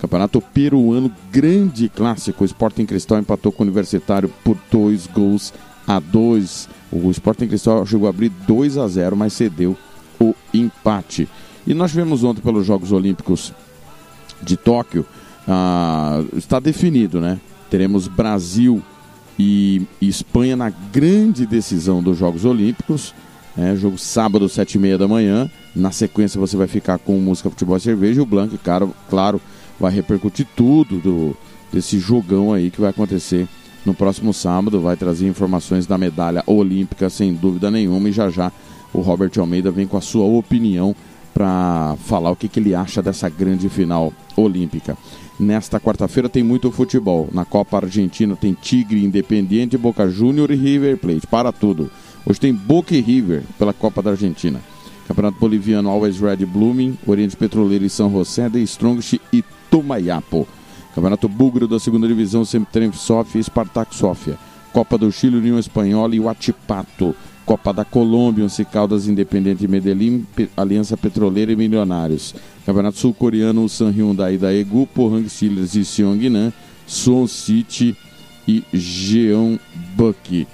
[0.00, 2.42] Campeonato Peruano, grande clássico.
[2.42, 5.52] O Sporting Cristal empatou com o Universitário por dois gols
[5.86, 6.68] a dois.
[6.90, 9.76] O Sporting Cristal chegou a abrir 2 a 0, mas cedeu
[10.18, 11.28] o empate.
[11.66, 13.52] E nós vemos ontem pelos Jogos Olímpicos
[14.42, 15.04] de Tóquio,
[15.46, 17.38] ah, está definido, né?
[17.68, 18.82] Teremos Brasil
[19.38, 23.14] e, Espanha na grande decisão dos Jogos Olímpicos.
[23.56, 25.50] É, jogo sábado, sete e meia da manhã.
[25.74, 28.22] Na sequência você vai ficar com música, futebol e cerveja.
[28.22, 28.28] O
[28.58, 29.40] claro, claro
[29.80, 31.36] vai repercutir tudo do,
[31.72, 33.48] desse jogão aí que vai acontecer
[33.84, 34.80] no próximo sábado.
[34.80, 38.08] Vai trazer informações da medalha olímpica, sem dúvida nenhuma.
[38.10, 38.52] E já já
[38.92, 40.94] o Robert Almeida vem com a sua opinião
[41.32, 44.96] para falar o que, que ele acha dessa grande final olímpica.
[45.38, 47.28] Nesta quarta-feira tem muito futebol.
[47.32, 51.26] Na Copa Argentina tem Tigre, Independiente, Boca Júnior e River Plate.
[51.26, 51.90] Para tudo.
[52.26, 54.60] Hoje tem Boca e River pela Copa da Argentina.
[55.08, 60.46] Campeonato Boliviano Always Red Blooming, Oriente Petroleiro e São José de Strongest e Tomayapo.
[60.94, 64.36] Campeonato Búlgaro da segunda divisão, Semtrem Sofia e Spartak Sofia.
[64.72, 67.14] Copa do Chile, União Espanhola e Huachipato.
[67.46, 70.24] Copa da Colômbia, Once Caldas Independente Medellín,
[70.56, 72.34] Aliança Petroleira e Milionários.
[72.64, 76.52] Campeonato Sul-Coreano, San Hyundai da Egu, Pohang Steelers e Seongnan,
[76.86, 77.96] Suwon City
[78.46, 80.46] e Jeonbuk.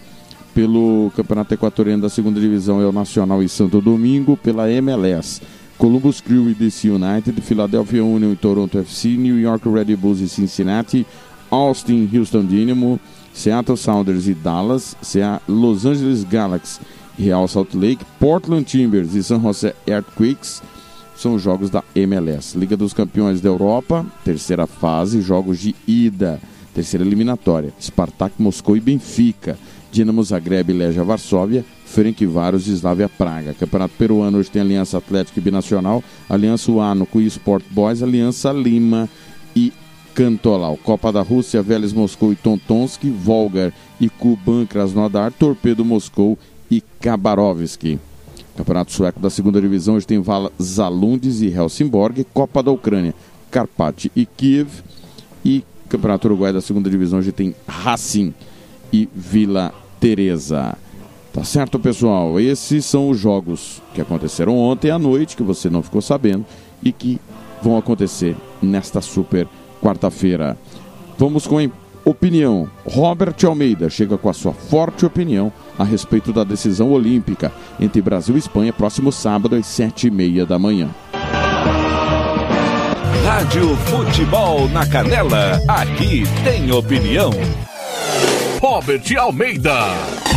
[0.54, 5.42] Pelo Campeonato Equatoriano da segunda divisão é o Nacional e Santo Domingo, pela MLS.
[5.78, 10.28] Columbus Crew e DC United, Philadelphia Union e Toronto FC, New York Red Bulls e
[10.28, 11.06] Cincinnati,
[11.50, 12.98] Austin, Houston Dynamo,
[13.32, 14.96] Seattle Sounders e Dallas,
[15.46, 16.80] Los Angeles Galaxy
[17.18, 20.62] Real Salt Lake, Portland Timbers e San Jose Earthquakes,
[21.16, 22.58] são os jogos da MLS.
[22.58, 26.38] Liga dos Campeões da Europa, terceira fase, jogos de ida,
[26.74, 27.72] terceira eliminatória.
[27.80, 29.58] Spartak Moscou e Benfica.
[29.90, 31.64] Dinamo Zagreb e Legia Varsóvia,
[31.96, 33.54] Ferencváros e Slavia Praga.
[33.54, 39.08] Campeonato Peruano hoje tem Aliança Atlética e Binacional, Aliança Huánuco e Sport Boys, Aliança Lima
[39.56, 39.72] e
[40.14, 40.76] Cantolau.
[40.76, 46.38] Copa da Rússia, Vélez Moscou e Tontonski, Volgar e Kuban Krasnodar, Torpedo Moscou
[46.70, 47.98] e Khabarovsk.
[48.54, 53.14] Campeonato Sueco da segunda divisão hoje tem Vala Zalundis e Helsingborg, Copa da Ucrânia,
[53.50, 54.68] Karpat e Kiev
[55.42, 58.34] e Campeonato Uruguai da segunda divisão hoje tem Racing
[58.92, 60.76] e Vila Teresa.
[61.36, 62.40] Tá certo, pessoal?
[62.40, 66.46] Esses são os jogos que aconteceram ontem à noite, que você não ficou sabendo,
[66.82, 67.20] e que
[67.60, 69.46] vão acontecer nesta super
[69.82, 70.56] quarta-feira.
[71.18, 71.68] Vamos com a
[72.06, 72.70] opinião.
[72.86, 78.34] Robert Almeida chega com a sua forte opinião a respeito da decisão olímpica entre Brasil
[78.36, 80.88] e Espanha, próximo sábado, às sete e meia da manhã.
[83.26, 87.30] Rádio Futebol na Canela, aqui tem opinião.
[88.58, 90.35] Robert Almeida.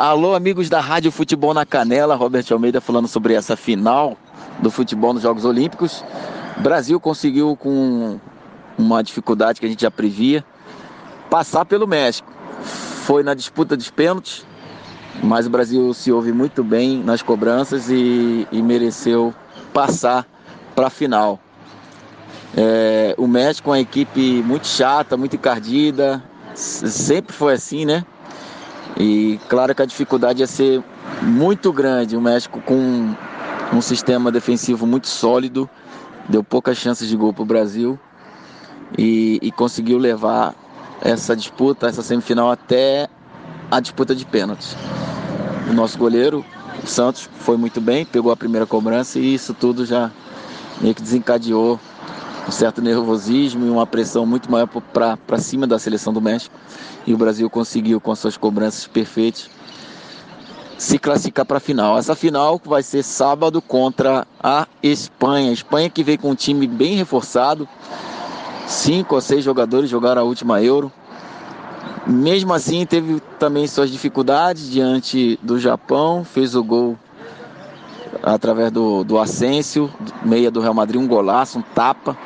[0.00, 4.16] Alô, amigos da Rádio Futebol na Canela, Robert Almeida falando sobre essa final
[4.60, 6.04] do futebol nos Jogos Olímpicos.
[6.56, 8.16] O Brasil conseguiu, com
[8.78, 10.44] uma dificuldade que a gente já previa,
[11.28, 12.32] passar pelo México.
[13.06, 14.46] Foi na disputa dos pênaltis,
[15.20, 19.34] mas o Brasil se ouve muito bem nas cobranças e, e mereceu
[19.74, 20.24] passar
[20.76, 21.40] para a final.
[22.56, 26.22] É, o México é uma equipe muito chata, muito encardida,
[26.54, 28.04] sempre foi assim, né?
[28.96, 30.82] E claro que a dificuldade ia ser
[31.22, 32.16] muito grande.
[32.16, 33.14] O México com
[33.72, 35.68] um sistema defensivo muito sólido,
[36.28, 37.98] deu poucas chances de gol para o Brasil
[38.96, 40.54] e, e conseguiu levar
[41.00, 43.08] essa disputa, essa semifinal até
[43.70, 44.74] a disputa de pênaltis.
[45.68, 46.44] O nosso goleiro,
[46.82, 50.10] o Santos, foi muito bem, pegou a primeira cobrança e isso tudo já
[50.80, 51.78] meio que desencadeou
[52.48, 56.56] um certo nervosismo e uma pressão muito maior para cima da seleção do México.
[57.06, 59.50] E o Brasil conseguiu, com suas cobranças perfeitas,
[60.78, 61.98] se classificar para a final.
[61.98, 65.50] Essa final vai ser sábado contra a Espanha.
[65.50, 67.68] A Espanha que veio com um time bem reforçado.
[68.66, 70.90] Cinco ou seis jogadores jogaram a última Euro.
[72.06, 76.24] Mesmo assim, teve também suas dificuldades diante do Japão.
[76.24, 76.96] Fez o gol
[78.22, 79.90] através do, do Asensio,
[80.22, 82.16] meia do Real Madrid, um golaço, um tapa,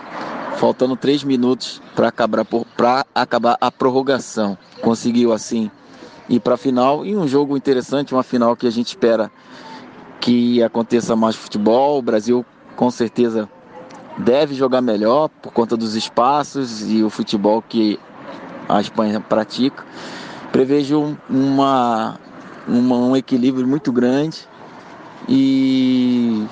[0.57, 2.47] faltando três minutos para acabar,
[3.15, 4.57] acabar a prorrogação.
[4.81, 5.71] Conseguiu assim
[6.29, 9.31] ir para a final e um jogo interessante, uma final que a gente espera
[10.21, 11.99] que aconteça mais futebol.
[11.99, 12.45] O Brasil
[12.77, 13.49] com certeza
[14.19, 17.99] deve jogar melhor por conta dos espaços e o futebol que
[18.69, 19.85] a Espanha pratica.
[20.53, 22.19] Prevejo uma,
[22.69, 24.47] uma um equilíbrio muito grande
[25.29, 26.47] e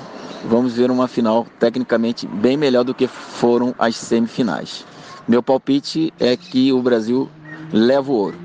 [0.45, 4.85] vamos ver uma final tecnicamente bem melhor do que foram as semifinais.
[5.27, 7.29] Meu palpite é que o Brasil
[7.73, 8.37] leva o ouro.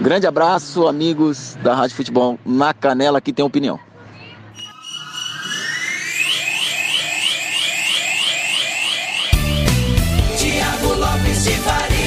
[0.00, 3.78] Grande abraço, amigos da Rádio Futebol na Canela, que tem opinião.
[10.36, 12.04] Tiago Lopes de Faria.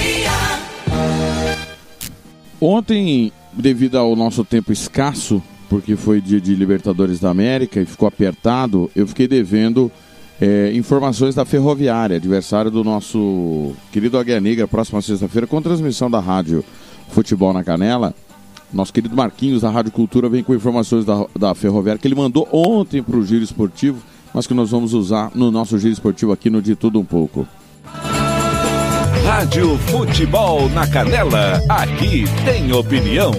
[2.59, 8.07] Ontem, devido ao nosso tempo escasso, porque foi dia de Libertadores da América e ficou
[8.07, 9.91] apertado, eu fiquei devendo
[10.39, 16.19] é, informações da Ferroviária, adversário do nosso querido Águia Negra, próxima sexta-feira, com transmissão da
[16.19, 16.64] rádio
[17.10, 18.14] Futebol na Canela.
[18.72, 22.48] Nosso querido Marquinhos da Rádio Cultura vem com informações da, da Ferroviária que ele mandou
[22.52, 24.02] ontem para o Giro Esportivo,
[24.34, 27.48] mas que nós vamos usar no nosso Giro Esportivo aqui no De Tudo Um Pouco.
[29.26, 33.31] Rádio Futebol na Canela, aqui tem opinião.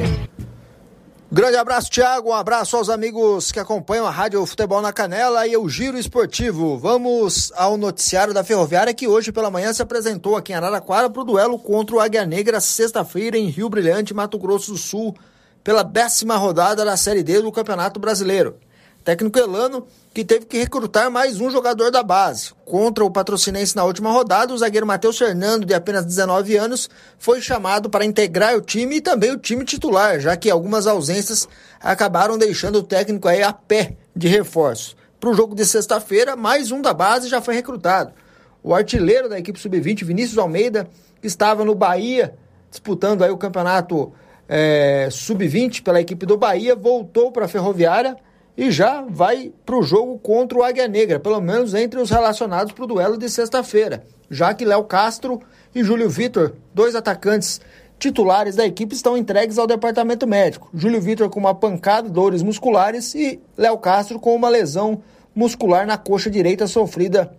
[1.30, 2.30] Grande abraço, Thiago.
[2.30, 6.78] Um abraço aos amigos que acompanham a Rádio Futebol na Canela e o Giro Esportivo.
[6.78, 11.20] Vamos ao noticiário da Ferroviária que hoje pela manhã se apresentou aqui em Araraquara para
[11.20, 15.14] o duelo contra o Águia Negra, sexta-feira, em Rio Brilhante, Mato Grosso do Sul,
[15.62, 18.56] pela décima rodada da Série D do Campeonato Brasileiro.
[19.04, 19.86] Técnico Elano,
[20.18, 22.52] que teve que recrutar mais um jogador da base.
[22.64, 27.40] Contra o patrocinense na última rodada, o zagueiro Matheus Fernando, de apenas 19 anos, foi
[27.40, 31.48] chamado para integrar o time e também o time titular, já que algumas ausências
[31.80, 34.96] acabaram deixando o técnico aí a pé de reforço.
[35.20, 38.12] Para o jogo de sexta-feira, mais um da base já foi recrutado.
[38.60, 40.88] O artilheiro da equipe sub-20, Vinícius Almeida,
[41.20, 42.34] que estava no Bahia,
[42.68, 44.12] disputando aí o campeonato
[44.48, 48.16] é, sub-20 pela equipe do Bahia, voltou para a Ferroviária
[48.58, 52.72] e já vai para o jogo contra o Águia Negra, pelo menos entre os relacionados
[52.72, 55.40] para o duelo de sexta-feira, já que Léo Castro
[55.72, 57.60] e Júlio Vitor, dois atacantes
[58.00, 60.68] titulares da equipe, estão entregues ao departamento médico.
[60.74, 65.02] Júlio Vitor com uma pancada, dores musculares e Léo Castro com uma lesão
[65.32, 67.32] muscular na coxa direita sofrida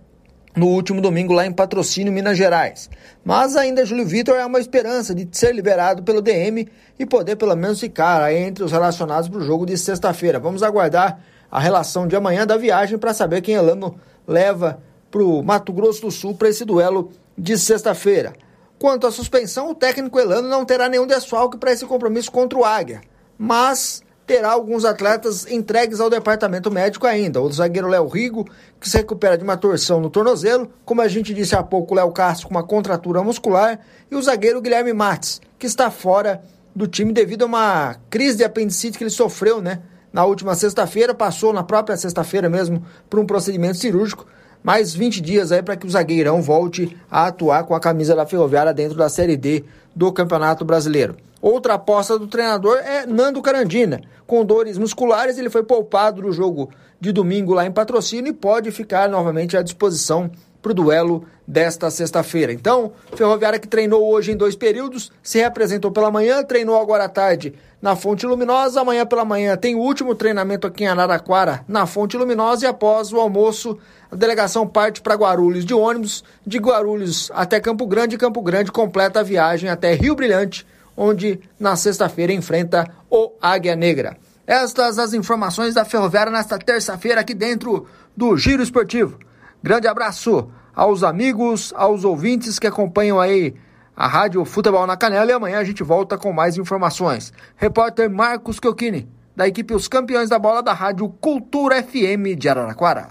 [0.56, 2.90] no último domingo lá em Patrocínio, Minas Gerais.
[3.24, 6.68] Mas ainda Júlio Vitor é uma esperança de ser liberado pelo DM
[6.98, 10.40] e poder pelo menos ficar entre os relacionados para o jogo de sexta-feira.
[10.40, 11.20] Vamos aguardar
[11.52, 13.96] a relação de amanhã da viagem para saber quem Elano
[14.28, 18.34] leva para o Mato Grosso do Sul para esse duelo de sexta-feira.
[18.78, 22.64] Quanto à suspensão, o técnico Elano não terá nenhum desfalque para esse compromisso contra o
[22.64, 23.02] Águia,
[23.38, 27.42] mas terá alguns atletas entregues ao departamento médico ainda.
[27.42, 28.48] O zagueiro Léo Rigo,
[28.80, 32.12] que se recupera de uma torção no tornozelo, como a gente disse há pouco, Léo
[32.12, 33.80] Castro com uma contratura muscular,
[34.12, 36.44] e o zagueiro Guilherme Mates, que está fora
[36.76, 39.82] do time devido a uma crise de apendicite que ele sofreu, né?
[40.14, 44.28] Na última sexta-feira, passou na própria sexta-feira mesmo por um procedimento cirúrgico,
[44.64, 48.28] mais 20 dias aí para que o zagueirão volte a atuar com a camisa da
[48.28, 49.64] Ferroviária dentro da Série D
[49.96, 51.18] do Campeonato Brasileiro.
[51.42, 54.02] Outra aposta do treinador é Nando Carandina.
[54.28, 58.72] Com dores musculares, ele foi poupado do jogo de domingo lá em patrocínio e pode
[58.72, 60.30] ficar novamente à disposição
[60.62, 62.52] para o duelo desta sexta-feira.
[62.52, 67.10] Então, Ferroviária que treinou hoje em dois períodos, se representou pela manhã, treinou agora à
[67.10, 68.82] tarde na Fonte Luminosa.
[68.82, 73.14] Amanhã pela manhã tem o último treinamento aqui em Araraquara, na Fonte Luminosa, e após
[73.14, 73.78] o almoço,
[74.12, 78.72] a delegação parte para Guarulhos de ônibus, de Guarulhos até Campo Grande, e Campo Grande
[78.72, 80.68] completa a viagem até Rio Brilhante,
[81.00, 84.18] onde na sexta-feira enfrenta o Águia Negra.
[84.46, 89.18] Estas as informações da Ferroviária nesta terça-feira aqui dentro do Giro Esportivo.
[89.64, 93.56] Grande abraço aos amigos, aos ouvintes que acompanham aí
[93.96, 97.32] a Rádio Futebol na Canela e amanhã a gente volta com mais informações.
[97.56, 103.10] Repórter Marcos Chiocchini, da equipe Os Campeões da Bola da Rádio Cultura FM de Araraquara.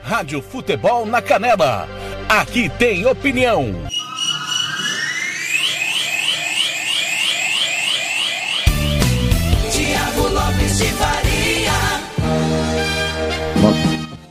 [0.00, 1.86] Rádio Futebol na Canela.
[2.28, 3.74] Aqui tem opinião.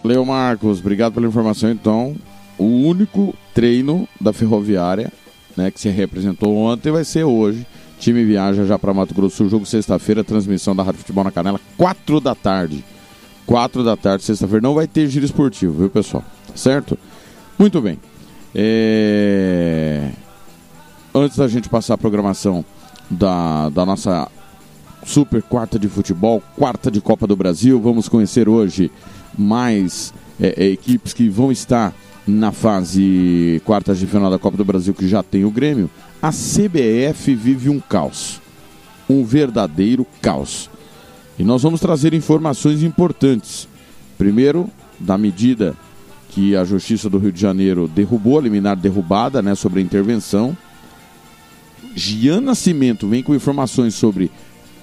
[0.08, 1.70] Leo Marcos, obrigado pela informação.
[1.70, 2.16] Então,
[2.58, 5.12] o único treino da Ferroviária,
[5.56, 7.66] né, que se representou ontem, vai ser hoje.
[8.00, 11.60] Time viaja já para Mato Grosso, Sul, jogo sexta-feira, transmissão da Rádio Futebol na Canela,
[11.78, 12.84] 4 da tarde.
[13.46, 14.62] 4 da tarde, sexta-feira.
[14.62, 16.24] Não vai ter giro esportivo, viu, pessoal?
[16.56, 16.98] Certo?
[17.58, 18.00] Muito bem.
[18.54, 20.12] É...
[21.14, 22.64] Antes da gente passar a programação
[23.10, 24.30] da, da nossa
[25.06, 28.92] super quarta de futebol, quarta de Copa do Brasil, vamos conhecer hoje
[29.38, 31.94] mais é, é, equipes que vão estar
[32.26, 35.90] na fase quartas de final da Copa do Brasil, que já tem o Grêmio.
[36.22, 38.42] A CBF vive um caos.
[39.10, 40.70] Um verdadeiro caos.
[41.40, 43.68] E nós vamos trazer informações importantes.
[44.18, 44.70] Primeiro,
[45.00, 45.76] da medida
[46.30, 50.58] que a Justiça do Rio de Janeiro derrubou, a liminar derrubada, né, sobre a intervenção.
[51.96, 54.30] Gian Nascimento vem com informações sobre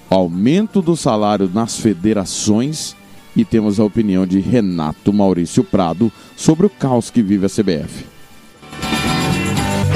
[0.09, 2.95] aumento do salário nas federações
[3.35, 8.05] e temos a opinião de Renato Maurício Prado sobre o caos que vive a CBF.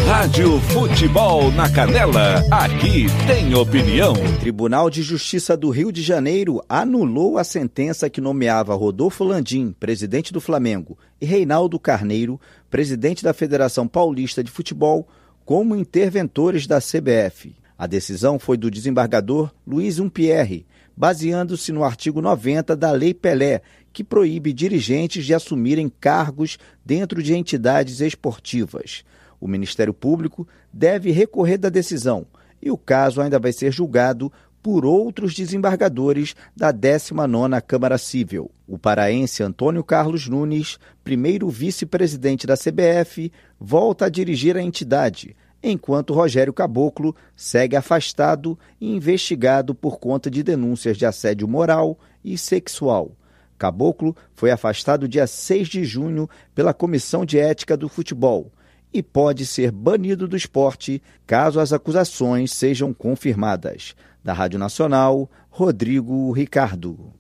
[0.09, 2.43] Rádio Futebol na Canela.
[2.49, 4.13] Aqui tem opinião.
[4.13, 9.73] O Tribunal de Justiça do Rio de Janeiro anulou a sentença que nomeava Rodolfo Landim,
[9.79, 12.41] presidente do Flamengo, e Reinaldo Carneiro,
[12.71, 15.07] presidente da Federação Paulista de Futebol,
[15.45, 17.55] como interventores da CBF.
[17.77, 20.65] A decisão foi do desembargador Luiz Umpierre,
[20.99, 23.61] baseando-se no artigo 90 da Lei Pelé,
[23.93, 29.05] que proíbe dirigentes de assumirem cargos dentro de entidades esportivas.
[29.39, 32.27] O Ministério Público deve recorrer da decisão
[32.61, 34.29] e o caso ainda vai ser julgado
[34.61, 38.51] por outros desembargadores da 19ª Câmara Civil.
[38.67, 46.13] O paraense Antônio Carlos Nunes, primeiro vice-presidente da CBF, volta a dirigir a entidade, enquanto
[46.13, 53.11] Rogério Caboclo segue afastado e investigado por conta de denúncias de assédio moral e sexual.
[53.57, 58.51] Caboclo foi afastado dia 6 de junho pela Comissão de Ética do Futebol
[58.93, 63.95] e pode ser banido do esporte caso as acusações sejam confirmadas.
[64.23, 67.13] Da Rádio Nacional, Rodrigo Ricardo.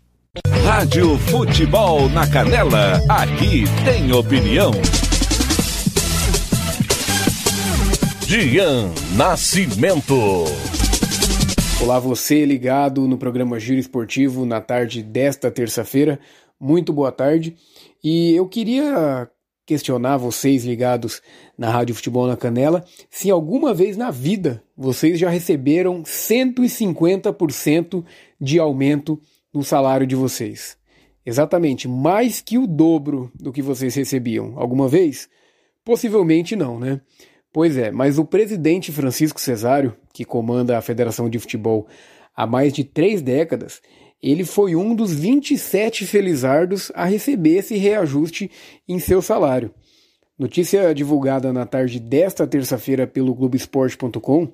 [0.63, 3.01] Rádio Futebol na Canela.
[3.09, 4.71] Aqui tem opinião.
[8.29, 10.13] Gian Nascimento.
[11.81, 16.19] Olá, você ligado no programa Giro Esportivo na tarde desta terça-feira.
[16.59, 17.55] Muito boa tarde.
[18.03, 19.27] E eu queria
[19.65, 21.23] questionar vocês ligados
[21.57, 28.05] na Rádio Futebol na Canela se alguma vez na vida vocês já receberam 150%
[28.39, 29.19] de aumento
[29.51, 30.77] no salário de vocês.
[31.25, 34.53] Exatamente, mais que o dobro do que vocês recebiam.
[34.55, 35.27] Alguma vez?
[35.83, 37.01] Possivelmente não, né?
[37.51, 41.87] Pois é, mas o presidente Francisco Cesário, que comanda a Federação de Futebol
[42.35, 43.81] há mais de três décadas,
[44.21, 48.51] ele foi um dos 27 felizardos a receber esse reajuste
[48.87, 49.73] em seu salário.
[50.37, 54.47] Notícia divulgada na tarde desta terça-feira pelo Globoesporte.com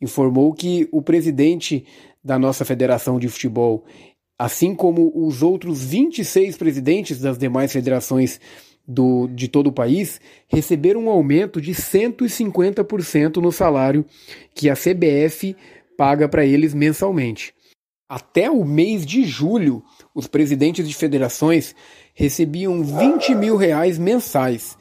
[0.00, 1.84] informou que o presidente
[2.24, 3.84] da nossa federação de futebol,
[4.38, 8.40] assim como os outros 26 presidentes das demais federações
[8.86, 14.04] do, de todo o país, receberam um aumento de 150% no salário
[14.54, 15.56] que a CBF
[15.96, 17.54] paga para eles mensalmente.
[18.08, 19.82] Até o mês de julho,
[20.14, 21.74] os presidentes de federações
[22.12, 24.76] recebiam 20 mil reais mensais.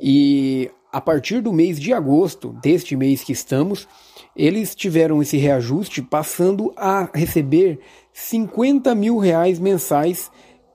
[0.00, 3.88] E a partir do mês de agosto, deste mês que estamos,
[4.36, 7.80] eles tiveram esse reajuste passando a receber
[8.12, 10.30] 50 mil reais mensais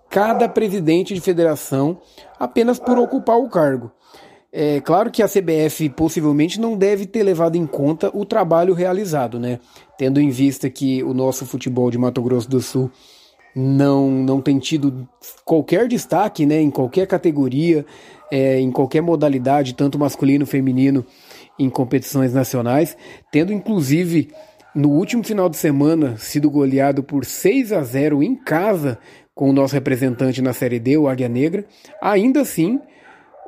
[0.09, 1.99] cada presidente de federação
[2.43, 3.91] apenas por ocupar o cargo.
[4.51, 9.39] É claro que a CBF possivelmente não deve ter levado em conta o trabalho realizado,
[9.39, 9.59] né?
[9.97, 12.91] Tendo em vista que o nosso futebol de Mato Grosso do Sul
[13.55, 15.07] não, não tem tido
[15.43, 16.61] qualquer destaque, né?
[16.61, 17.83] Em qualquer categoria,
[18.31, 21.03] é, em qualquer modalidade, tanto masculino, feminino,
[21.57, 22.95] em competições nacionais,
[23.31, 24.29] tendo inclusive
[24.75, 28.99] no último final de semana sido goleado por 6 a 0 em casa
[29.33, 31.65] com o nosso representante na Série D, o Águia Negra.
[32.01, 32.79] Ainda assim,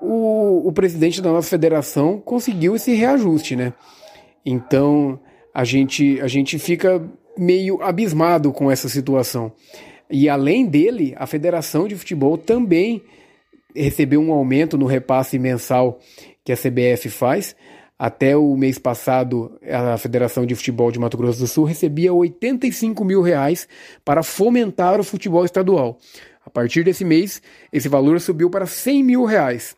[0.01, 3.73] o, o presidente da nossa federação conseguiu esse reajuste, né?
[4.45, 5.19] Então
[5.53, 7.01] a gente, a gente fica
[7.37, 9.51] meio abismado com essa situação.
[10.09, 13.01] E além dele, a Federação de Futebol também
[13.75, 15.99] recebeu um aumento no repasse mensal
[16.43, 17.55] que a CBF faz.
[17.97, 23.05] Até o mês passado, a Federação de Futebol de Mato Grosso do Sul recebia 85
[23.05, 23.69] mil reais
[24.03, 25.97] para fomentar o futebol estadual.
[26.45, 27.41] A partir desse mês,
[27.71, 29.75] esse valor subiu para 100 mil reais.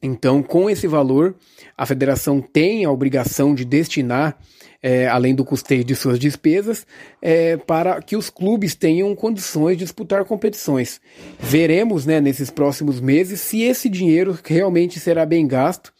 [0.00, 1.34] Então, com esse valor,
[1.76, 4.38] a federação tem a obrigação de destinar,
[4.80, 6.86] é, além do custeio de suas despesas,
[7.20, 11.00] é, para que os clubes tenham condições de disputar competições.
[11.40, 15.92] Veremos né, nesses próximos meses se esse dinheiro realmente será bem gasto,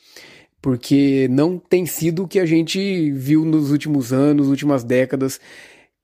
[0.60, 5.40] porque não tem sido o que a gente viu nos últimos anos, últimas décadas,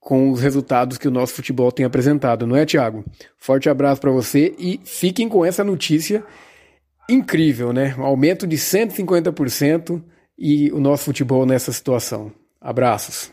[0.01, 3.05] com os resultados que o nosso futebol tem apresentado, não é, Thiago?
[3.39, 6.23] Forte abraço para você e fiquem com essa notícia
[7.09, 7.95] incrível, né?
[7.99, 10.03] Um aumento de 150%
[10.39, 12.33] e o nosso futebol nessa situação.
[12.61, 13.33] Abraços.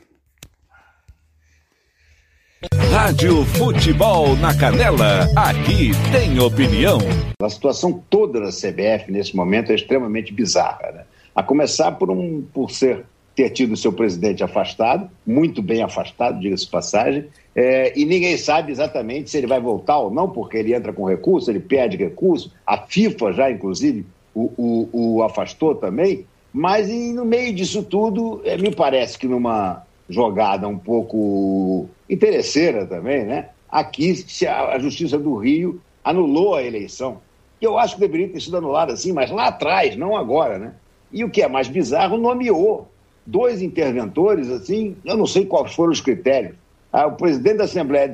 [2.92, 7.00] Rádio Futebol na Canela, aqui tem opinião.
[7.42, 11.06] A situação toda da CBF nesse momento é extremamente bizarra, né?
[11.36, 13.06] A começar por, um, por ser
[13.36, 17.26] ter tido seu presidente afastado, muito bem afastado, diga-se passagem,
[17.56, 21.06] é, e ninguém sabe exatamente se ele vai voltar ou não, porque ele entra com
[21.06, 24.06] recurso, ele perde recurso, a FIFA já, inclusive,
[24.36, 29.28] o, o, o afastou também, mas e no meio disso tudo, é, me parece que
[29.28, 33.50] numa jogada um pouco interesseira também, né?
[33.70, 37.22] Aqui a, a Justiça do Rio anulou a eleição.
[37.62, 40.74] Eu acho que deveria ter sido anulada assim, mas lá atrás, não agora, né?
[41.12, 42.88] E o que é mais bizarro, nomeou
[43.26, 46.56] dois interventores, assim, eu não sei quais foram os critérios.
[46.92, 48.14] Ah, o presidente da Assembleia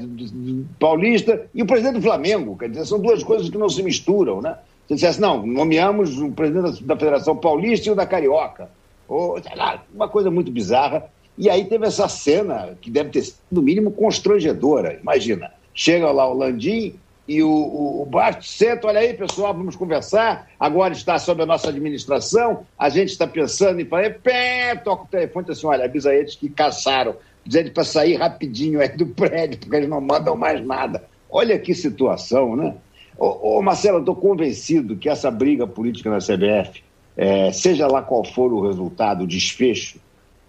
[0.79, 2.55] Paulista e o presidente do Flamengo.
[2.55, 4.55] Quer dizer, são duas coisas que não se misturam, né?
[4.87, 8.69] Você dissesse, não, nomeamos o presidente da Federação Paulista e o da Carioca.
[9.07, 11.09] Ou, sei lá, uma coisa muito bizarra.
[11.37, 14.99] E aí teve essa cena que deve ter sido, no mínimo, constrangedora.
[15.01, 16.93] Imagina, chega lá o Landim,
[17.27, 20.49] e o, o, o Bart senta, olha aí, pessoal, vamos conversar.
[20.57, 24.21] Agora está sob a nossa administração, a gente está pensando em fazer.
[24.21, 27.15] Pé, toca o telefone e assim: olha, avisa eles que caçaram.
[27.45, 31.03] Diz eles para sair rapidinho aí do prédio, porque eles não mandam mais nada.
[31.29, 32.75] Olha que situação, né?
[33.17, 36.81] Ô, ô Marcelo, eu estou convencido que essa briga política na CBF,
[37.15, 39.99] é, seja lá qual for o resultado, o desfecho,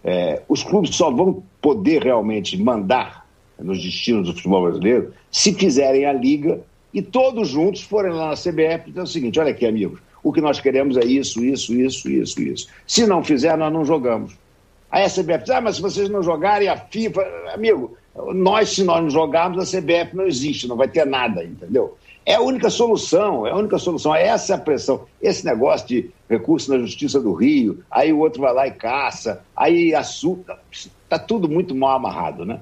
[0.04, 3.17] é, os clubes só vão poder realmente mandar
[3.58, 6.60] nos destinos do futebol brasileiro se fizerem a liga
[6.92, 10.32] e todos juntos forem lá na CBF e dizer o seguinte: olha aqui, amigos, o
[10.32, 12.68] que nós queremos é isso, isso, isso, isso, isso.
[12.86, 14.36] Se não fizer, nós não jogamos.
[14.90, 17.22] Aí a CBF diz: ah, mas se vocês não jogarem, a FIFA.
[17.52, 17.96] Amigo,
[18.34, 21.96] nós, se nós não jogarmos, a CBF não existe, não vai ter nada, entendeu?
[22.24, 24.14] É a única solução, é a única solução.
[24.14, 25.06] Essa é a pressão.
[25.20, 29.42] Esse negócio de recurso na Justiça do Rio, aí o outro vai lá e caça,
[29.56, 30.58] aí açúcar.
[30.70, 32.60] Está tudo muito mal amarrado, né?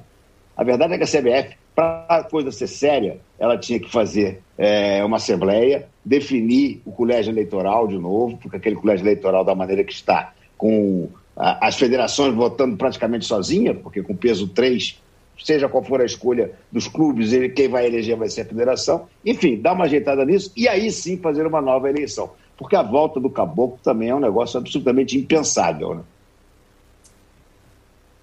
[0.57, 4.41] A verdade é que a CBF para a coisa ser séria, ela tinha que fazer
[4.57, 9.85] é, uma assembleia, definir o colégio eleitoral de novo, porque aquele colégio eleitoral, da maneira
[9.85, 14.99] que está, com a, as federações votando praticamente sozinha, porque com peso 3,
[15.45, 19.07] seja qual for a escolha dos clubes, ele, quem vai eleger vai ser a federação.
[19.23, 22.31] Enfim, dá uma ajeitada nisso e aí sim fazer uma nova eleição.
[22.57, 25.97] Porque a volta do caboclo também é um negócio absolutamente impensável.
[25.97, 26.01] Né?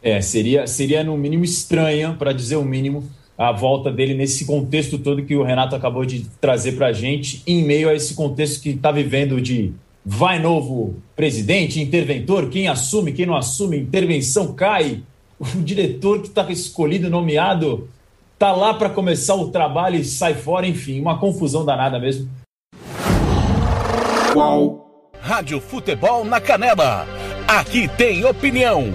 [0.04, 4.98] É, seria, seria no mínimo estranha, para dizer o mínimo, a volta dele nesse contexto
[4.98, 8.62] todo que o Renato acabou de trazer para a gente, em meio a esse contexto
[8.62, 9.74] que está vivendo de
[10.06, 15.02] vai novo presidente, interventor, quem assume, quem não assume, intervenção cai,
[15.40, 17.88] o diretor que está escolhido, nomeado,
[18.38, 22.30] tá lá para começar o trabalho e sai fora, enfim, uma confusão danada mesmo.
[24.34, 25.10] Qual?
[25.22, 27.08] Rádio Futebol na Canela.
[27.48, 28.92] Aqui tem opinião.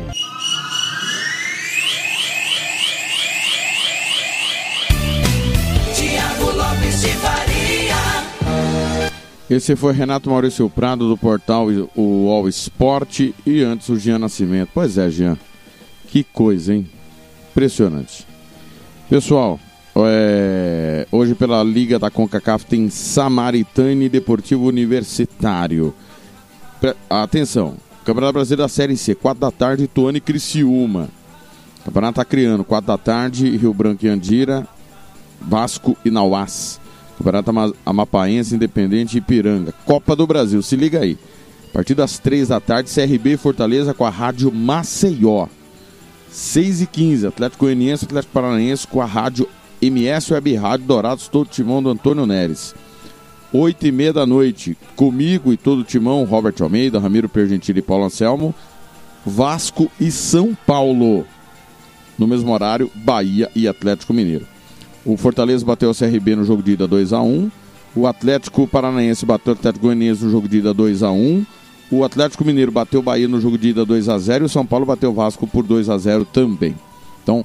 [9.51, 14.71] Esse foi Renato Maurício Prado do portal o All Sport e antes o Jean Nascimento.
[14.75, 15.39] Pois é, Jean.
[16.07, 16.87] Que coisa, hein?
[17.51, 18.27] Impressionante.
[19.09, 19.59] Pessoal,
[19.97, 25.95] é, hoje pela Liga da CONCACAF tem Samaritane Deportivo Universitário.
[26.79, 31.09] Pre- Atenção, Campeonato Brasileiro da Série C, 4 da tarde, Tuane e Criciúma.
[31.87, 34.69] Campeonato Acreano, 4 da tarde, Rio Branco e Andira,
[35.41, 36.79] Vasco e Nauás.
[37.19, 39.73] Campeonato Ama- Amapaense, Independente Ipiranga.
[39.85, 41.19] Copa do Brasil, se liga aí.
[41.71, 45.47] A partir das 3 da tarde, CRB Fortaleza com a Rádio Maceió.
[46.31, 49.49] 6 e 15, Atlético Goianiense, Atlético Paranaense com a Rádio
[49.81, 52.75] MS Web Rádio Dourados, todo timão do Antônio Neres.
[53.53, 57.83] 8 e meia da noite, comigo e todo o timão, Robert Almeida, Ramiro Pergentili e
[57.83, 58.55] Paulo Anselmo,
[59.25, 61.27] Vasco e São Paulo.
[62.19, 64.47] No mesmo horário, Bahia e Atlético Mineiro.
[65.09, 67.51] O Fortaleza bateu o CRB no jogo de ida 2x1.
[67.97, 71.47] O Atlético Paranaense bateu o Atlético Goianiense no jogo de ida 2x1.
[71.91, 74.43] O Atlético Mineiro bateu o Bahia no jogo de ida 2x0.
[74.43, 76.75] E o São Paulo bateu o Vasco por 2x0 também.
[77.23, 77.43] Então,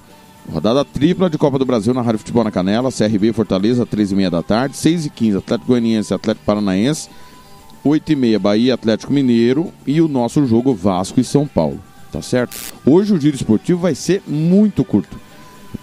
[0.52, 2.92] rodada tripla de Copa do Brasil na Rádio Futebol na Canela.
[2.92, 4.76] CRB Fortaleza, 3h30 da tarde.
[4.76, 7.08] 6h15, Atlético Goianiense Atlético Paranaense.
[7.86, 9.72] 8h30, Bahia Atlético Mineiro.
[9.88, 11.80] E o nosso jogo Vasco e São Paulo.
[12.12, 12.58] Tá certo?
[12.86, 15.18] Hoje o giro esportivo vai ser muito curto.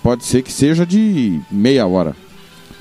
[0.03, 2.17] Pode ser que seja de meia hora.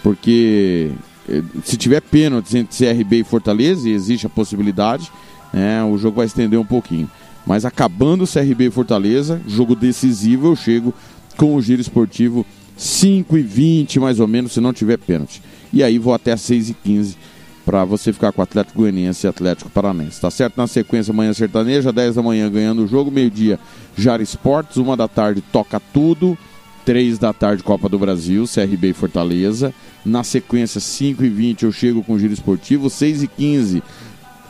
[0.01, 0.91] Porque
[1.27, 5.11] eh, se tiver pênaltis entre CRB e Fortaleza, e existe a possibilidade,
[5.53, 7.09] né, o jogo vai estender um pouquinho.
[7.45, 10.93] Mas acabando o CRB e Fortaleza, jogo decisivo, eu chego
[11.35, 12.45] com o giro esportivo
[12.77, 15.41] 5 e 20 mais ou menos, se não tiver pênalti.
[15.71, 17.17] E aí vou até 6 e 15
[17.65, 20.19] para você ficar com o Atlético Goianiense e Atlético Paranense.
[20.19, 20.57] Tá certo?
[20.57, 23.59] Na sequência, manhã sertaneja, 10 da manhã ganhando o jogo, meio-dia
[23.95, 26.37] Jara Esportes, uma da tarde toca tudo,
[26.85, 29.73] 3 da tarde Copa do Brasil, CRB e Fortaleza.
[30.05, 33.83] Na sequência, 5 e 20 eu chego com o giro esportivo, 6 e 15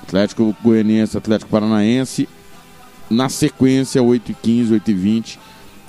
[0.04, 2.28] Atlético Goianiense, Atlético Paranaense.
[3.10, 5.40] Na sequência, 8 e 15 8 e 20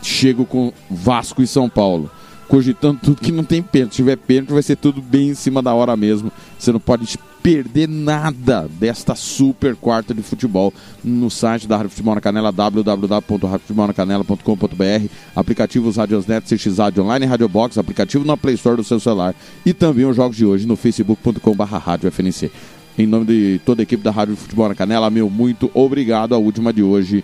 [0.02, 2.10] chego com Vasco e São Paulo.
[2.50, 3.92] Cogitando tudo que não tem pênalti.
[3.92, 6.32] Se tiver pênalti, vai ser tudo bem em cima da hora mesmo.
[6.58, 12.16] Você não pode perder nada desta super quarta de futebol no site da Rádio Futebol
[12.16, 18.84] na Canela, www.radiofutebolnacanela.com.br, aplicativos Radiosnet, CX Rádio Online, Radio Box, aplicativo na Play Store do
[18.84, 22.50] seu celular e também os jogos de hoje no facebook.com.br.
[22.98, 26.34] Em nome de toda a equipe da Rádio Futebol na Canela, meu muito obrigado.
[26.34, 27.22] A última de hoje,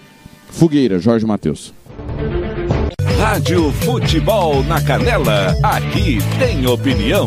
[0.51, 1.75] Fogueira, Jorge Matheus.
[3.29, 5.57] Rádio Futebol na Canela.
[5.61, 7.27] Aqui tem opinião.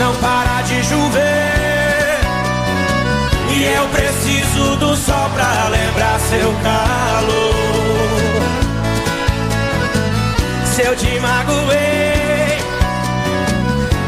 [0.00, 2.20] Não para de chover
[3.50, 4.13] E eu preciso
[5.04, 7.54] sol pra lembrar seu calor
[10.74, 12.58] Se eu te magoei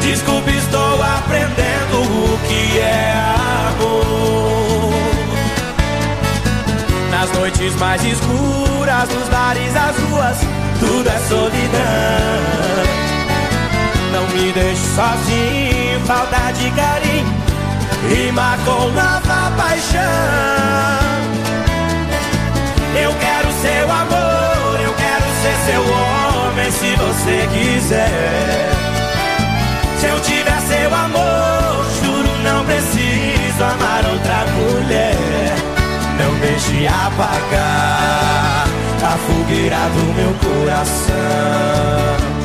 [0.01, 3.12] Desculpe, estou aprendendo o que é
[3.73, 4.94] amor.
[7.10, 10.39] Nas noites mais escuras, nos bares, as ruas
[10.78, 12.36] Tudo é solidão.
[14.12, 17.55] Não me deixe sozinho, falta de carinho
[18.08, 20.00] Rima com nova paixão.
[23.02, 28.70] Eu quero seu amor, eu quero ser seu homem se você quiser.
[29.98, 35.54] Se eu tiver seu amor, juro não preciso amar outra mulher.
[36.18, 38.66] Não deixe apagar
[39.02, 42.35] a fogueira do meu coração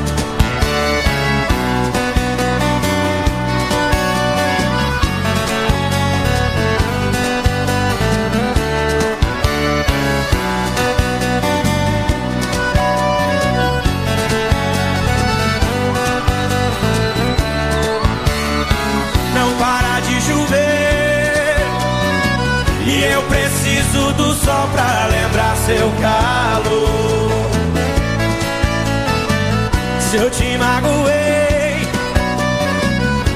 [23.91, 27.51] do sol pra lembrar seu calor.
[29.99, 31.87] Se eu te magoei,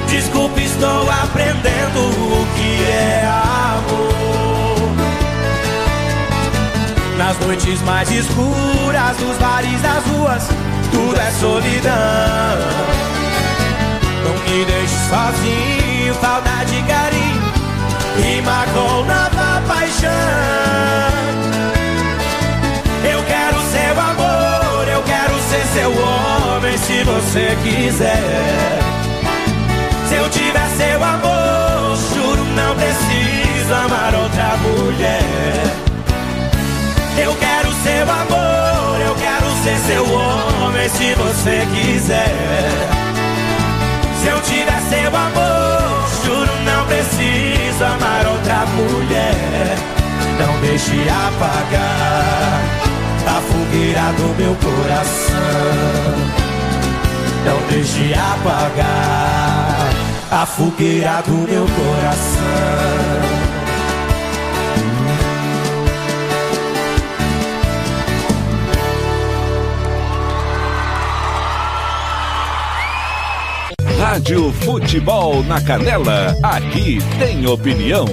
[0.08, 3.26] desculpe, estou aprendendo o que é
[3.76, 4.06] amor.
[7.18, 10.48] Nas noites mais escuras, nos bares das ruas,
[10.90, 11.92] tudo é solidão.
[14.24, 17.35] Não me deixe sozinho, falta de carinho
[18.22, 20.10] rima com nova paixão.
[23.10, 28.78] Eu quero seu amor, eu quero ser seu homem se você quiser.
[30.08, 35.86] Se eu tiver seu amor, juro não preciso amar outra mulher.
[37.18, 43.06] Eu quero seu amor, eu quero ser seu homem se você quiser.
[44.20, 46.15] Se eu tiver seu amor,
[46.86, 49.76] preciso amar outra mulher.
[50.38, 52.60] Não deixe apagar
[53.26, 55.36] a fogueira do meu coração.
[57.44, 59.90] Não deixe apagar
[60.30, 63.45] a fogueira do meu coração.
[74.08, 78.06] Rádio Futebol na Canela, aqui tem opinião.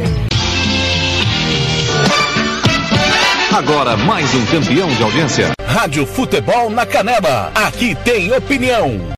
[3.56, 5.52] Agora mais um campeão de audiência.
[5.64, 9.08] Rádio Futebol na Canela, aqui tem opinião.